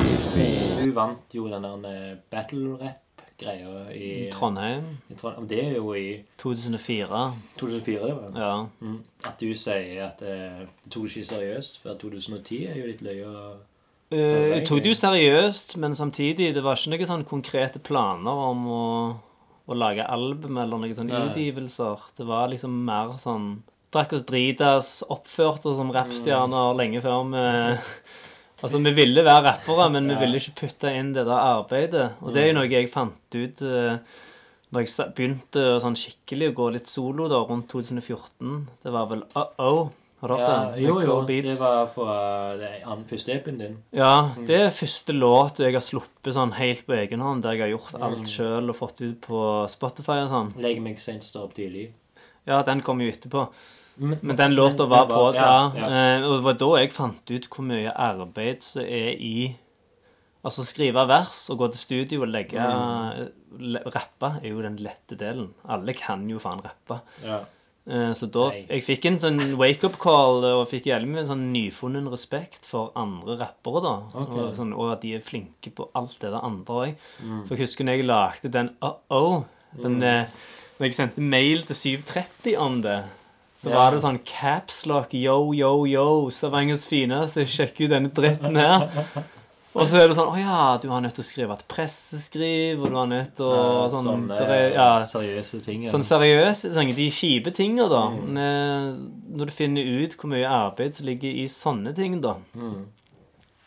[0.85, 4.85] Du vant jo den der eh, battle rap-greia i Trondheim.
[5.11, 5.49] i Trondheim.
[5.51, 7.23] Det er jo i 2004.
[7.59, 8.29] 2004, det var.
[8.37, 8.53] Ja.
[8.81, 8.99] Mm.
[9.27, 13.03] At du sier at eh, du tok det ikke seriøst før 2010, er jo litt
[13.05, 13.57] løye Eh,
[14.11, 18.67] jeg tok det jo seriøst, men samtidig det var ikke noen sånn konkrete planer om
[18.71, 18.85] å,
[19.67, 21.25] å lage album eller noen sånne Nei.
[21.33, 22.05] utgivelser.
[22.17, 23.63] Det var liksom mer sånn
[23.95, 27.43] Drakk oss dritas, oppførte oss som rappstjerner lenge før vi
[28.63, 30.21] Altså, vi ville være rappere, men vi Ja.
[30.21, 32.07] ville ikke putte inn det der arbeidet.
[32.23, 33.99] Og det er jo noe jeg fant ut eh,
[34.73, 38.67] når jeg begynte sånn skikkelig å gå litt solo da, rundt 2014.
[38.83, 39.91] Det var vel Uh-Oh.
[40.27, 40.83] Har du hørt Ja, den?
[40.85, 41.17] jo, jo.
[41.27, 42.17] Det var fra
[42.59, 43.77] den første EP-en din.
[43.93, 47.61] Ja, det er første låt jeg har sluppet sånn helt på egen hånd, der jeg
[47.67, 50.53] har gjort alt sjøl og fått ut på Spotify og sånn.
[50.63, 51.93] Legg meg sent, stå opp tidlig.
[52.47, 53.49] Ja, den kom jo etterpå.
[53.99, 55.89] Men, Men den låta var, var på ja, Ja.
[55.89, 59.57] ja, eh, Og det var da jeg fant ut hvor mye arbeid som er i
[60.45, 62.61] Altså skrive vers og gå til studio og legge
[63.59, 65.49] le- Rappe er jo den lette delen.
[65.69, 67.01] Alle kan jo faen rappe.
[67.25, 67.41] ja.
[67.87, 68.65] Eh, Så da Nei.
[68.69, 73.39] Jeg fikk en sånn wake-up call og fikk jævlig mye sånn nyfunnen respekt for andre
[73.39, 73.97] rappere, da.
[74.13, 74.41] okay.
[74.43, 77.05] Og, sånn, og at de er flinke på alt det der andre òg.
[77.23, 77.45] Mm.
[77.47, 79.45] For jeg husker når jeg lagde den Uh-Oh
[79.83, 80.27] den, eh,
[80.79, 83.05] Når jeg sendte mail til 730 om det,
[83.57, 83.79] så yeah.
[83.79, 88.91] var det sånn capslock yo, yo, yo, Stavangers fineste, sjekk ut denne dritten her.
[89.77, 92.81] Og så er det sånn Å ja, du har nødt til å skrive et presseskriv,
[92.81, 95.87] og du har nødt til å Ja, sånn, sånne ja, seriøse ting.
[95.93, 98.03] Sånn seriøse ting, de kjipe tinga, da.
[98.15, 98.43] Mm.
[98.43, 98.91] Eh,
[99.37, 102.39] Når du finner ut hvor mye arbeid som ligger i sånne ting, da.
[102.57, 102.87] Mm.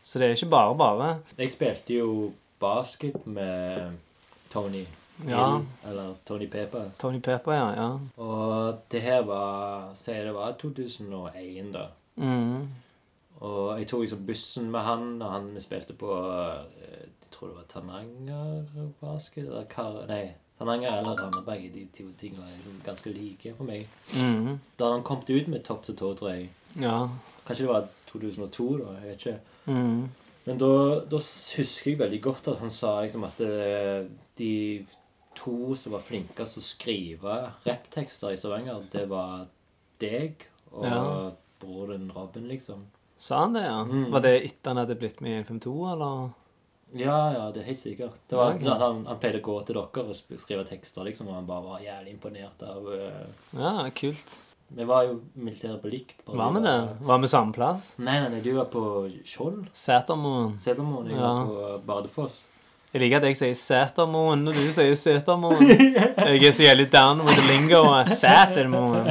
[0.03, 1.09] Så det er ikke bare bare.
[1.37, 2.13] Jeg spilte jo
[2.59, 3.99] basket med
[4.49, 4.87] Tony.
[5.27, 5.61] Ja.
[5.85, 6.89] Eller Tony Pepper.
[6.97, 7.69] Tony Pepper, ja.
[7.75, 7.89] ja.
[8.23, 11.89] Og det her var Sier det var 2001, da.
[12.15, 12.69] Mm.
[13.39, 17.55] Og jeg tok liksom bussen med han, og han spilte på eh, Jeg tror det
[17.55, 20.05] var Tananger basket, eller Kar...
[20.09, 20.33] Nei.
[20.59, 21.69] Tananger eller Randaberg.
[21.71, 23.87] De to tingene er liksom ganske like for meg.
[24.11, 24.57] Mm.
[24.79, 26.49] Da han kom ut med Topp til tå, tror jeg.
[26.75, 27.07] Ja.
[27.47, 28.97] Kanskje det var 2002, da.
[28.99, 29.39] Jeg vet ikke.
[29.71, 30.09] Mm.
[30.49, 30.71] Men da,
[31.07, 34.03] da husker jeg veldig godt at han sa liksom at eh,
[34.39, 34.51] de
[35.39, 39.45] to som var flinkest til å skrive rapptekster i Stavanger, det var
[40.01, 41.03] deg og Ja.
[41.61, 42.83] broren Robin, liksom.
[43.19, 43.81] Sa han det, ja?
[43.83, 44.11] Mm.
[44.13, 46.29] Var det etter han hadde blitt med i 152, eller?
[46.97, 48.15] Ja, ja, det er helt sikkert.
[48.29, 48.61] Det var okay.
[48.61, 48.63] ok.
[48.65, 51.49] sånn at han, han pleide å gå til dere og skrive tekster, liksom, og han
[51.49, 53.25] bare var jævlig imponert av uh...
[53.59, 54.37] Ja, kult.
[54.69, 56.15] Vi var jo militæret på likt.
[56.25, 57.05] bare Var vi vi det?
[57.09, 57.91] Var vi samme plass?
[57.97, 58.83] Nei, nei, nei, du var på
[59.25, 59.65] Skjold.
[59.73, 60.55] Setermoen.
[60.61, 61.09] Setermoen.
[61.09, 61.33] Jeg Ja.
[61.33, 62.39] var på Bardufoss.
[62.93, 65.67] Jeg liker at jeg sier Sætermoen når du sier Sætermoen.
[65.69, 67.83] Jeg er så jævlig down with the lingo.
[68.05, 69.05] Sætermoen.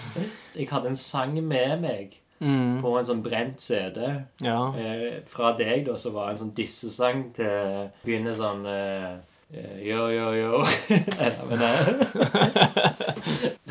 [0.54, 2.82] Jeg hadde en sang med meg Mm.
[2.82, 4.00] på en sånn brent CD.
[4.44, 4.58] Ja.
[4.76, 9.12] Eh, fra deg, da, så var en sånn dissesang til Begynner sånn eh,
[9.54, 10.52] eh, Yo, yo, yo.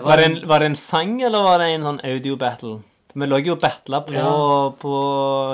[0.04, 2.80] Var det, en, var det en sang, eller var det en sånn audio battle?
[3.16, 4.70] Vi lå jo og battla på, Ja.
[4.82, 4.94] på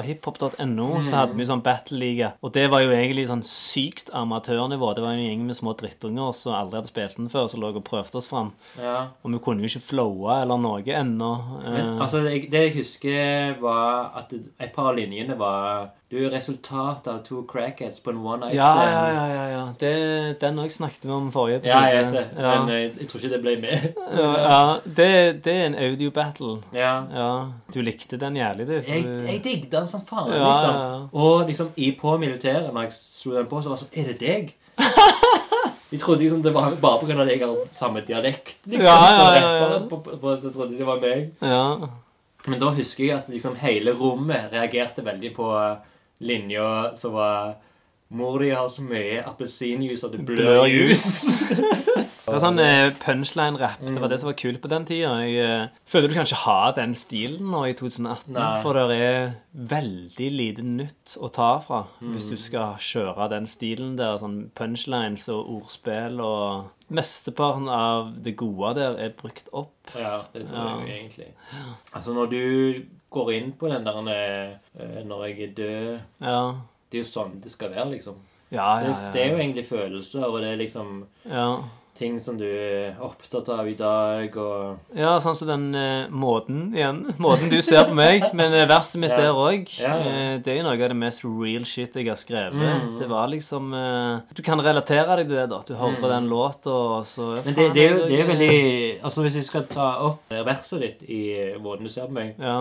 [0.06, 2.32] hiphop.no, så hadde vi sånn battle-liga.
[2.44, 4.94] Og det var jo egentlig sånn sykt amatørnivå.
[4.96, 7.74] Det var en gjeng med små drittunger som aldri hadde spilt den før, som lå
[7.76, 8.54] og prøvde oss fram.
[8.80, 9.08] Ja.
[9.24, 11.32] Og vi kunne jo ikke flowe eller noe ennå.
[11.66, 16.32] Men, Eh, altså, det jeg husker, var at et par av linjene var Du er
[16.34, 18.92] resultatet av to crackheads på en one night ja, stand.
[18.92, 19.26] ja, ja.
[19.30, 19.66] ja, ja.
[19.78, 21.82] Det, den òg snakket vi om forrige episode.
[21.86, 22.24] Ja, jeg vet det.
[22.34, 22.54] Ja.
[22.56, 23.84] Men jeg, jeg tror ikke det ble med.
[24.22, 24.62] ja, ja.
[24.86, 25.10] Det,
[25.46, 26.56] det er en audio-battle.
[26.74, 26.94] ja.
[27.14, 27.28] Ja.
[27.74, 28.74] Du likte den jævlig, du.
[28.80, 30.32] Jeg, jeg digget den som faen.
[30.34, 31.14] Liksom.
[31.14, 34.10] Og liksom i på militæret, når jeg slo den på, så var det sånn Er
[34.10, 34.56] det deg?
[35.92, 37.22] De trodde liksom det var bare pga.
[37.22, 38.58] at jeg har samme dialekt.
[38.66, 39.80] Liksom, Ja, ja, ja, ja.
[39.90, 41.32] På, på, på, så trodde de det var meg.
[41.42, 41.90] Ja.
[42.48, 45.54] Men da husker jeg at liksom hele rommet reagerte veldig på
[46.20, 47.58] linja som var
[48.10, 51.04] Mor di har så mye appelsinjuice at det blør jus.
[52.30, 53.82] Det var sånn eh, punchline-rapp.
[53.82, 55.12] Det var det som var kult på den tida.
[55.26, 58.34] Jeg eh, føler du kan ikke ha den stilen nå i 2018.
[58.36, 58.48] Nei.
[58.64, 59.32] For det er
[59.74, 64.20] veldig lite nytt å ta fra hvis du skal kjøre den stilen der.
[64.22, 69.92] Sånn punchlines og ordspill og Mesteparten av det gode der er brukt opp.
[69.94, 70.80] Ja, det tror jeg Ja.
[70.80, 71.28] jo egentlig.
[71.94, 76.42] Altså, når du går inn på den der eh, Når jeg er død Ja.
[76.90, 78.16] Det er jo sånn det skal være, liksom.
[78.52, 79.12] Ja, Det, ja, ja.
[79.14, 81.64] det er jo egentlig følelser, og det er liksom ja.
[82.00, 86.70] Ting som du er opptatt av i dag, og Ja, sånn som den eh, måten
[86.76, 87.02] igjen.
[87.26, 88.30] Måten du ser på meg.
[88.38, 89.68] Men eh, verset mitt der òg.
[89.82, 90.14] Ja, ja.
[90.14, 92.56] Eh, det er jo noe av det mest real shit jeg har skrevet.
[92.56, 92.98] Mm.
[93.02, 95.62] Det var liksom eh, Du kan relatere deg til det, da.
[95.68, 98.60] Du hører den låta, og så ja, Men det, det, er jo, det er veldig
[99.04, 101.22] Altså, hvis jeg skal ta opp verset ditt i
[101.62, 102.60] Måten du ser på meg Ja,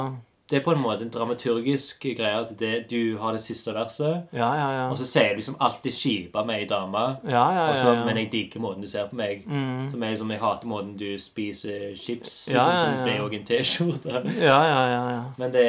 [0.48, 4.30] Det er på en måte en dramaturgisk greie at det, du har det siste verset,
[4.32, 4.68] ja, ja.
[4.72, 4.84] ja.
[4.88, 7.02] og så sier du liksom alltid skipa med ei dame.
[7.28, 7.92] ja, ja, ja, så.
[8.06, 9.44] Men jeg digger måten du ser på meg.
[9.44, 9.90] Mm.
[9.92, 13.46] Som er liksom, Jeg hater måten du spiser chips liksom, Som blir ble òg en
[13.50, 14.24] T-skjorte.
[14.48, 15.02] Ja, ja, ja.
[15.12, 15.22] ja.
[15.36, 15.68] Men det,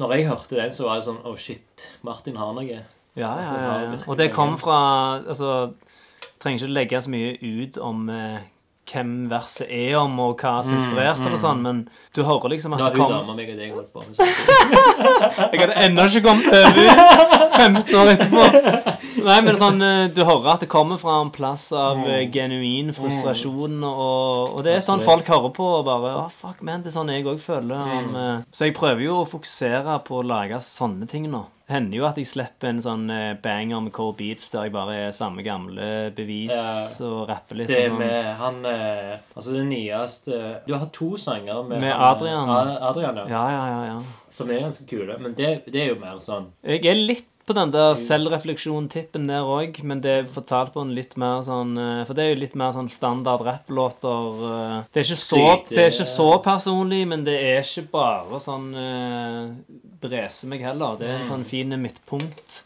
[0.00, 1.88] når jeg hørte den, så var det sånn Å, shit.
[2.06, 2.80] Martin har noe.
[3.16, 4.00] Ja, ja, ja, ja.
[4.06, 4.78] Og det kom fra
[5.26, 5.72] Altså,
[6.40, 8.44] trenger ikke legge så mye ut om eh,
[8.92, 11.80] hvem verset er om, og hva som inspirerte det, og sånn, men
[12.14, 14.14] du hører liksom at Da har det hun dama meg og deg holdt på med
[14.16, 14.36] sånt.
[15.52, 16.72] Jeg hadde ennå ikke kommet over
[17.60, 18.42] 15 år etterpå.
[19.26, 22.30] Nei, men sånn, eh, du hører at det kommer fra en plass av mm.
[22.34, 26.84] genuin frustrasjon, og, og det er sånn folk hører på og bare oh, fuck, man,
[26.84, 27.92] det er sånn jeg òg føler.
[27.98, 31.42] Om, eh, så jeg prøver jo å fokusere på å lage sånne ting nå.
[31.66, 34.74] Det hender jo at jeg slipper en sånn eh, banger med core beats der jeg
[34.76, 36.86] bare er samme gamle bevis Ja.
[37.02, 37.72] og rapper litt.
[37.72, 37.98] Det sånn.
[37.98, 42.52] med han eh, Altså, det nyeste Du har to sanger med, Med han, Adrian.
[42.78, 43.26] Adrian ja.
[43.34, 44.28] Ja, ja, ja, ja.
[44.30, 45.18] Som er ganske kule.
[45.18, 49.46] Men det, det er jo mer sånn Jeg er litt på den der selvrefleksjon-tippen der
[49.46, 52.40] òg, men det er fortalt på en litt mer sånn eh, For det er jo
[52.40, 54.40] litt mer sånn standard rapplåter.
[54.50, 58.40] eh, Det er ikke så, det er ikke så personlig, men det er ikke bare
[58.42, 59.54] sånn uh,
[60.02, 60.98] Brese meg heller.
[60.98, 62.58] Det er en sånn fin midtpunkt.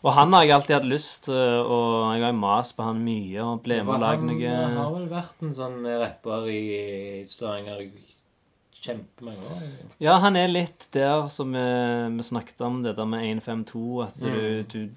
[0.00, 3.42] Og han har jeg alltid hatt lyst til, og jeg har mast på han mye
[3.44, 6.62] og ble med og lagd han eh, har vel vært en sånn rapper i
[7.28, 7.82] Stavanger
[8.80, 9.62] kjempemange år.
[10.00, 11.64] Ja, han er litt der som vi,
[12.16, 14.64] vi snakket om, det der med 152, at du, Mm.
[14.72, 14.88] du,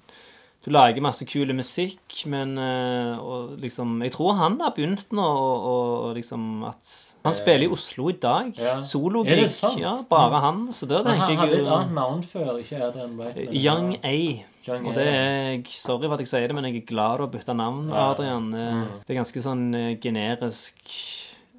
[0.64, 3.18] du lager masse kule musikk, men eh,
[3.60, 5.66] liksom Jeg tror han har begynt nå og,
[6.08, 8.50] og liksom at Han spiller i Oslo i dag.
[8.58, 8.80] Ja.
[8.84, 9.44] Sologig.
[9.80, 10.66] Ja, bare han.
[10.72, 13.36] Så da Men han tenker hadde et annet navn før, ikke Adrian Wright.
[13.36, 14.44] men- Young A.
[14.66, 17.18] Young Og det er jeg Sorry for at jeg sier det, men jeg er glad
[17.18, 18.54] du har bytta navn, Adrian.
[18.54, 18.86] Eh, Mm.
[19.06, 20.76] Det er ganske sånn eh, generisk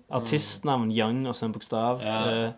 [0.10, 0.92] artistnavn.
[0.92, 2.02] Young og så en bokstav.
[2.02, 2.52] Eh,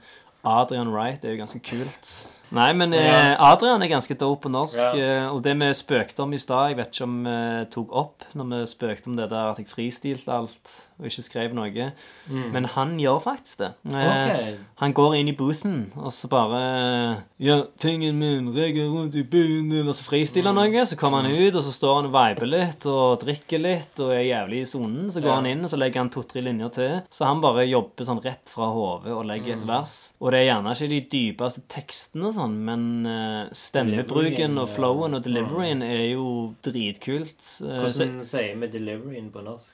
[0.48, 2.28] Adrian Wright er jo ganske kult.
[2.52, 4.78] Nei, men eh, Adrian er ganske dope på norsk.
[4.78, 4.92] Ja.
[4.96, 8.24] eh, og det vi spøkte om i stad, jeg vet ikke om vi tok opp
[8.38, 11.92] når vi spøkte om det der at jeg fristilte alt og ikke skrev noe,
[12.28, 12.52] Mm.
[12.52, 13.68] men han gjør faktisk det.
[13.94, 14.58] Eh, Ok.
[14.82, 19.72] han går inn i boothen, og så bare Ja, tingen min regger rundt i byen
[19.88, 20.86] og så fristiller han noe.
[20.86, 24.10] Så kommer han ut, og så står han og viber litt og drikker litt og
[24.12, 25.12] er jævlig i sonen.
[25.12, 25.36] Så går Ja.
[25.36, 27.02] han inn, og så legger han to-tre linjer til.
[27.12, 29.62] Så han bare jobber sånn rett fra hodet og legger Mm.
[29.62, 30.14] et vers.
[30.20, 35.26] Og det er gjerne ikke de dypeste tekstene, sånn, men uh, stemmebruken og flowen og
[35.26, 36.28] deliveryen er jo
[36.66, 37.36] dritkult.
[37.42, 39.74] Eh, så- Hvordan sier vi 'deliveryen' på norsk?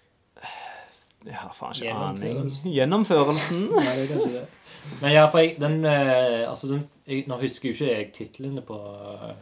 [1.23, 2.49] Jeg har faen ikke aning.
[2.77, 3.61] Gjennomførelsen.
[3.71, 4.47] Nei, det er kanskje det.
[5.01, 8.61] Men ja, for jeg, den, uh, altså den jeg, Nå husker jo ikke jeg titlene
[8.67, 9.37] på eh, sangene.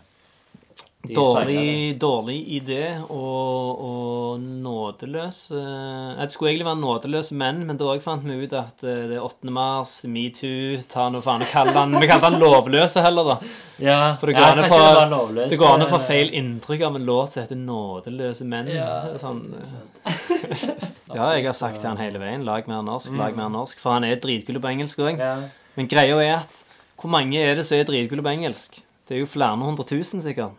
[1.02, 7.88] Dårlig, dårlig idé og, og nådeløs eh, Jeg skulle egentlig være nådeløse menn, men da
[7.90, 9.50] òg fant vi ut at eh, det er 8.
[9.50, 11.42] mars, metoo Ta noe faen.
[11.50, 13.38] kall han, vi kalte han lovløse heller, da.
[13.82, 17.58] Ja, For det går an å få- eh, feil inntrykk av en låt som heter
[17.58, 18.70] 'Nådeløse menn'.
[18.70, 19.42] Ja, sånn,
[21.18, 23.80] ja, jeg har sagt til han hele veien 'lag mer norsk', lag mer norsk.
[23.80, 25.18] For han er dritkul på engelsk òg.
[25.18, 25.36] Ja.
[25.76, 26.64] Men greia er at
[27.02, 28.84] Hvor mange er det som er dritkule på engelsk?
[29.12, 30.56] Det er jo flere hundre tusen, sikkert.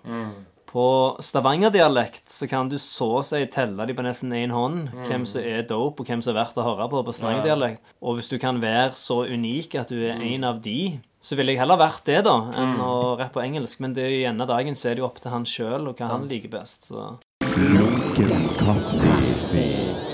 [0.73, 0.83] På
[1.21, 5.41] stavangerdialekt så kan du så å si telle de på nesten én hånd hvem som
[5.45, 7.81] er dope, og hvem som er verdt å høre på på stavangerdialekt.
[8.01, 11.53] Og hvis du kan være så unik at du er en av de, så ville
[11.55, 13.81] jeg heller vært det, da, enn å rappe på engelsk.
[13.85, 15.89] Men det er jo i ene dagen så er det jo opp til han sjøl
[15.93, 16.89] og hva han liker best.
[16.89, 17.05] Så.
[17.45, 19.13] Lunken kaffe.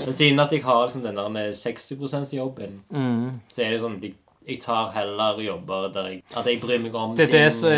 [0.05, 3.39] Men siden at jeg har liksom den der 60 %-jobben, Mm.
[3.51, 4.15] så er det sånn at jeg,
[4.47, 7.69] jeg tar heller jobber der jeg At jeg bryr meg om Det ting, liksom,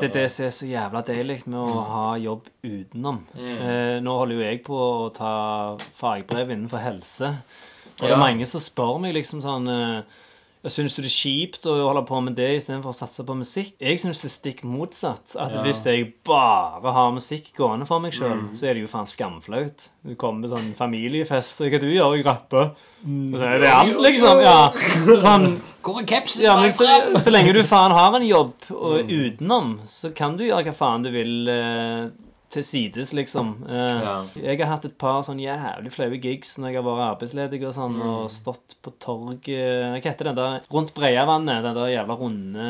[0.00, 3.22] det er det som er så jævla deilig med å ha jobb utenom.
[3.34, 3.54] Mm.
[3.56, 5.32] Eh, nå holder jo jeg på å ta
[5.96, 7.32] fagbrev innenfor helse.
[7.98, 10.02] Og det er mange som spør meg liksom sånn eh, ja,
[10.70, 13.72] Syns du det er kjipt å holde på med det istedenfor å satse på musikk?
[13.82, 15.32] Jeg syns det er stikk motsatt.
[15.34, 15.62] At Ja.
[15.66, 19.88] Hvis jeg bare har musikk gående for meg sjøl, så er det jo faen skamflaut.
[20.06, 22.70] Du kommer på sånn familiefest, og hva du gjør, jeg rapper.
[23.02, 24.42] Og så er det alt, liksom.
[24.46, 24.70] Ja.
[25.26, 25.48] Sånn,
[25.82, 26.44] Hvor er kapsen?
[26.46, 26.86] ja, så,
[27.18, 31.02] så lenge du faen har en jobb og utenom, så kan du gjøre hva faen
[31.02, 32.06] du vil eh,
[32.52, 33.54] til sides, liksom.
[33.68, 34.14] Eh, Ja.
[34.36, 37.74] Jeg har hatt et par sånn jævlig flaue gigs når jeg har vært arbeidsledig og
[37.76, 41.62] sånn, og stått på torget Hva heter det der rundt Breiavannet?
[41.64, 42.66] Den der jævla runde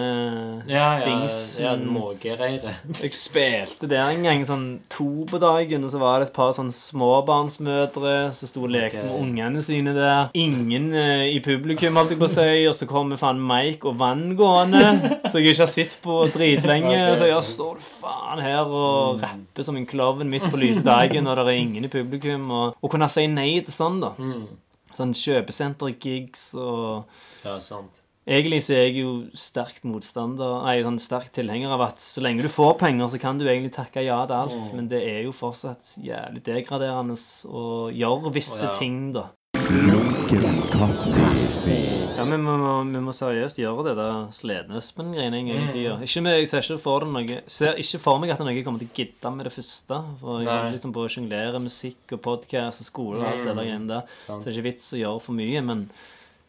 [0.69, 1.65] Ja, ja, dingsen.
[1.65, 2.83] ja mågereiret.
[3.03, 6.53] Jeg spilte der en gang sånn to på dagen, og så var det et par
[6.57, 9.09] sånn småbarnsmødre som sto og lekte okay.
[9.09, 10.31] med ungene sine der.
[10.39, 13.99] Ingen eh, i publikum, holdt jeg på å si, og så kommer faen Mike og
[14.01, 14.83] Vann gående,
[15.29, 16.93] som jeg ikke har sett på dritlenge.
[17.09, 17.19] okay.
[17.21, 21.39] Så jeg står faen her og rapper som en klovn midt på lyse dagen, og
[21.39, 22.51] det er ingen i publikum.
[22.51, 24.13] Og, og kunne si nei til sånn, da.
[24.19, 24.47] Mm.
[24.93, 28.03] Sånn kjøpesenter-gigs og Ja, sant.
[28.23, 32.45] Egentlig så er jeg jo sterkt motstander Nei, sånn sterk tilhenger av at så lenge
[32.45, 34.55] du får penger, så kan du egentlig takke ja til alt.
[34.55, 34.77] Mm.
[34.79, 37.19] Men det er jo fortsatt jævlig degraderende
[37.51, 38.75] å gjøre visse oh, ja.
[38.79, 39.31] ting, da.
[39.73, 41.77] Lunken kaffe.
[42.17, 45.73] Ja, men vi må, vi må seriøst gjøre det der Slednespen-greiene en gang i Mm.
[45.73, 45.95] tida.
[46.05, 48.51] Ikke med, jeg ser ikke for det noe Ser ikke for meg at det er
[48.51, 50.01] noe jeg kommer til å gidde med det første.
[50.21, 53.47] For jeg er liksom på å sjonglere musikk og podkast og skole og alt det
[53.47, 53.65] der Mm.
[53.65, 54.03] greiene der.
[54.27, 54.43] Sant.
[54.43, 55.65] Så det er ikke vits å gjøre for mye.
[55.65, 55.91] Men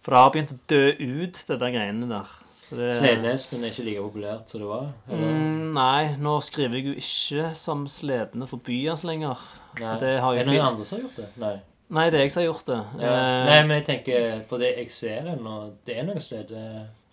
[0.04, 0.91] For det har begynt å dø
[1.24, 2.28] ut, det der greiene der.
[2.54, 4.94] Så det, Slednespen er ikke like populært som det var?
[5.10, 5.28] Eller?
[5.32, 9.38] Mm, nei, nå skriver jeg jo ikke som sledende for byas lenger.
[9.80, 10.00] Nei.
[10.00, 11.30] det har jo er det noen andre som har gjort det?
[11.40, 11.62] Nei.
[11.94, 12.80] Nei, det er jeg som har gjort det.
[13.03, 13.14] Ja.
[13.14, 16.61] Eh, Nei, men jeg tenker på det jeg ser den, og det er noen slede...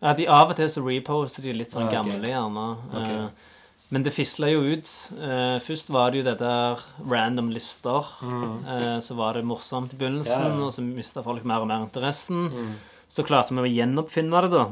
[0.01, 1.97] ja, de Av og til så reposter de litt sånn Ah, ok.
[1.99, 2.67] gamle, gjerne.
[2.91, 3.09] Ok.
[3.11, 3.49] Eh,
[3.91, 4.89] men det fisla jo ut.
[5.19, 6.79] Eh, først var det jo det der
[7.11, 8.07] random lister.
[8.23, 10.47] Eh, så var det morsomt i begynnelsen, Mm.
[10.47, 10.67] Ja, ja.
[10.69, 12.47] og så mista folk mer og mer interessen.
[12.55, 12.71] Mm.
[13.11, 14.69] Så klarte vi å gjenoppfinne det, da.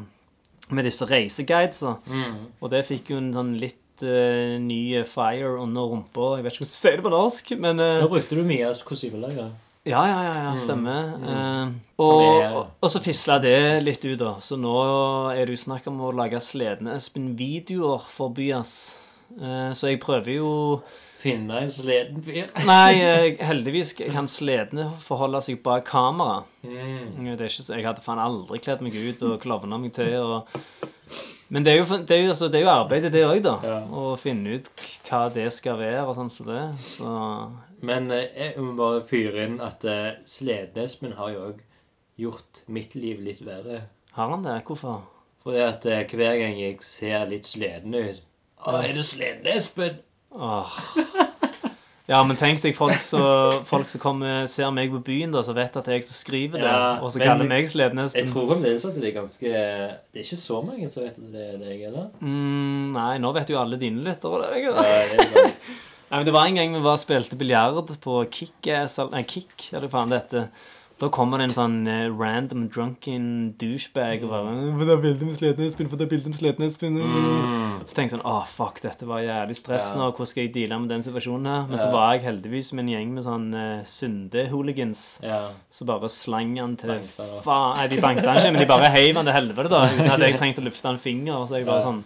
[0.71, 1.97] Med disse reiseguidesa.
[2.07, 2.47] Mm.
[2.63, 6.37] Og det fikk jo en sånn litt eh, ny fire under rumpa.
[6.39, 8.69] Jeg vet ikke hvordan du sier det på norsk, men eh, Nå brukte du mye
[8.71, 9.51] av kostymelaget.
[9.87, 11.13] Ja, ja, ja, ja stemmer.
[11.23, 12.25] Eh, Han og,
[12.57, 14.35] og, og så fisla det litt ut, da.
[14.45, 14.75] Så nå
[15.33, 18.73] er det jo snakk om å lage Sledne-Espen-videoer for Byas.
[19.39, 20.51] Eh, så jeg prøver jo
[21.19, 22.47] Finne en sleden fyr.
[22.69, 26.45] Nei, jeg, heldigvis kan Sledne forholde seg bak kamera.
[26.63, 27.33] Mm.
[27.35, 30.15] Det er ikke, så- jeg hadde faen aldri kledd meg ut og klovna meg til.
[30.23, 30.87] Og,
[31.51, 33.57] men det er jo, det er jo, altså, det er jo arbeidet, det òg, da.
[33.67, 33.81] Ja.
[33.91, 34.71] Å finne ut
[35.09, 36.63] hva det skal være og sånn som så det.
[36.95, 37.17] Så
[37.81, 41.61] Men eh, jeg må bare fyre inn at uh, Slednespen har jo òg
[42.19, 43.85] gjort mitt liv litt verre.
[44.17, 44.57] har han det?
[44.67, 45.05] Hvorfor?
[45.45, 48.19] Fordi at eh, hver gang jeg ser litt sleden ut
[48.67, 50.01] Å, er det Slednespen?
[50.35, 50.81] Åh.
[52.09, 55.85] Ja, men tenk deg folk som kommer, ser meg på byen, da, som vet at
[55.87, 58.31] det jeg som skriver det, Ja, og så kaller meg Jeg Slednespen.
[58.33, 61.45] tror fremdeles at det er ganske Det er ikke så mange som vet at det
[61.53, 62.09] er deg, eller?
[62.25, 64.65] Mm, nei, nå vet jo alle dine lyttere det.
[64.65, 64.89] Ja, Ikke?
[65.21, 65.29] det?
[65.37, 65.77] det.
[66.09, 69.89] Nei, men det var en gang vi var spilte biljard på Kickass Nei, Kick, eller
[69.91, 70.51] hva faen det heter.
[70.99, 73.27] Da kommer det en sånn eh, random drunken
[73.61, 76.97] douchebag og bare «Få det bildet med Slednespen, få det bildet med Slednespen.
[77.87, 80.09] Så tenkte jeg sånn Å, fuck, dette var jævlig stressende, Ja.
[80.11, 81.69] og hvordan skal jeg deale med den situasjonen her?
[81.71, 85.05] Men så var jeg heldigvis med en gjeng med sånn uh, synde-hooligans.
[85.23, 85.39] Ja.
[85.71, 87.07] Så bare slang han til han.
[87.47, 89.85] faen Nei, de banket han ikke, men de bare heiv han til helvete, da.
[89.95, 91.47] Uten at jeg trengte å løfte en finger.
[91.47, 92.03] Så jeg bare sånn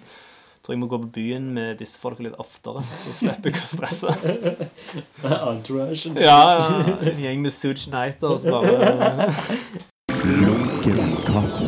[0.63, 3.71] Tror jeg må gå på byen med disse folka litt oftere, så slipper jeg å
[3.73, 4.13] stresse.
[5.51, 6.13] Entourage.
[6.15, 6.99] Ja, ja.
[7.11, 9.73] En gjeng med Suge Nighter, så bare
[10.23, 11.67] Lunken kaffe.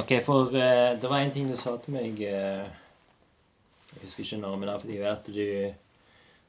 [0.00, 2.64] Ok, for uh, det var en ting du sa til meg uh,
[3.92, 5.44] Jeg husker ikke når, men det vet at du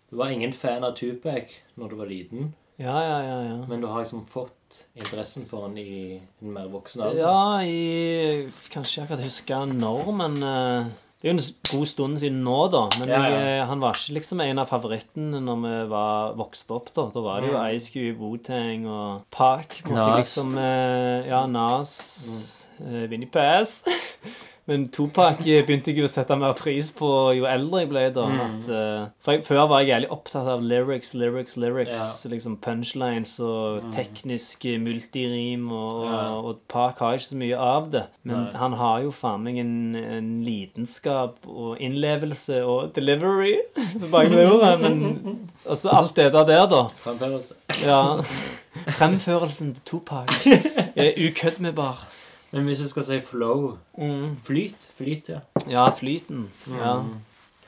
[0.07, 3.39] Du var ingen fan av Tupac når du var liten, Ja, ja, ja.
[3.49, 3.57] ja.
[3.67, 4.55] men du har liksom fått
[4.95, 7.21] interessen for han i en mer voksen alder.
[7.23, 10.91] Ja, i Kanskje jeg akkurat husker når, men uh,
[11.23, 12.81] Det er jo en god stund siden nå, da.
[12.99, 13.37] Men Ja, ja.
[13.39, 16.89] Jeg, han var ikke liksom en av favorittene når vi var vokste opp.
[16.95, 17.67] Da Da var det jo Mm.
[17.77, 19.79] Ice Cube, Wu-Tang og Park.
[19.89, 20.17] Nas.
[20.17, 21.95] liksom uh, Ja, Nas.
[22.27, 22.43] Mm.
[22.83, 23.83] Uh, Vinnie Pass.
[24.65, 28.03] Men Topak begynte jeg å sette mer pris på jo eldre jeg ble.
[28.15, 28.27] da.
[28.31, 28.37] Mm.
[28.45, 31.97] At, uh, for jeg, Før var jeg jævlig opptatt av lyrics, lyrics, lyrics.
[31.99, 32.29] Ja.
[32.31, 35.65] liksom Punchlines og teknisk multirim.
[35.71, 36.21] Og, Ja.
[36.39, 38.05] og Park har ikke så mye av det.
[38.23, 38.53] Men Nei.
[38.63, 43.57] han har jo faen meg en, en lidenskap og innlevelse og delivery
[44.15, 44.79] bak det ordet.
[44.79, 46.85] Men altså alt det der, der da.
[47.03, 47.53] Fremførelse.
[47.83, 48.01] Ja.
[48.95, 50.31] Fremførelsen til Topak
[50.95, 52.07] er ukøddmbar.
[52.53, 54.37] Men hvis du skal si flow Mm.
[54.45, 54.89] Flyt.
[54.97, 55.39] Flyt, ja.
[55.69, 56.49] Ja, flyten.
[56.69, 56.99] Ja.
[57.01, 57.21] Mm.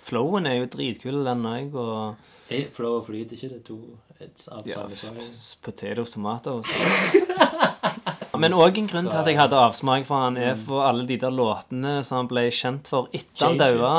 [0.05, 1.73] Flowen er jo dritkul, den òg.
[1.75, 2.15] Og
[2.49, 3.79] Er flow og flyt ikke det to
[4.35, 4.63] sak?
[4.67, 6.65] f- potatoes, tomatos.
[8.35, 11.15] Men òg en grunn til at jeg hadde avsmak for han, er for alle de
[11.21, 13.91] der låtene som han ble kjent for etter han daua.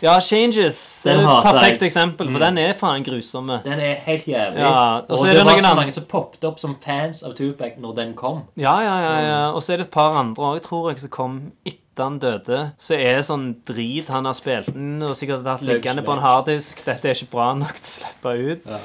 [0.00, 0.78] Ja, Changes.
[1.04, 2.44] Det er et perfekt eksempel, for Mm.
[2.46, 3.58] den er faen grusomme.
[3.64, 4.60] Den er helt jævlig.
[4.64, 7.76] Ja, og og det, det var så mange som poppet opp som fans av Tupac
[7.78, 8.42] når den kom.
[8.56, 9.12] Ja, ja, ja.
[9.28, 9.52] ja.
[9.52, 12.72] Og så er det et par andre òg, tror jeg, som kom etter han døde.
[12.80, 16.24] Så er det sånn drit han har spilt inn, og sikkert vært liggende på en
[16.24, 16.80] harddisk.
[16.88, 18.66] Dette er ikke bra nok til å slippe ut.
[18.72, 18.80] Ja.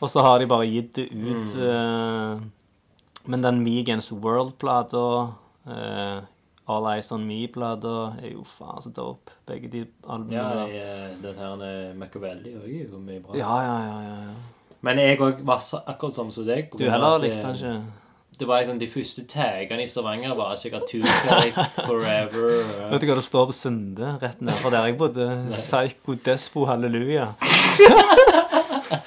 [0.00, 1.56] Og så har de bare gitt det ut.
[1.58, 2.40] eh,
[3.28, 5.06] men den Me Against World-plata,
[5.68, 6.20] uh,
[6.68, 9.34] All Eyes On Me-plata, er jo faen så dope.
[9.48, 13.36] Begge de albumene Ja, jeg, eh, den her Machiavelli òg er jo mye bra.
[13.36, 14.74] Ja, ja, ja, ja, ja.
[14.80, 16.70] Men jeg òg var så, akkurat som som deg.
[16.78, 17.82] Du heller likte den ikke?
[18.38, 21.56] Det var liksom de første tagene i Stavanger var sikkert Tupac,
[21.88, 22.92] Forever Uh.
[22.92, 25.26] Vet du hva det står på Sunde, rett nedfor der jeg bodde?
[25.50, 27.32] Psycho Despo Halleluja.
[28.90, 28.98] ja,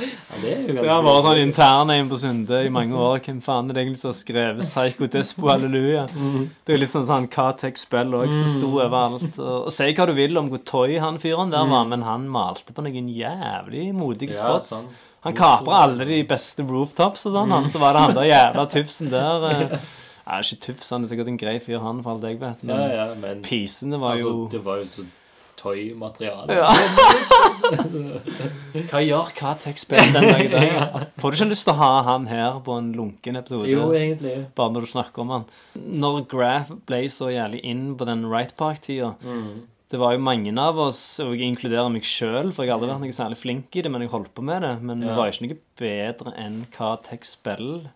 [0.41, 3.19] det er jo Det har vært sånn interne inn på Sunde i mange år.
[3.25, 6.03] Hvem faen er det egentlig som har skrevet Psycho Despo Halleluja?
[6.11, 9.39] Det er jo litt sånn sånn Katek-spill òg, som sto overalt.
[9.41, 12.27] Og, og si hva du vil om hvor toy han fyren der var, men han
[12.31, 14.69] malte på noen jævlig modige Ja, spots.
[14.75, 15.07] sant.
[15.25, 17.67] Han kapra alle de beste rooftops og sånn, han.
[17.69, 19.49] Så var det han der jævla tufsen der.
[19.51, 19.75] eh.
[20.21, 22.61] Ja, ikke tufs, han er sikkert en grei fyr, han, for alt jeg vet.
[22.63, 25.05] Ja, Men ja, men pisene var altså, jo det var jo så
[25.59, 26.55] toy-materiale.
[26.55, 26.71] ja.
[28.91, 30.95] Hva gjør Catex-spill den dag i dag?
[31.21, 33.67] Får du ikke lyst til å ha han her på en lunken episode?
[33.71, 34.35] Jo, egentlig.
[34.57, 35.45] bare når du snakker om han.
[35.75, 39.67] Når Graff ble så jævlig inn på den Right Park-tida Mm.
[39.91, 42.87] Det var jo mange av oss, og jeg inkluderer meg sjøl, for jeg har aldri
[42.93, 44.69] vært noe særlig flink i det, men jeg holdt på med det.
[44.87, 47.89] Men det var ikke noe bedre enn hva Tex spill.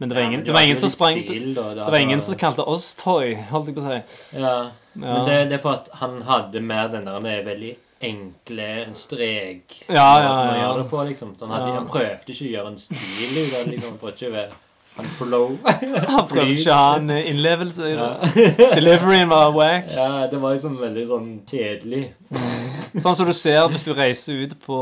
[0.00, 1.20] Men det var Ja, ingen, men det var ingen som sprang.
[1.28, 4.00] Det var ingen som kalte oss Toy, holdt jeg på å si.
[4.40, 4.56] Ja, Ja.
[5.02, 7.72] Men det, det er for at han hadde mer den der det er veldig
[8.06, 10.68] enkle en strek Ja, ja, ja.
[10.76, 11.34] det på, liksom.
[11.40, 13.98] Han, hadde, han prøvde ikke å gjøre en stil ut av det, liksom.
[14.02, 14.62] Prøvde ikke å være
[14.96, 15.58] han flow.
[16.08, 18.36] Han prøvde ikke å ha en eh, innlevelse i det.
[18.78, 19.90] Deliveryen var wack.
[19.92, 22.06] ja, det var liksom veldig sånn kjedelig.
[23.04, 24.78] Sånn som du ser hvis du reiser ut på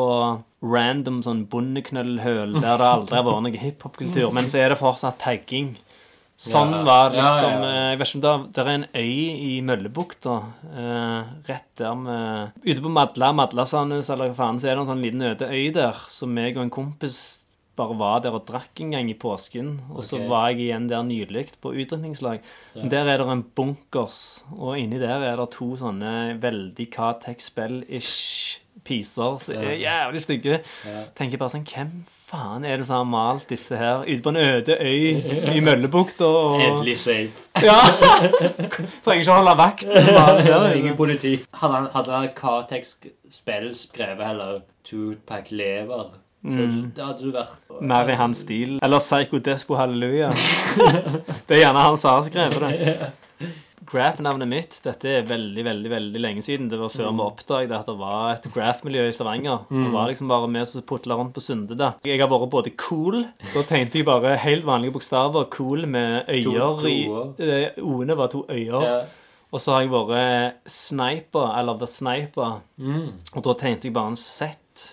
[0.62, 5.18] random sånn bondeknøllhøl der det aldri har vært noe hiphop-kultur, men så er det fortsatt
[5.24, 5.74] tagging.
[6.44, 9.52] Sånn var det liksom Jeg vet ikke om det er, det er en øy i
[9.64, 10.34] Møllebukta.
[10.74, 14.92] Eh, rett der med Ute på Madla, Madlasandnes eller hva faen, så er det en
[14.92, 17.22] sånn liten øde øy der som meg og en kompis
[17.74, 19.80] bare var der og drakk en gang i påsken.
[19.90, 22.44] Og så var jeg igjen der nylig på utdrikningslag.
[22.74, 22.88] Ja.
[22.92, 29.38] Der er det en bunkers, og inni der er det to sånne veldig Catex-spill-ish piser
[29.42, 30.58] som er jævlig stygge.
[31.18, 31.92] Tenker bare sånn Hvem
[32.28, 36.24] faen er det som har malt disse her ute på en øde øy i Møllebukta?
[36.28, 36.60] Og...
[36.64, 37.48] Endelig safe.
[37.64, 37.78] Ja!
[39.04, 39.86] Trenger ikke å holde vakt.
[40.78, 41.36] Ingen politi.
[41.62, 42.96] Hadde, hadde Cartex
[43.32, 46.12] spill skrevet heller Tupac lever,
[46.44, 46.64] så
[46.96, 47.88] det hadde du vært Mm.
[47.90, 48.76] Mer i hans stil.
[48.86, 50.28] Eller Psycho Despo Halleluja.
[51.48, 53.08] Det er gjerne han som har skrevet det.
[53.90, 56.68] Graph-navnet mitt Dette er veldig veldig, veldig lenge siden.
[56.70, 59.66] Det var før vi oppdaget at det var et graph-miljø i Stavanger.
[59.70, 61.94] Det var liksom bare vi som putla rundt på Sunde da.
[62.06, 65.48] Jeg har vært både cool Da tegnte jeg bare helt vanlige bokstaver.
[65.54, 66.96] Cool med øyer i
[67.44, 68.80] eh, O-ene var to øyer.
[68.80, 69.04] Yeah.
[69.54, 72.58] Og så har jeg vært sniper, eller the sniper.
[72.76, 73.12] Mm.
[73.36, 74.18] Og da tegnte jeg bare en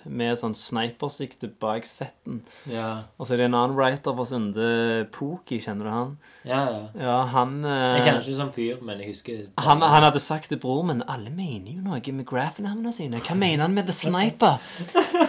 [0.05, 2.41] med sånn snipersikte bak setten.
[2.69, 3.07] Ja.
[3.17, 4.67] Og så er det en annen writer fra Sunde,
[5.13, 6.11] Poki, kjenner du han?
[6.45, 6.81] ja, ja.
[7.01, 10.47] Ja, han eh, Jeg kjenner ikke som fyr, men jeg husker han, han hadde sagt
[10.49, 13.21] til bror Men alle mener jo noe med graph-navnene sine.
[13.21, 14.57] Hva mener han med The Sniper?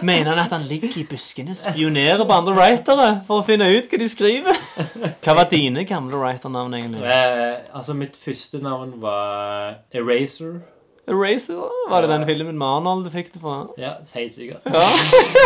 [0.03, 3.69] Mener han at han ligger i buskene og spionerer på andre writere for å finne
[3.73, 4.61] ut hva de skriver?
[5.23, 7.05] Hva var dine gamle writer-navn, egentlig?
[7.07, 10.61] Eh, altså, mitt første navn var Eraser.
[11.09, 11.69] Eraser?
[11.91, 13.67] Var det den filmen med Arnold du fikk det fra?
[13.79, 14.67] Ja, helt sikkert.
[14.67, 14.89] Ja.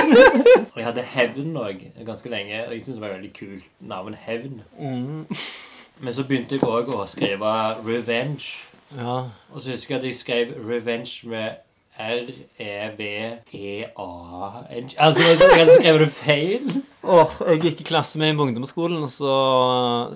[0.74, 2.66] Og jeg hadde Hevn òg ganske lenge.
[2.66, 4.14] Og jeg syntes det var veldig kult navn.
[4.26, 4.60] Hevn.
[4.78, 5.26] Mm.
[6.00, 7.52] Men så begynte jeg òg å skrive
[7.86, 8.52] Revenge.
[8.96, 9.16] ja.
[9.52, 11.62] Og så husker jeg at jeg skrev Revenge med
[11.96, 12.04] E
[13.56, 15.22] R-E-V-E-A-N Altså,
[15.56, 16.82] jeg skrev det feil.
[17.02, 19.32] Åh, jeg gikk i klasse med en på ungdomsskolen, og så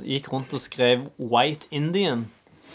[0.04, 2.26] gikk rundt og skrev White Indian.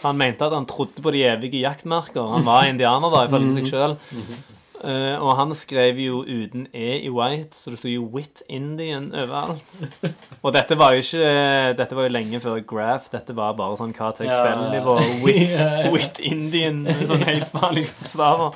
[0.05, 2.27] Han mente at han trodde på de evige jaktmerker.
[2.35, 3.57] Han var indianer, da, ifølge Mhm.
[3.57, 3.97] seg sjøl.
[4.85, 9.79] og han skrev jo uten E i White, så det sto jo Wit Indian overalt.
[10.43, 13.09] Og dette var jo ikke Dette var jo lenge før Graph.
[13.11, 14.35] Dette var bare sånn hva ja.
[14.35, 14.97] spillnivå.
[15.95, 18.53] Wit, Indian med sånn helt vanlige bokstaver.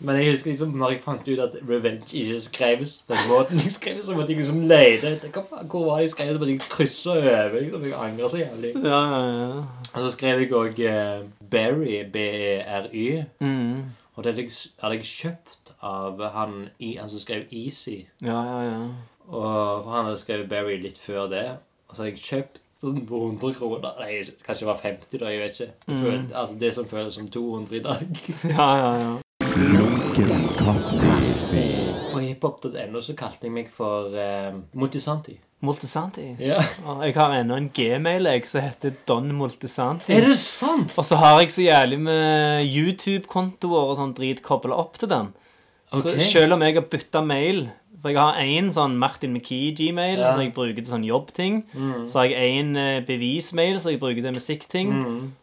[0.00, 3.72] Men jeg husker liksom når jeg fant ut at Revenge ikke skreves den måten jeg
[3.74, 6.42] skrev, så måtte jeg liksom lete etter hva faen, hvor var det jeg skrev, så
[6.42, 7.56] måtte jeg krysse over.
[7.60, 7.86] Liksom.
[7.88, 8.72] Jeg angrer så jævlig.
[8.84, 9.64] Ja, ja, ja.
[9.94, 13.24] Og så skrev jeg òg uh, Berry, B-E-R-Y.
[13.40, 13.90] Mm.
[14.14, 18.00] Og det hadde jeg, hadde jeg kjøpt av han, i, han som skrev Easy.
[18.22, 18.80] Ja, ja, ja.
[19.28, 21.46] Og for han hadde skrevet Berry litt før det.
[21.88, 23.94] Og så hadde jeg kjøpt sånn for 100 kroner.
[23.98, 25.30] Nei, kanskje det var 50, da.
[25.32, 25.72] Jeg vet ikke.
[25.86, 28.20] Det, føl, altså, det som føles som 200 i dag.
[28.54, 29.16] ja, ja, ja.
[30.76, 35.38] På hiphop.no så kalte jeg meg for uh, Multisanti.
[35.64, 36.24] Multisanti.
[36.38, 36.60] Ja.
[36.86, 40.12] Og jeg har ennå en gmail jeg som heter Don Multisanti.
[40.14, 40.94] Er det sant?
[40.94, 45.32] Og så har jeg så jævlig med YouTube-kontoer og sånn drit kobla opp til den.
[45.88, 46.20] Okay.
[46.20, 47.64] Så selv om jeg har bytta mail
[48.00, 50.32] For jeg har én sånn Martin McKee-gmail Ja.
[50.32, 51.64] som jeg bruker til sånn jobbting.
[52.06, 52.72] Så har jeg én
[53.06, 54.92] bevismail som jeg bruker til musikkting.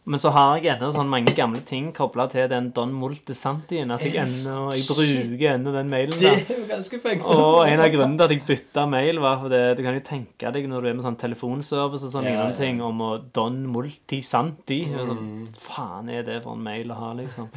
[0.06, 4.00] Men så har jeg ennå sånn mange gamle ting kobla til den Don Multisantien at
[4.00, 6.18] jeg enda, Jeg bruker ennå den mailen.
[6.18, 7.24] Det er jo ganske fengt.
[7.24, 10.52] og en av grunnene til at jeg bytta mail, var fordi du kan jo tenke
[10.52, 12.52] deg når du er med sånn telefonservice og sånne Ja, ja.
[12.54, 14.84] ting om å Don Multisanti.
[14.94, 15.06] og Mm.
[15.06, 17.48] Sånn, faen er det for en mail å ha, liksom?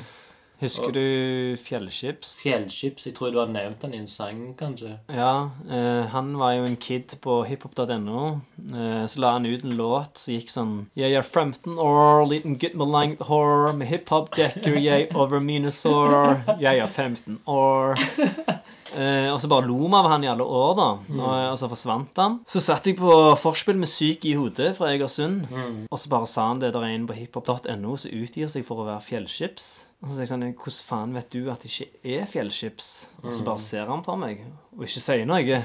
[0.60, 2.34] Husker du Fjellskips?
[2.42, 3.06] Fjellskips.
[3.08, 4.98] Jeg tror du har nevnt den i en sang, kanskje.
[5.08, 8.24] Ja, eh, han var jo en kid på hiphop.no.
[8.68, 12.58] Eh, så la han ut en låt som gikk sånn Jeg er 15 år, liten
[12.60, 16.44] gutt med langt hår, med hiphop dekker jeg over mine sår.
[16.60, 17.96] Jeg er 15 år.
[18.90, 20.86] Eh, og så bare lo vi av han i alle år, da.
[21.14, 22.40] Og, og så forsvant han.
[22.50, 25.44] Så satt jeg på forspill med Syk i hodet fra Egersund.
[25.86, 28.82] Og så bare sa han det der er en på hiphop.no som utgir seg for
[28.82, 29.70] å være fjellskips.
[30.00, 32.90] Og så sier jeg sånn Hvordan faen vet du at det ikke er fjellskips?
[33.24, 34.46] Og så bare ser han på meg
[34.78, 35.64] og ikke sier noe.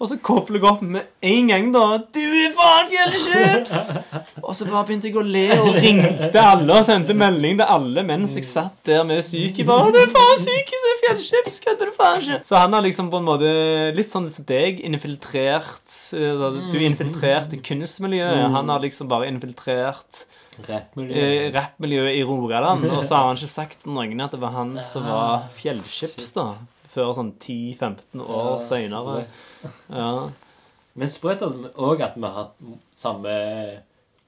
[0.00, 1.98] Og så kobler jeg opp med en gang, da.
[2.00, 3.90] 'Du er faen fjellskips!'
[4.46, 8.04] og så bare begynte jeg å le og ringte alle og sendte melding til alle
[8.08, 9.66] mens jeg satt der med syke.
[9.68, 11.60] Bare, 'Det er faen syke som er fjellskips!
[11.66, 13.52] Kødder du faen ikke?' Så han har liksom på en måte
[13.98, 18.50] litt sånn som deg infiltrert eh, Du infiltrerte kunstmiljøet.
[18.56, 20.24] Han har liksom bare infiltrert
[20.68, 21.14] Rappmiljø.
[21.14, 22.84] eh, rappmiljøet i Rogaland.
[22.90, 26.32] Og så har han ikke sagt til noen at det var han som var fjellskips,
[26.36, 26.46] da.
[26.90, 29.26] Før sånn 10-15 år Ja, seinere.
[29.88, 30.28] Ja.
[30.98, 32.56] Men sprøtt òg at vi har hatt
[32.98, 33.34] samme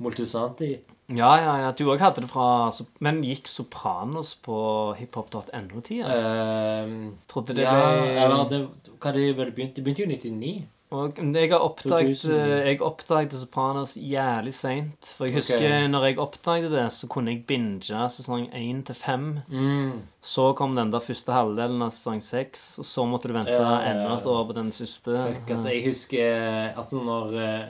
[0.03, 0.77] Multisanti.
[1.13, 1.73] ja, ja, ja.
[1.77, 6.07] Du òg hadde det fra Men gikk Sopranos på hiphop.no-tida?
[6.07, 8.63] Uh, Trodde det ja, ble eller det,
[8.99, 10.55] hva det, det begynte, det begynte jo i 99.
[10.93, 12.33] Og jeg har oppdaget, 2000.
[12.37, 15.13] eh, jeg oppdaget Sopranos jævlig seint.
[15.17, 15.87] For jeg husker okay.
[15.89, 19.39] når jeg oppdaget det, så kunne jeg binge sesong 1 til 5.
[19.49, 19.93] Mm.
[20.21, 23.63] Så kom den der første halvdelen av sesong 6, og så måtte du vente Ja,
[23.63, 23.95] ja, ja.
[23.95, 25.17] enda et år på den siste.
[25.17, 27.65] Fuck, altså, jeg husker Altså, når eh,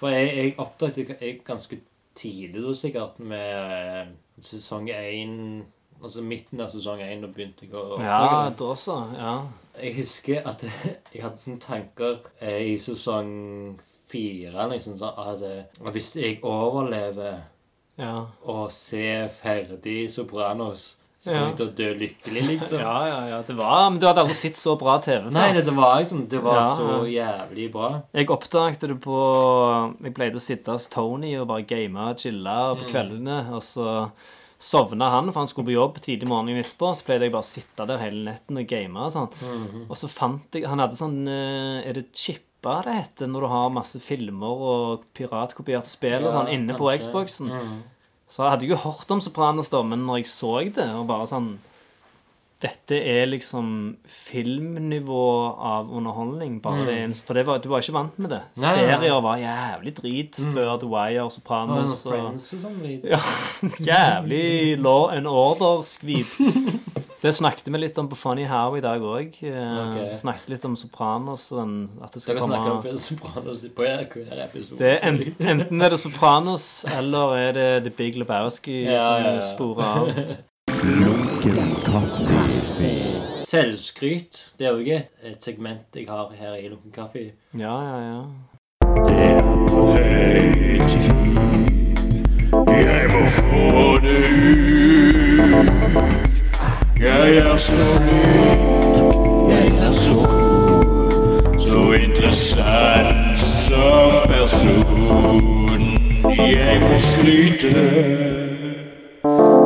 [0.00, 1.80] For jeg, jeg oppdaget det ganske
[2.16, 4.08] tidlig, da, sikkert, med eh,
[4.40, 5.66] sesong 1
[6.00, 8.54] Altså midten av sesong 1, da begynte jeg å oppdage Ja, det.
[8.56, 8.94] da også.
[9.18, 9.34] Ja.
[9.82, 10.64] Jeg husker at
[11.14, 13.78] jeg hadde sånne tanker eh, i sesong
[14.10, 17.42] 4 liksom, sånn, at eh, hvis jeg overlever
[18.00, 18.26] Ja.
[18.48, 22.80] å se ferdig Sopranos, så kommer jeg til å dø lykkelig, liksom.
[22.86, 23.38] ja, ja, ja.
[23.44, 25.34] Det var, men du hadde aldri sett så bra TV før.
[25.36, 27.90] Nei, det, det var liksom Det var Ja, så jævlig bra.
[28.16, 29.18] Jeg oppdaget det på
[30.00, 33.36] Jeg pleide å sitte hos Tony og bare game og chille på kveldene.
[33.52, 33.86] Og så
[34.60, 36.92] sovna han, for han skulle på jobb tidlig morgenen etterpå.
[36.96, 39.30] Så pleide jeg bare å sitte der hele netten og game og sånn.
[39.86, 43.48] Og så fant jeg Han hadde sånn eh, Er det chippa det heter når du
[43.54, 46.90] har masse filmer og piratkopierte spill og sånn inne inne på.
[46.92, 47.48] Xboxen?
[47.48, 47.78] Mm.
[48.30, 51.26] Så jeg hadde jo hørt om Sopranos, da, men når jeg så det, og bare
[51.30, 51.54] sånn
[52.60, 53.68] Dette er liksom
[54.04, 55.22] filmnivå
[55.56, 56.58] av underholdning.
[56.60, 58.42] Bare det er en, for det var, du var ikke vant med det.
[58.60, 59.12] Nei, Serier nei.
[59.24, 62.82] Var jævlig drit før The Wire, Og Sopranos og Friends og sånn.
[63.08, 63.20] ja,
[63.90, 66.36] Jævlig law and order-skvip.
[67.20, 69.34] Det snakket vi litt om på Funny How i dag òg.
[69.44, 70.14] Okay.
[70.16, 74.06] Snakket litt om Sopranos den, at det skal Dere snakker om Sopranos på hver
[74.46, 74.78] episode.
[74.80, 79.34] det enten, enten er det Sopranos eller er det The Big Lebowski Ja, som ja,
[79.36, 79.44] ja.
[79.52, 80.40] sporer av.
[80.80, 82.39] Lunken kaffe.
[83.50, 84.52] Selvskryt.
[84.58, 87.32] Det er ikke et, segment jeg har her i Lunken kaffe.
[87.58, 88.22] Ja, ja, ja.
[89.08, 91.02] Det er på høy tid.
[92.68, 94.70] Jeg må få det ut.
[97.00, 97.72] Jeg er så
[98.06, 98.96] myk,
[99.50, 105.98] jeg er så god, Så interessant som person.
[106.38, 107.68] Jeg må skryte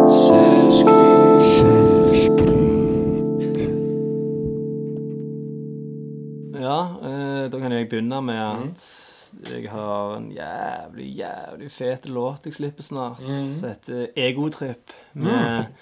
[0.08, 1.13] selvskryt.
[7.64, 8.86] Kan jeg begynne med at
[9.50, 14.92] jeg har en jævlig, jævlig fet låt jeg slipper snart, som heter Egotrip.
[15.18, 15.72] Med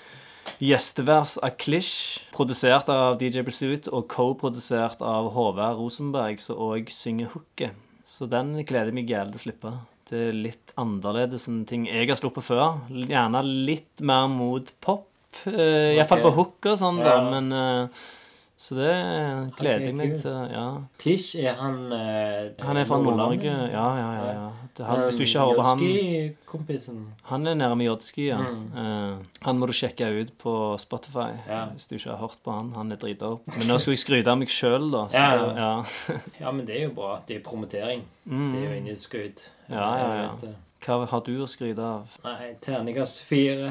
[0.63, 7.31] gjestevers av Klish, produsert av DJ Pursuit og co-produsert av Håvard Rosenberg, som òg synger
[7.35, 7.77] hooket.
[8.09, 9.75] Så den gleder jeg meg jævlig til å slippe.
[10.11, 12.81] Det er litt annerledes enn ting jeg har sluppet før.
[12.91, 15.09] Gjerne litt mer mot pop.
[15.47, 16.27] Uh, Iallfall Ok.
[16.27, 17.15] på hook og sånn, da.
[17.17, 17.23] Ja.
[17.33, 18.03] Men eh,
[18.63, 18.91] Så det
[19.59, 20.37] gleder jeg meg til.
[20.53, 20.67] Ja.
[21.03, 23.51] Tish, er han eh, Han er fra Nord-Norge.
[23.73, 24.29] Ja, ja, ja.
[24.37, 24.45] ja.
[24.77, 27.01] Det, han, hvis du ikke hører på han Jodski-kompisen.
[27.33, 28.39] Han er nærme Jodski, ja.
[28.39, 28.63] Mm.
[28.79, 31.65] Eh, han må du sjekke ut på Spotify Ja.
[31.75, 32.71] hvis du ikke har hørt på han.
[32.79, 33.51] Han er dritdope.
[33.59, 35.05] Men nå skal jeg skryte av meg sjøl, da.
[35.11, 35.27] Så,
[35.59, 35.85] Ja,
[36.41, 36.53] ja.
[36.55, 37.17] men det er jo bra.
[37.27, 38.07] Det er promotering.
[38.25, 39.49] Det er jo inni skryt.
[39.67, 39.75] Mm.
[39.75, 40.55] Ja, ja, ja.
[40.83, 42.15] Hva har du å skryte av?
[42.25, 43.69] Nei, terningkast fire.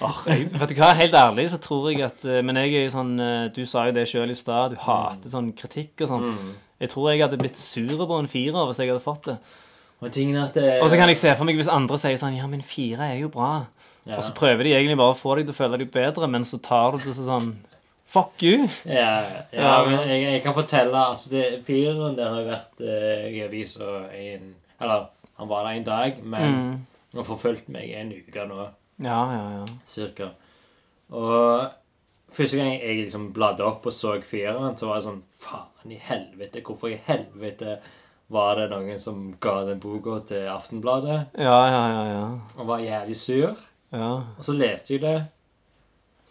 [0.00, 2.84] oh, jeg, vet du hva, Helt ærlig så tror jeg at eh, Men jeg er
[2.86, 4.76] jo sånn eh, Du sa jo det sjøl i stad.
[4.76, 6.28] Du hater sånn kritikk og sånn.
[6.34, 6.52] Mm.
[6.84, 9.38] Jeg tror jeg hadde blitt sur på en firer hvis jeg hadde fått det.
[9.98, 12.46] Og at det, Og så kan jeg se for meg hvis andre sier sånn Ja,
[12.50, 13.66] men fire er jo bra.
[14.06, 14.16] ja.
[14.16, 16.46] Og så prøver de egentlig bare å få deg til å føle deg bedre, men
[16.46, 17.56] så tar du det sånn
[18.08, 18.68] Fuck you!
[18.88, 19.72] Ja, ja, Ja.
[19.84, 24.54] men jeg, jeg kan fortelle altså det, Fireren der har vært eh, i avisa en
[24.80, 26.86] Eller, han var der en dag, men Mm.
[27.12, 28.68] han har forfulgt meg en uke nå,
[29.00, 29.64] Ja, ja, ja.
[29.86, 30.28] cirka.
[31.10, 31.68] Og
[32.30, 35.98] første gang jeg liksom bladde opp og så fireren, så var det sånn Faen i
[36.02, 37.78] helvete, hvorfor i helvete
[38.28, 41.26] var det noen som ga den boka til Aftenbladet?
[41.38, 42.02] Ja, ja, ja.
[42.10, 42.24] ja.
[42.58, 43.56] Og var jævlig sur.
[43.92, 44.10] ja.
[44.36, 45.24] Og så leste jeg det.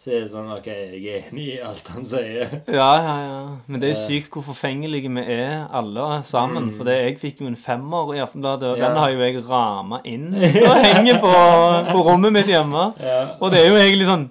[0.08, 2.52] Så er det sånn OK, jeg er enig i alt han sier.
[2.64, 3.40] Ja, ja, ja.
[3.68, 6.70] Men det er jo sykt hvor forfengelige vi er, alle sammen.
[6.72, 8.88] For det, jeg fikk jo en femmer i Aftenbladet, og Ja.
[8.88, 11.34] den har jo jeg rama inn og henger på,
[11.92, 12.86] på rommet mitt hjemme.
[13.04, 13.18] Ja.
[13.36, 14.24] Og det er jo egentlig sånn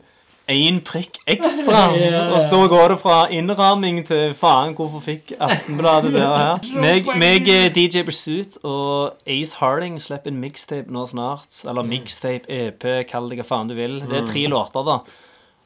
[0.50, 1.84] én prikk ekstra.
[2.08, 2.24] Ja.
[2.34, 6.66] Og så går det fra innramming til faen, hvorfor fikk Aftenbladet det her?
[6.88, 11.62] Meg, meg eh, DJ Pursuit og Ace Harding slipper en mixtape nå snart.
[11.70, 14.00] Eller mixtape, EP, kall det hva faen du vil.
[14.10, 15.00] Det er tre låter, da.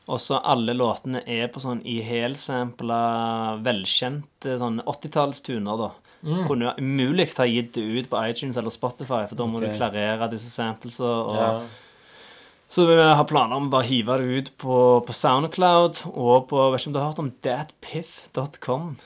[0.09, 5.91] Og så alle låtene er på sånn i helsampla, velkjente sånn 80-tallstuner, da.
[6.47, 10.27] Kunne umulig ha gitt det ut på iTunes eller Spotify, for da må du klarere
[10.29, 11.61] disse samples og Ja.
[12.69, 14.75] så vi har planer om å bare hive det ut på,
[15.05, 18.97] på Soundcloud og på vet ikke om du har hørt om thatpiff.com.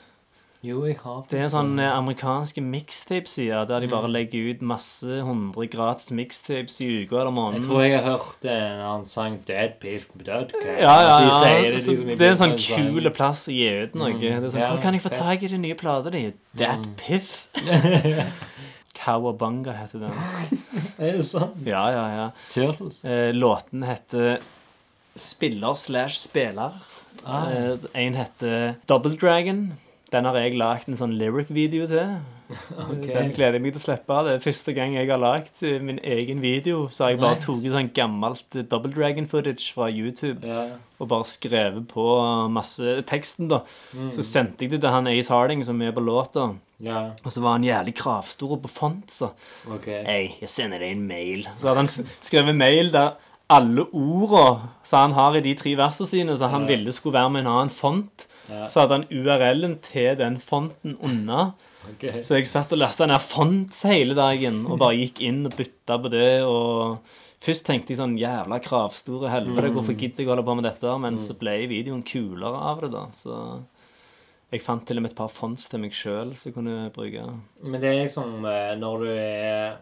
[0.66, 3.92] Jo, jeg har Det er en sånn eh, amerikanske mixtape-side der de Mm.
[3.92, 7.66] bare legger ut masse hundre gratis mixtapes i uka eller Jeg måneden.
[7.68, 10.80] tror jeg har hørt en annen sang Dead Piff Dead Cat.
[10.82, 11.40] Ja, ja, De ja.
[11.44, 11.72] sier
[12.06, 14.14] det, det er en sånn kul plass å gi ut noe.
[14.20, 16.34] Det er sånn, Ja, Hvor kan jeg få tak i de nye platene dine?
[16.58, 16.96] That Mm.
[16.98, 17.48] Piff.
[18.96, 20.12] Cowabunga heter den.
[21.00, 21.56] Er det sant?
[21.68, 22.28] Ja, ja, ja.
[22.50, 23.04] Turtles.
[23.06, 24.40] Eh, låten heter
[25.16, 26.74] Spiller slash spiller.
[27.26, 27.50] Ah.
[27.52, 29.74] Eh, en heter Double Dragon.
[30.16, 32.16] Den har jeg lagd en sånn lyric-video til.
[32.46, 33.10] Okay.
[33.16, 34.16] Den gleder jeg meg til å slippe.
[34.28, 36.84] Det er første gang jeg har lagd eh, min egen video.
[36.94, 37.48] Så har jeg bare Nice.
[37.48, 40.68] tatt sånn gammelt eh, Double Dragon-footage fra YouTube Ja.
[41.02, 42.06] og bare skrevet på
[42.54, 43.64] masse teksten, da.
[43.98, 44.12] Mm.
[44.14, 46.46] Så sendte jeg det til han Ace Harding, som er på låta.
[46.86, 47.02] ja.
[47.26, 49.32] Og så var han jævlig kravstor på font, så.
[49.80, 50.04] Okay.
[50.06, 51.48] Hei, jeg sender deg en mail.
[51.58, 51.92] Så hadde han
[52.30, 53.16] skrevet mail der
[53.50, 56.76] alle ordene han har i de tre versene sine, så han Ja.
[56.76, 58.28] ville skulle være med en annen font.
[58.50, 58.66] Ja.
[58.70, 61.54] Så hadde han URL-en til den fonten unna.
[61.96, 62.22] Okay.
[62.26, 66.00] Så jeg satt og leste ned fonts hele dagen og bare gikk inn og bytta
[66.02, 66.32] på det.
[66.46, 66.98] og
[67.46, 70.94] Først tenkte jeg sånn Jævla kravstore helvete, hvorfor gidder jeg å holde på med dette?
[71.04, 73.04] Men så ble videoen kulere av det, da.
[73.18, 73.40] Så
[74.54, 77.26] jeg fant til og med et par fonts til meg sjøl som jeg kunne bruke.
[77.66, 79.78] Men det er liksom eh, når du er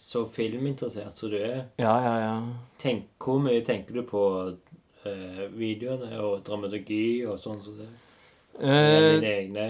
[0.00, 2.34] så filminteressert som du er Ja, ja, ja.
[2.80, 4.22] tenk, Hvor mye tenker du på
[5.08, 7.88] eh, videoene og dramaturgi og sånn som det?
[8.60, 9.66] Eh, Dine egne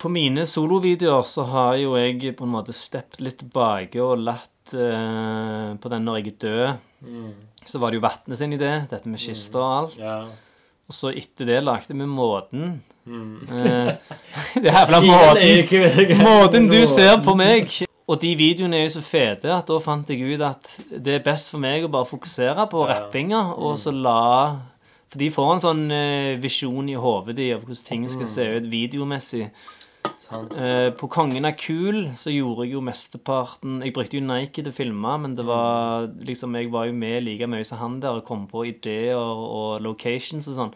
[0.00, 4.74] På mine solovideoer så har jo jeg på en måte steppet litt tilbake og latt
[4.74, 7.32] eh, På den når jeg er død, mm.
[7.64, 9.98] så var det jo Vatne sin idé, dette med kister og alt.
[10.02, 10.20] Ja.
[10.88, 12.78] Og så etter det lagde vi Måten.
[13.08, 13.48] Mm.
[13.48, 13.92] Eh,
[14.62, 17.68] det jævla måten, er måten du ser på meg.
[18.08, 21.24] Og de videoene er jo så fete at da fant jeg ut at det er
[21.26, 22.94] best for meg å bare fokusere på Ja.
[23.02, 24.60] rappinga, og så la
[25.10, 28.66] For de får en sånn eh, visjon i hodet av hvordan ting skal se ut
[28.68, 29.46] videomessig.
[30.28, 34.68] Eh, på Kongen er kul så gjorde jeg jo mesteparten Jeg brukte jo Nike til
[34.68, 38.18] å filme, men det var liksom Jeg var jo med like mye som han der
[38.18, 40.74] og kom på ideer og locations og sånn.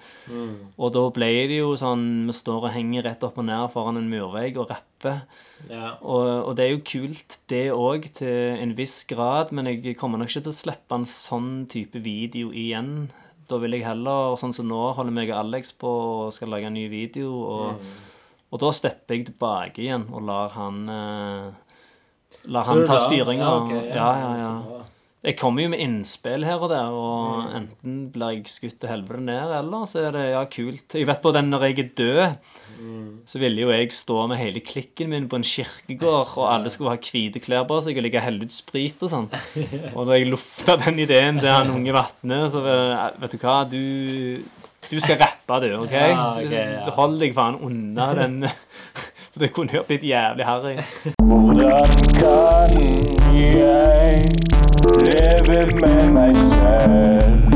[0.79, 4.01] Og da ble det jo sånn Vi står og henger rett opp og ned foran
[4.01, 5.27] en murvegg og rapper.
[5.69, 5.99] Ja.
[6.01, 10.19] Og, og det er jo kult, det òg, til en viss grad, men jeg kommer
[10.19, 13.11] nok ikke til å slippe en sånn type video igjen.
[13.51, 16.71] Da vil jeg heller, sånn som nå, holder meg og Alex på og skal lage
[16.71, 17.35] en ny video.
[17.43, 17.85] Og,
[18.53, 21.51] og da stepper jeg tilbake igjen og lar han eh,
[22.49, 23.45] Lar han ta styringa.
[23.45, 24.79] Ja, okay, ja, ja, ja.
[25.23, 27.51] Jeg kommer jo med innspill her og der, og Mm.
[27.59, 30.97] enten blir jeg skutt til helvete ned, eller så er det ja, kult.
[30.99, 32.37] Jeg vet på den når jeg er død,
[32.83, 33.21] Mm.
[33.31, 36.91] så ville jo jeg stå med hele klikken min på en kirkegård, og alle skulle
[36.91, 39.29] ha hvite klær på seg og ligge og sprit og sånn.
[39.97, 42.65] Og da jeg lufta den ideen til han unge Vatne, så
[43.21, 44.43] vet du hva, du
[44.91, 45.93] du skal rappe, du, OK?
[45.93, 46.85] Ja, okay ja.
[46.85, 48.43] Du Hold deg faen unna den
[49.33, 50.77] For det kunne jo blitt jævlig harry.
[51.25, 51.89] Hvordan
[52.19, 52.85] kan
[53.33, 54.27] jeg
[55.07, 57.52] leve med meg selv?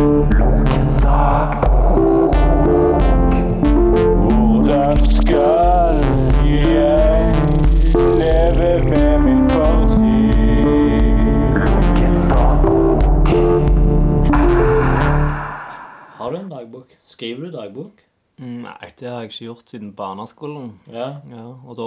[16.57, 16.97] Dagbok?
[17.05, 18.03] Skriver du dagbok?
[18.37, 20.67] Mm, Nei, det har jeg ikke gjort siden barneskolen.
[20.93, 21.07] Ja.
[21.33, 21.85] Ja, og da,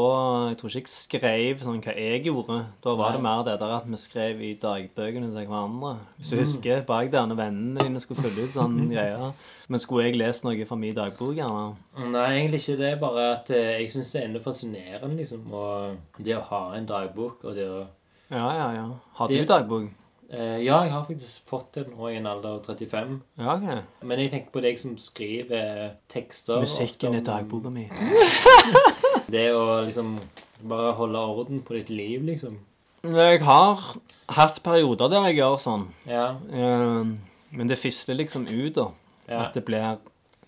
[0.50, 2.56] jeg tror ikke jeg skrev sånn hva jeg gjorde.
[2.82, 5.92] Da var det mer det der at vi skrev i dagbøkene til hverandre.
[6.18, 9.28] Hvis du husker, bak der når vennene dine skulle fylle ut sånne greier.
[9.70, 11.68] Men skulle jeg lest noe fra min dagbok, gjerne?
[12.16, 12.92] Nei, egentlig ikke det.
[13.06, 15.46] Bare at eh, jeg syns det er enda fascinerende, liksom.
[15.54, 17.84] Og det å ha en dagbok og det å
[18.34, 18.88] Ja, ja, ja.
[19.22, 19.86] Har du Det- dagbok?
[20.32, 23.22] Eh, Ja, jeg har faktisk fått det nå i en alder av 35.
[23.40, 23.82] Ja, okay.
[24.04, 26.60] Men jeg tenker på deg som skriver tekster.
[26.64, 27.88] Musikken er dagboka mi.
[29.30, 30.16] Det å liksom
[30.70, 32.58] bare holde orden på ditt liv, liksom.
[33.06, 33.84] Jeg har
[34.36, 35.86] hatt perioder der jeg gjør sånn.
[36.10, 36.32] Ja.
[36.52, 37.12] Eh,
[37.56, 38.88] Men det fisler liksom ut, da.
[39.30, 39.44] ja.
[39.46, 39.98] At det blir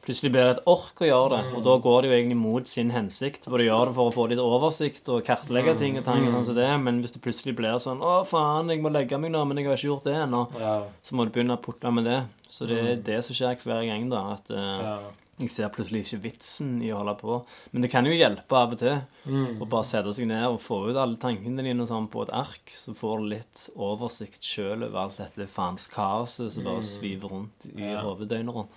[0.02, 2.68] Plutselig blir det et ork å gjøre det, og da går det jo egentlig mot
[2.68, 3.44] sin hensikt.
[3.46, 6.46] For du gjør det for å få litt oversikt og kartlegge ting og tang, sånn
[6.48, 9.46] som det, men hvis det plutselig blir sånn 'Å, faen, jeg må legge meg nå,
[9.46, 10.84] men jeg har ikke gjort det ennå', Ja.
[11.04, 12.26] så må du begynne å putle med det.
[12.50, 14.34] Så det er det som skjer hver gang, da.
[14.34, 15.00] At eh, ja.
[15.40, 17.46] jeg ser plutselig ikke vitsen i å holde på.
[17.72, 19.60] Men det kan jo hjelpe av og til Mm.
[19.62, 22.66] å bare sette seg ned og få ut alle tankene dine sånn på et ark.
[22.74, 27.66] Så får du litt oversikt sjøl over alt dette faens kaoset som bare sviver rundt
[27.78, 28.02] i Ja.
[28.02, 28.70] hodet døgnet rundt.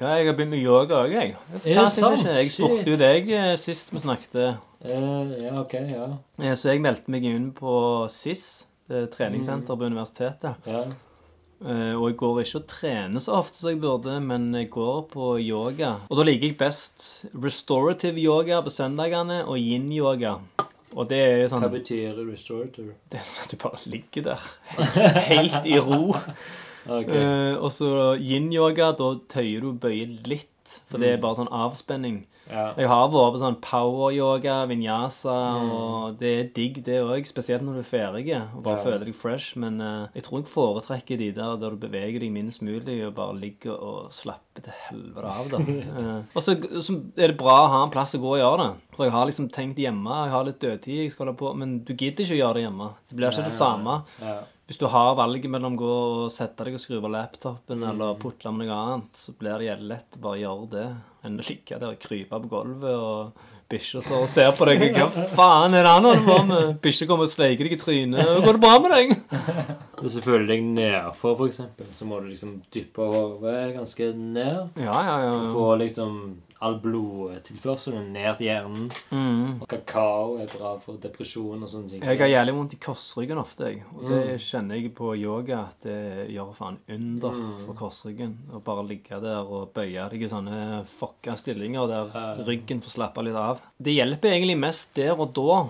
[0.00, 1.36] Ja, jeg har begynt med yoga òg, jeg.
[1.64, 2.34] Jeg Er det ikke.
[2.38, 4.34] Jeg spurte jo deg eh, sist vi snakket.
[4.82, 5.74] Eh, ja, OK.
[5.92, 6.54] Ja.
[6.58, 10.54] Så jeg meldte meg inn på SIS, er treningssenter på universitetet.
[10.66, 10.84] ja.
[11.62, 15.04] Uh, Og jeg går ikke og trener så ofte som jeg burde, men jeg går
[15.12, 15.92] på yoga.
[16.10, 20.32] Og da liker jeg best restorative yoga på søndagene og yin-yoga.
[20.96, 22.96] Og det er sånn Hva betyr restorative?
[23.08, 24.48] Det er sånn at du bare ligger der
[25.30, 26.16] helt i ro.
[26.88, 30.48] Eh, og så yin-yoga, da tøyer du bøyer litt,
[30.88, 32.24] for det er bare sånn avspenning.
[32.50, 32.72] Ja.
[32.76, 35.34] Jeg har vært på sånn power-yoga, vinyasa,
[35.72, 37.24] og det er digg, det òg.
[37.28, 38.82] Spesielt når du er ferdig og bare Ja.
[38.84, 39.56] føler deg fresh.
[39.56, 43.14] Men uh, jeg tror jeg foretrekker de der der du beveger deg minst mulig og
[43.14, 45.50] bare ligger og slapper til helvete av.
[45.50, 45.58] da.
[45.58, 48.66] uh, og så så er det bra å ha en plass å gå og gjøre
[48.66, 48.96] det.
[48.96, 51.78] For jeg har liksom tenkt hjemme, jeg har litt dødtid jeg skal holde på, men
[51.84, 52.90] du gidder ikke å gjøre det hjemme.
[53.08, 54.02] Det blir ikke det samme.
[54.20, 54.40] ja.
[54.70, 55.94] Hvis du har valget mellom å gå
[56.24, 57.88] og sette deg og skru på laptopen Mm.
[57.90, 60.84] eller putle med noe annet, så blir det jævlig lett å bare gjøre det
[61.26, 63.32] enn å ligge der og krype på gulvet og
[63.72, 64.82] bikkja står og ser på deg.
[64.94, 66.80] Hva faen er det han holder på med?
[66.84, 68.32] Bikkja kommer og sleiker deg i trynet.
[68.44, 69.12] Går det bra med deg?
[70.02, 74.72] Hvis du føler deg nedfor, for eksempel, så må du liksom dyppe hodet ganske ned.
[74.76, 75.34] Ja, ja, ja.
[75.42, 75.52] ja.
[75.58, 76.16] å liksom
[76.62, 78.86] all blodtilførselen ned til hjernen.
[79.10, 79.60] Mm.
[79.62, 82.04] Og kakao er bra for depresjon og sånne ting.
[82.06, 83.82] Jeg har jævlig vondt i korsryggen ofte, jeg.
[83.96, 84.38] Og det Mm.
[84.38, 87.58] kjenner jeg på yoga at det gjør faen under Mm.
[87.66, 88.36] for korsryggen.
[88.52, 93.22] Å bare ligge der og bøye deg i sånne fucka stillinger der ryggen får slappe
[93.24, 93.60] litt av.
[93.80, 95.68] Det hjelper egentlig mest der og da.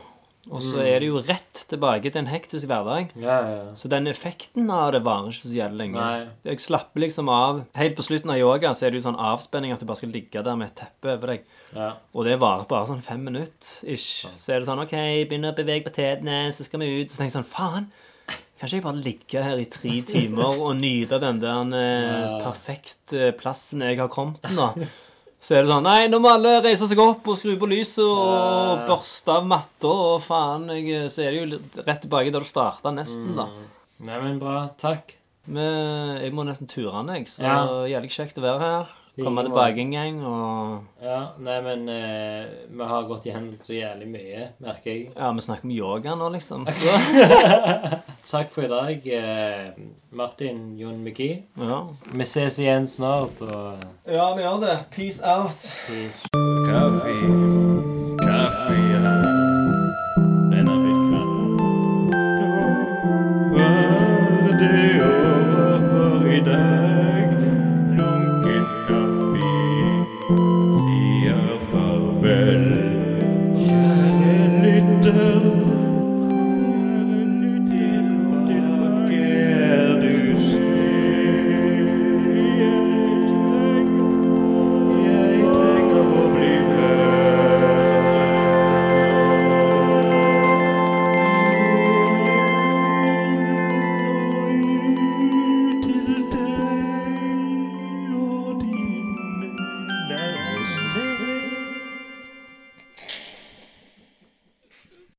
[0.50, 3.12] Og så er det jo rett tilbake til en hektisk hverdag.
[3.14, 3.58] Ja, ja.
[3.78, 6.00] Så den effekten av det varer ikke så jævlig lenge.
[6.02, 6.24] Nei.
[6.50, 7.60] Jeg slapper liksom av.
[7.78, 10.10] Helt på slutten av yoga så er det jo sånn avspenning at du bare skal
[10.10, 11.44] ligge der med et teppe over deg.
[11.76, 11.92] ja.
[12.12, 14.26] Og det varer bare sånn fem minutter ish.
[14.36, 14.96] Så er det sånn OK,
[15.30, 17.10] begynner å bevege på tærne, så skal vi ut.
[17.14, 17.86] Så tenker jeg sånn Faen!
[18.58, 22.36] Kan ikke jeg bare ligge her i tre timer og nyte den der eh, Ja.
[22.44, 24.68] perfekte plassen jeg har kommet til nå?
[25.42, 28.04] Så er det sånn Nei, nå må alle reise seg opp og skru på lyset
[28.04, 30.68] og børste av matta og faen.
[30.70, 33.48] Jeg, så er det jo rett tilbake der du starta, nesten, da.
[34.06, 34.68] Nei, men bra.
[34.78, 35.16] Takk.
[35.50, 37.26] Men jeg må nesten ture jeg.
[37.26, 37.56] Så Ja.
[37.90, 38.86] jævlig kjekt å være her.
[39.20, 44.08] Komme tilbake en gang og Ja, nei, men eh, vi har gått igjen så jævlig
[44.08, 45.10] mye, merker jeg.
[45.12, 46.64] Ja, vi snakker om yoga nå, liksom.
[46.72, 46.96] Så,
[48.32, 49.72] Takk for i dag, eh,
[50.16, 51.42] Martin Jon McKee.
[51.60, 51.82] ja.
[52.12, 54.78] Vi ses igjen snart, og ja, vi gjør det.
[54.96, 55.72] Peace out.
[55.86, 56.32] peace.
[56.66, 58.01] Kaffe.